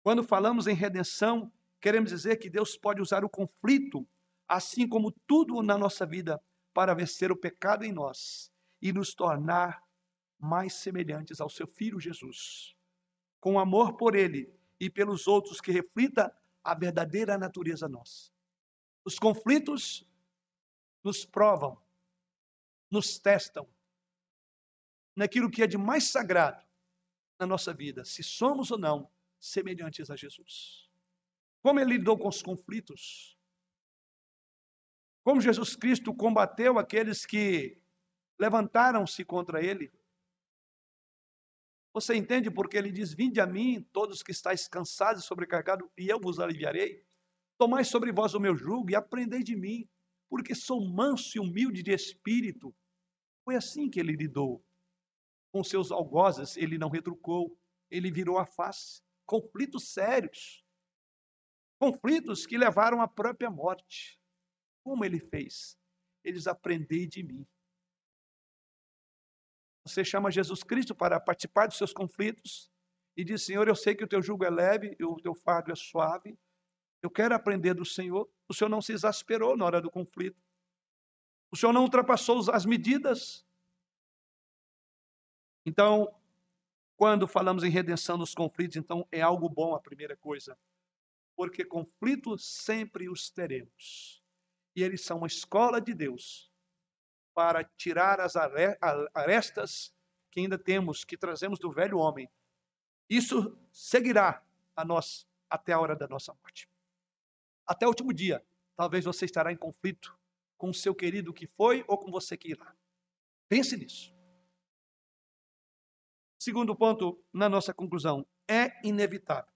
Quando 0.03 0.23
falamos 0.23 0.67
em 0.67 0.75
redenção, 0.75 1.51
queremos 1.81 2.11
dizer 2.11 2.37
que 2.37 2.51
Deus 2.51 2.77
pode 2.77 3.01
usar 3.01 3.25
o 3.25 3.31
conflito, 3.31 4.07
assim 4.47 4.89
como 4.89 5.13
tudo 5.27 5.63
na 5.63 5.79
nossa 5.79 6.05
vida, 6.05 6.41
para 6.73 6.95
vencer 6.95 7.33
o 7.33 7.37
pecado 7.37 7.85
em 7.85 7.93
nós 7.93 8.53
e 8.81 8.93
nos 8.93 9.15
tornar 9.15 9.83
mais 10.39 10.75
semelhantes 10.75 11.41
ao 11.41 11.51
seu 11.51 11.67
filho 11.67 12.01
Jesus. 12.01 12.75
Com 13.41 13.59
amor 13.59 13.97
por 13.97 14.15
ele 14.15 14.53
e 14.79 14.89
pelos 14.89 15.27
outros 15.27 15.61
que 15.61 15.73
reflita 15.73 16.35
a 16.63 16.75
verdadeira 16.75 17.39
natureza 17.39 17.89
nossa. 17.89 18.31
Os 19.05 19.19
conflitos 19.19 20.07
nos 21.03 21.25
provam, 21.25 21.81
nos 22.91 23.19
testam 23.19 23.69
naquilo 25.17 25.51
que 25.51 25.63
é 25.63 25.67
de 25.67 25.79
mais 25.79 26.05
sagrado 26.05 26.63
na 27.39 27.47
nossa 27.47 27.73
vida, 27.73 28.05
se 28.05 28.23
somos 28.23 28.71
ou 28.71 28.79
não 28.79 29.11
semelhantes 29.39 30.11
a 30.11 30.17
Jesus. 30.17 30.90
Como 31.63 31.79
ele 31.79 31.99
lidou 31.99 32.19
com 32.19 32.29
os 32.29 32.43
conflitos? 32.43 33.37
Como 35.23 35.41
Jesus 35.41 35.77
Cristo 35.77 36.15
combateu 36.15 36.79
aqueles 36.79 37.27
que 37.27 37.81
levantaram-se 38.39 39.25
contra 39.25 39.63
ele? 39.63 39.93
Você 41.93 42.15
entende 42.15 42.51
porque 42.51 42.77
ele 42.77 42.91
diz: 42.91 43.13
Vinde 43.13 43.41
a 43.41 43.47
mim, 43.47 43.83
todos 43.93 44.23
que 44.23 44.31
estáis 44.31 44.67
cansados 44.67 45.25
e 45.25 45.27
sobrecarregados, 45.27 45.89
e 45.99 46.09
eu 46.09 46.19
vos 46.19 46.39
aliviarei? 46.39 47.05
Tomai 47.59 47.85
sobre 47.85 48.11
vós 48.13 48.33
o 48.33 48.41
meu 48.41 48.57
jugo 48.57 48.91
e 48.91 48.95
aprendei 48.95 49.43
de 49.43 49.55
mim, 49.55 49.87
porque 50.29 50.55
sou 50.55 50.83
manso 50.89 51.37
e 51.37 51.41
humilde 51.41 51.83
de 51.83 51.93
espírito. 51.93 52.75
Foi 53.45 53.57
assim 53.57 53.91
que 53.91 54.01
ele 54.01 54.13
lidou. 54.13 54.65
Com 55.53 55.65
seus 55.65 55.91
algozes, 55.91 56.57
ele 56.57 56.79
não 56.79 56.89
retrucou, 56.89 57.59
ele 57.91 58.11
virou 58.11 58.39
a 58.39 58.47
face. 58.47 59.03
Conflitos 59.27 59.93
sérios. 59.93 60.65
Conflitos 61.81 62.45
que 62.45 62.59
levaram 62.59 63.01
à 63.01 63.09
própria 63.09 63.51
morte. 63.51 64.21
Como 64.85 65.03
ele 65.03 65.19
fez? 65.19 65.79
Eles 66.23 66.47
aprendei 66.47 67.07
de 67.07 67.23
mim. 67.23 67.47
Você 69.87 70.05
chama 70.05 70.31
Jesus 70.31 70.63
Cristo 70.63 70.95
para 70.95 71.19
participar 71.19 71.67
dos 71.69 71.79
seus 71.79 71.95
conflitos 71.95 72.71
e 73.17 73.25
diz: 73.25 73.43
Senhor, 73.43 73.67
eu 73.67 73.75
sei 73.75 73.95
que 73.95 74.05
o 74.05 74.09
teu 74.09 74.21
jugo 74.21 74.45
é 74.45 74.51
leve 74.51 74.95
e 75.01 75.05
o 75.05 75.17
teu 75.17 75.35
fardo 75.35 75.73
é 75.73 75.75
suave. 75.75 76.39
Eu 77.03 77.11
quero 77.11 77.35
aprender 77.35 77.73
do 77.73 77.87
Senhor. 77.87 78.31
O 78.47 78.53
Senhor 78.53 78.69
não 78.69 78.83
se 78.83 78.93
exasperou 78.93 79.57
na 79.57 79.65
hora 79.65 79.81
do 79.81 79.91
conflito. 79.91 80.39
O 81.51 81.57
Senhor 81.57 81.73
não 81.73 81.85
ultrapassou 81.85 82.51
as 82.53 82.67
medidas. 82.67 83.43
Então, 85.65 86.15
quando 86.95 87.27
falamos 87.27 87.65
em 87.65 87.71
redenção 87.71 88.19
nos 88.19 88.35
conflitos, 88.35 88.77
então 88.77 89.09
é 89.11 89.23
algo 89.23 89.49
bom 89.49 89.75
a 89.75 89.81
primeira 89.81 90.15
coisa. 90.15 90.59
Porque 91.41 91.65
conflitos 91.65 92.45
sempre 92.45 93.09
os 93.09 93.31
teremos. 93.31 94.23
E 94.77 94.83
eles 94.83 95.01
são 95.01 95.17
uma 95.17 95.27
escola 95.27 95.81
de 95.81 95.95
Deus 95.95 96.53
para 97.35 97.65
tirar 97.65 98.21
as 98.21 98.37
arestas 98.37 99.91
que 100.31 100.41
ainda 100.41 100.59
temos, 100.59 101.03
que 101.03 101.17
trazemos 101.17 101.59
do 101.59 101.73
velho 101.73 101.97
homem. 101.97 102.31
Isso 103.09 103.59
seguirá 103.73 104.45
a 104.77 104.85
nós 104.85 105.27
até 105.49 105.73
a 105.73 105.81
hora 105.81 105.97
da 105.97 106.07
nossa 106.07 106.35
morte. 106.35 106.69
Até 107.67 107.87
o 107.87 107.89
último 107.89 108.13
dia, 108.13 108.45
talvez 108.77 109.07
você 109.07 109.25
estará 109.25 109.51
em 109.51 109.57
conflito 109.57 110.15
com 110.59 110.69
o 110.69 110.75
seu 110.75 110.95
querido 110.95 111.33
que 111.33 111.47
foi 111.47 111.87
ou 111.89 111.97
com 111.97 112.11
você 112.11 112.37
que 112.37 112.51
irá. 112.51 112.77
Pense 113.49 113.79
nisso. 113.79 114.15
Segundo 116.39 116.77
ponto, 116.77 117.19
na 117.33 117.49
nossa 117.49 117.73
conclusão, 117.73 118.27
é 118.47 118.87
inevitável. 118.87 119.50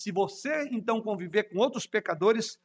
Se 0.00 0.10
você 0.12 0.68
então 0.70 1.02
conviver 1.02 1.44
com 1.44 1.58
outros 1.58 1.86
pecadores, 1.86 2.58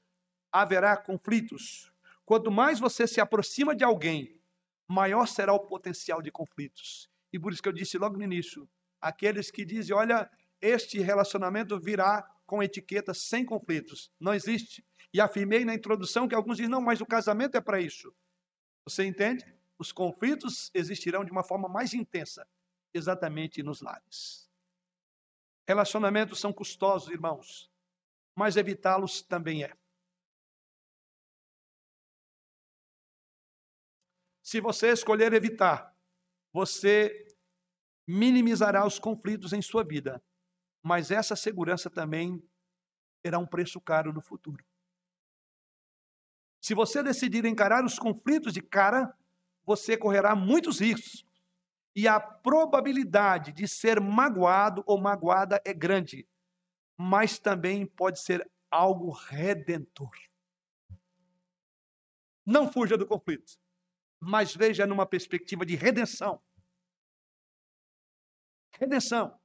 haverá 0.51 0.95
conflitos, 0.95 1.91
Quanto 2.25 2.49
mais 2.49 2.79
você 2.79 3.05
se 3.05 3.21
aproxima 3.21 3.75
de 3.75 3.83
alguém, 3.83 4.41
maior 4.87 5.27
será 5.27 5.53
o 5.53 5.59
potencial 5.59 6.23
de 6.23 6.31
conflitos. 6.31 7.07
E 7.31 7.39
por 7.39 7.53
isso 7.53 7.61
que 7.61 7.69
eu 7.69 7.73
disse 7.73 7.99
logo 7.99 8.17
no 8.17 8.23
início: 8.23 8.67
aqueles 8.99 9.51
que 9.51 9.63
dizem, 9.63 9.95
olha, 9.95 10.29
este 10.59 10.99
relacionamento 10.99 11.79
virá 11.79 12.23
com 12.47 12.63
etiqueta 12.63 13.13
sem 13.13 13.45
conflitos. 13.45 14.11
Não 14.19 14.33
existe. 14.33 14.83
E 15.13 15.21
afirmei 15.21 15.63
na 15.63 15.75
introdução 15.75 16.27
que 16.27 16.33
alguns 16.33 16.57
dizem, 16.57 16.69
não, 16.69 16.81
mas 16.81 16.99
o 16.99 17.05
casamento 17.05 17.55
é 17.55 17.61
para 17.61 17.79
isso. 17.79 18.13
Você 18.83 19.05
entende? 19.05 19.45
Os 19.77 19.91
conflitos 19.91 20.71
existirão 20.73 21.23
de 21.23 21.31
uma 21.31 21.43
forma 21.43 21.69
mais 21.69 21.93
intensa, 21.93 22.45
exatamente 22.93 23.61
nos 23.61 23.81
lares. 23.81 24.49
Relacionamentos 25.67 26.39
são 26.39 26.53
custosos, 26.53 27.09
irmãos, 27.09 27.71
mas 28.35 28.55
evitá-los 28.55 29.21
também 29.21 29.63
é. 29.63 29.75
Se 34.43 34.61
você 34.61 34.91
escolher 34.91 35.33
evitar, 35.33 35.95
você 36.53 37.27
minimizará 38.07 38.85
os 38.85 38.99
conflitos 38.99 39.53
em 39.53 39.61
sua 39.61 39.83
vida. 39.83 40.23
Mas 40.83 41.09
essa 41.09 41.35
segurança 41.35 41.89
também 41.89 42.47
terá 43.23 43.39
um 43.39 43.47
preço 43.47 43.81
caro 43.81 44.13
no 44.13 44.21
futuro. 44.21 44.63
Se 46.61 46.75
você 46.75 47.01
decidir 47.01 47.43
encarar 47.45 47.83
os 47.83 47.97
conflitos 47.97 48.53
de 48.53 48.61
cara, 48.61 49.17
você 49.63 49.97
correrá 49.97 50.35
muitos 50.35 50.79
riscos. 50.79 51.25
E 51.95 52.07
a 52.07 52.19
probabilidade 52.19 53.51
de 53.53 53.67
ser 53.67 54.01
magoado 54.01 54.83
ou 54.85 54.99
magoada 54.99 55.61
é 55.63 55.73
grande, 55.73 56.27
mas 56.97 57.39
também 57.39 57.85
pode 57.85 58.19
ser 58.19 58.49
algo 58.69 59.11
redentor. 59.11 60.11
Não 62.45 62.71
fuja 62.71 62.97
do 62.97 63.07
conflito, 63.07 63.57
mas 64.19 64.53
veja 64.53 64.85
numa 64.85 65.05
perspectiva 65.05 65.65
de 65.65 65.75
redenção. 65.75 66.41
Redenção 68.77 69.39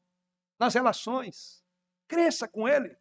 nas 0.59 0.75
relações. 0.75 1.65
Cresça 2.07 2.47
com 2.47 2.69
ele. 2.69 2.95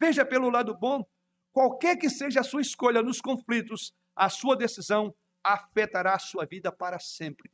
Veja 0.00 0.24
pelo 0.24 0.50
lado 0.50 0.76
bom. 0.76 1.04
Qualquer 1.52 1.96
que 1.96 2.10
seja 2.10 2.40
a 2.40 2.44
sua 2.44 2.60
escolha 2.60 3.02
nos 3.02 3.20
conflitos, 3.20 3.94
a 4.16 4.28
sua 4.28 4.56
decisão 4.56 5.14
afetará 5.44 6.14
a 6.14 6.18
sua 6.18 6.46
vida 6.46 6.72
para 6.72 6.98
sempre. 6.98 7.52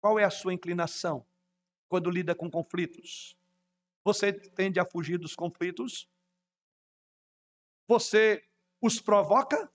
Qual 0.00 0.18
é 0.18 0.24
a 0.24 0.30
sua 0.30 0.54
inclinação 0.54 1.26
quando 1.88 2.10
lida 2.10 2.34
com 2.34 2.50
conflitos? 2.50 3.36
Você 4.04 4.32
tende 4.32 4.80
a 4.80 4.84
fugir 4.84 5.18
dos 5.18 5.34
conflitos? 5.34 6.08
Você 7.86 8.42
os 8.80 9.00
provoca 9.00 9.70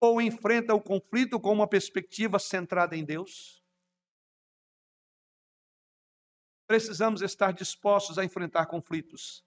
ou 0.00 0.20
enfrenta 0.20 0.74
o 0.74 0.80
conflito 0.80 1.38
com 1.38 1.52
uma 1.52 1.68
perspectiva 1.68 2.38
centrada 2.38 2.96
em 2.96 3.04
Deus? 3.04 3.62
Precisamos 6.66 7.20
estar 7.20 7.52
dispostos 7.52 8.16
a 8.16 8.24
enfrentar 8.24 8.66
conflitos. 8.66 9.44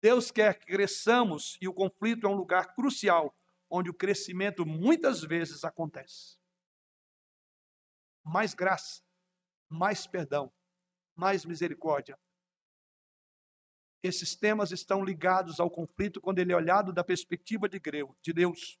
Deus 0.00 0.30
quer 0.30 0.58
que 0.58 0.66
cresçamos 0.66 1.58
e 1.60 1.68
o 1.68 1.74
conflito 1.74 2.26
é 2.26 2.30
um 2.30 2.34
lugar 2.34 2.74
crucial 2.74 3.36
onde 3.68 3.90
o 3.90 3.94
crescimento 3.94 4.64
muitas 4.64 5.22
vezes 5.22 5.64
acontece. 5.64 6.38
Mais 8.24 8.54
graça, 8.54 9.02
mais 9.72 10.06
perdão, 10.06 10.52
mais 11.16 11.44
misericórdia. 11.44 12.18
Esses 14.02 14.36
temas 14.36 14.70
estão 14.70 15.04
ligados 15.04 15.60
ao 15.60 15.70
conflito 15.70 16.20
quando 16.20 16.38
ele 16.38 16.52
é 16.52 16.56
olhado 16.56 16.92
da 16.92 17.02
perspectiva 17.02 17.68
de 17.68 18.32
Deus. 18.32 18.78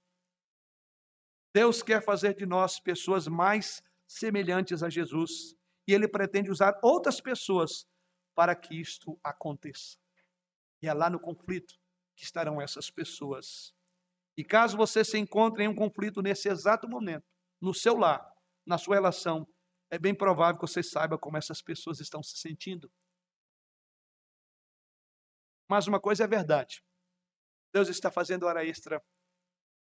Deus 1.54 1.82
quer 1.82 2.02
fazer 2.02 2.34
de 2.34 2.44
nós 2.44 2.80
pessoas 2.80 3.28
mais 3.28 3.82
semelhantes 4.06 4.82
a 4.82 4.90
Jesus 4.90 5.54
e 5.86 5.94
ele 5.94 6.08
pretende 6.08 6.50
usar 6.50 6.78
outras 6.82 7.20
pessoas 7.20 7.86
para 8.34 8.54
que 8.54 8.80
isto 8.80 9.18
aconteça. 9.22 9.98
E 10.82 10.88
é 10.88 10.92
lá 10.92 11.08
no 11.08 11.20
conflito 11.20 11.74
que 12.16 12.24
estarão 12.24 12.60
essas 12.60 12.90
pessoas. 12.90 13.74
E 14.36 14.42
caso 14.42 14.76
você 14.76 15.04
se 15.04 15.18
encontre 15.18 15.64
em 15.64 15.68
um 15.68 15.74
conflito 15.74 16.22
nesse 16.22 16.48
exato 16.48 16.88
momento, 16.88 17.26
no 17.60 17.72
seu 17.72 17.96
lar, 17.96 18.26
na 18.66 18.78
sua 18.78 18.96
relação, 18.96 19.46
é 19.92 19.98
bem 19.98 20.14
provável 20.14 20.58
que 20.58 20.66
você 20.66 20.82
saiba 20.82 21.18
como 21.18 21.36
essas 21.36 21.60
pessoas 21.60 22.00
estão 22.00 22.22
se 22.22 22.38
sentindo. 22.38 22.90
Mas 25.68 25.86
uma 25.86 26.00
coisa 26.00 26.24
é 26.24 26.26
verdade: 26.26 26.82
Deus 27.74 27.88
está 27.88 28.10
fazendo 28.10 28.46
hora 28.46 28.64
extra 28.64 29.04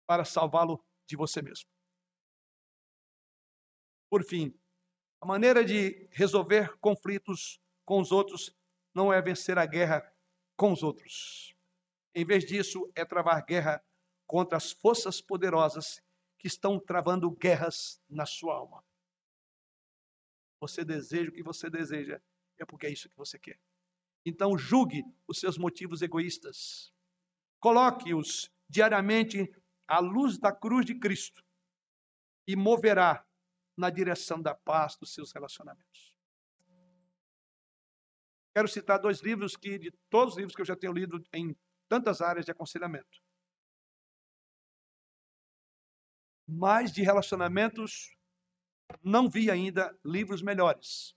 para 0.04 0.24
salvá-lo 0.24 0.84
de 1.08 1.16
você 1.16 1.40
mesmo. 1.40 1.68
Por 4.10 4.24
fim, 4.24 4.52
a 5.22 5.26
maneira 5.26 5.64
de 5.64 6.08
resolver 6.10 6.76
conflitos 6.78 7.60
com 7.84 8.00
os 8.00 8.10
outros 8.10 8.52
não 8.92 9.12
é 9.12 9.22
vencer 9.22 9.58
a 9.58 9.66
guerra 9.66 10.02
com 10.56 10.72
os 10.72 10.82
outros. 10.82 11.54
Em 12.14 12.24
vez 12.24 12.44
disso, 12.44 12.90
é 12.96 13.04
travar 13.04 13.44
guerra 13.44 13.80
contra 14.26 14.56
as 14.56 14.72
forças 14.72 15.20
poderosas 15.20 16.00
que 16.38 16.48
estão 16.48 16.80
travando 16.80 17.30
guerras 17.30 18.00
na 18.08 18.26
sua 18.26 18.54
alma. 18.54 18.83
Você 20.60 20.84
deseja 20.84 21.30
o 21.30 21.32
que 21.32 21.42
você 21.42 21.68
deseja, 21.68 22.20
é 22.58 22.64
porque 22.64 22.86
é 22.86 22.90
isso 22.90 23.08
que 23.08 23.16
você 23.16 23.38
quer. 23.38 23.60
Então, 24.24 24.56
julgue 24.56 25.04
os 25.28 25.38
seus 25.38 25.58
motivos 25.58 26.00
egoístas. 26.00 26.92
Coloque-os 27.60 28.50
diariamente 28.68 29.52
à 29.86 29.98
luz 29.98 30.38
da 30.38 30.52
cruz 30.52 30.86
de 30.86 30.98
Cristo 30.98 31.44
e 32.46 32.56
moverá 32.56 33.26
na 33.76 33.90
direção 33.90 34.40
da 34.40 34.54
paz 34.54 34.96
dos 34.96 35.12
seus 35.12 35.32
relacionamentos. 35.32 36.14
Quero 38.54 38.68
citar 38.68 39.00
dois 39.00 39.20
livros 39.20 39.56
que, 39.56 39.78
de 39.78 39.90
todos 40.08 40.34
os 40.34 40.38
livros 40.38 40.54
que 40.54 40.62
eu 40.62 40.66
já 40.66 40.76
tenho 40.76 40.92
lido 40.92 41.22
em 41.32 41.56
tantas 41.88 42.20
áreas 42.20 42.44
de 42.44 42.52
aconselhamento. 42.52 43.20
Mas 46.46 46.92
de 46.92 47.02
relacionamentos, 47.02 48.14
não 49.02 49.28
vi 49.28 49.50
ainda 49.50 49.96
livros 50.04 50.42
melhores. 50.42 51.16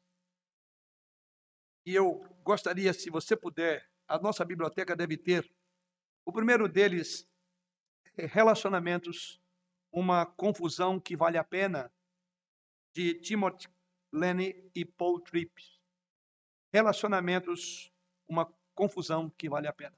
E 1.86 1.96
eu 1.96 2.20
gostaria, 2.44 2.94
se 2.94 3.10
você 3.10 3.36
puder, 3.36 3.90
a 4.08 4.20
nossa 4.20 4.44
biblioteca 4.44 4.96
deve 4.96 5.18
ter. 5.18 5.50
O 6.26 6.32
primeiro 6.34 6.68
deles 6.68 7.28
é 8.18 8.26
Relacionamentos, 8.26 9.40
uma 9.92 10.26
confusão 10.26 11.00
que 11.00 11.16
vale 11.16 11.38
a 11.38 11.44
pena, 11.44 11.92
de 12.94 13.14
Timothy 13.14 13.70
Lenny 14.12 14.70
e 14.74 14.84
Paul 14.84 15.22
Tripp. 15.22 15.62
Relacionamentos, 16.74 17.92
uma 18.28 18.52
confusão 18.74 19.30
que 19.30 19.48
vale 19.48 19.68
a 19.68 19.74
pena. 19.74 19.96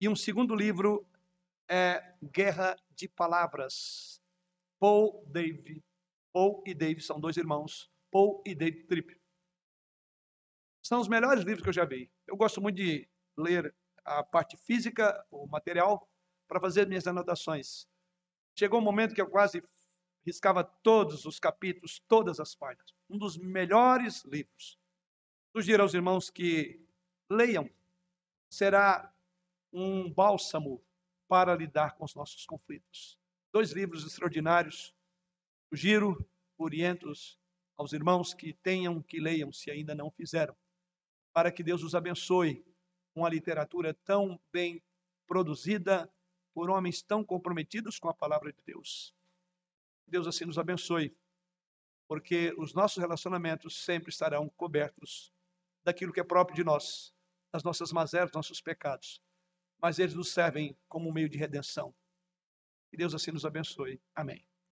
E 0.00 0.08
um 0.08 0.16
segundo 0.16 0.54
livro 0.54 1.06
é 1.68 2.14
Guerra 2.22 2.76
de 2.90 3.08
Palavras, 3.08 4.20
Paul 4.78 5.24
David. 5.26 5.82
Paul 6.32 6.62
e 6.66 6.74
Dave 6.74 7.00
são 7.00 7.20
dois 7.20 7.36
irmãos. 7.36 7.90
Paul 8.10 8.42
e 8.46 8.54
Dave 8.54 8.84
Tripp. 8.84 9.16
São 10.82 11.00
os 11.00 11.08
melhores 11.08 11.44
livros 11.44 11.62
que 11.62 11.68
eu 11.68 11.74
já 11.74 11.84
vi. 11.84 12.10
Eu 12.26 12.36
gosto 12.36 12.60
muito 12.60 12.76
de 12.76 13.08
ler 13.36 13.74
a 14.04 14.22
parte 14.22 14.56
física, 14.56 15.24
o 15.30 15.46
material, 15.46 16.08
para 16.48 16.60
fazer 16.60 16.86
minhas 16.86 17.06
anotações. 17.06 17.86
Chegou 18.58 18.80
um 18.80 18.84
momento 18.84 19.14
que 19.14 19.20
eu 19.20 19.30
quase 19.30 19.62
riscava 20.24 20.64
todos 20.64 21.24
os 21.24 21.38
capítulos, 21.38 22.00
todas 22.08 22.40
as 22.40 22.54
páginas. 22.54 22.94
Um 23.08 23.18
dos 23.18 23.36
melhores 23.36 24.24
livros. 24.24 24.78
Sugiro 25.56 25.82
aos 25.82 25.94
irmãos 25.94 26.30
que 26.30 26.80
leiam. 27.30 27.68
Será 28.50 29.12
um 29.72 30.12
bálsamo 30.12 30.82
para 31.28 31.54
lidar 31.54 31.96
com 31.96 32.04
os 32.04 32.14
nossos 32.14 32.44
conflitos. 32.44 33.18
Dois 33.52 33.72
livros 33.72 34.04
extraordinários. 34.04 34.94
Sugiro, 35.72 36.22
oriento 36.58 37.10
aos 37.78 37.94
irmãos 37.94 38.34
que 38.34 38.52
tenham 38.52 39.00
que 39.00 39.18
leiam, 39.18 39.50
se 39.50 39.70
ainda 39.70 39.94
não 39.94 40.10
fizeram, 40.10 40.54
para 41.32 41.50
que 41.50 41.62
Deus 41.62 41.82
os 41.82 41.94
abençoe 41.94 42.62
com 43.14 43.24
a 43.24 43.30
literatura 43.30 43.94
tão 44.04 44.38
bem 44.52 44.82
produzida 45.26 46.12
por 46.52 46.68
homens 46.68 47.00
tão 47.00 47.24
comprometidos 47.24 47.98
com 47.98 48.10
a 48.10 48.12
palavra 48.12 48.52
de 48.52 48.62
Deus. 48.66 49.14
Deus 50.06 50.26
assim 50.26 50.44
nos 50.44 50.58
abençoe, 50.58 51.16
porque 52.06 52.54
os 52.58 52.74
nossos 52.74 52.98
relacionamentos 52.98 53.82
sempre 53.82 54.10
estarão 54.10 54.50
cobertos 54.50 55.32
daquilo 55.82 56.12
que 56.12 56.20
é 56.20 56.24
próprio 56.24 56.54
de 56.54 56.64
nós, 56.64 57.14
das 57.50 57.64
nossas 57.64 57.92
mazelas, 57.92 58.30
nossos 58.34 58.60
pecados, 58.60 59.22
mas 59.80 59.98
eles 59.98 60.14
nos 60.14 60.34
servem 60.34 60.76
como 60.86 61.08
um 61.08 61.12
meio 61.14 61.30
de 61.30 61.38
redenção. 61.38 61.94
Que 62.90 62.96
Deus 62.98 63.14
assim 63.14 63.30
nos 63.30 63.46
abençoe. 63.46 63.98
Amém. 64.14 64.44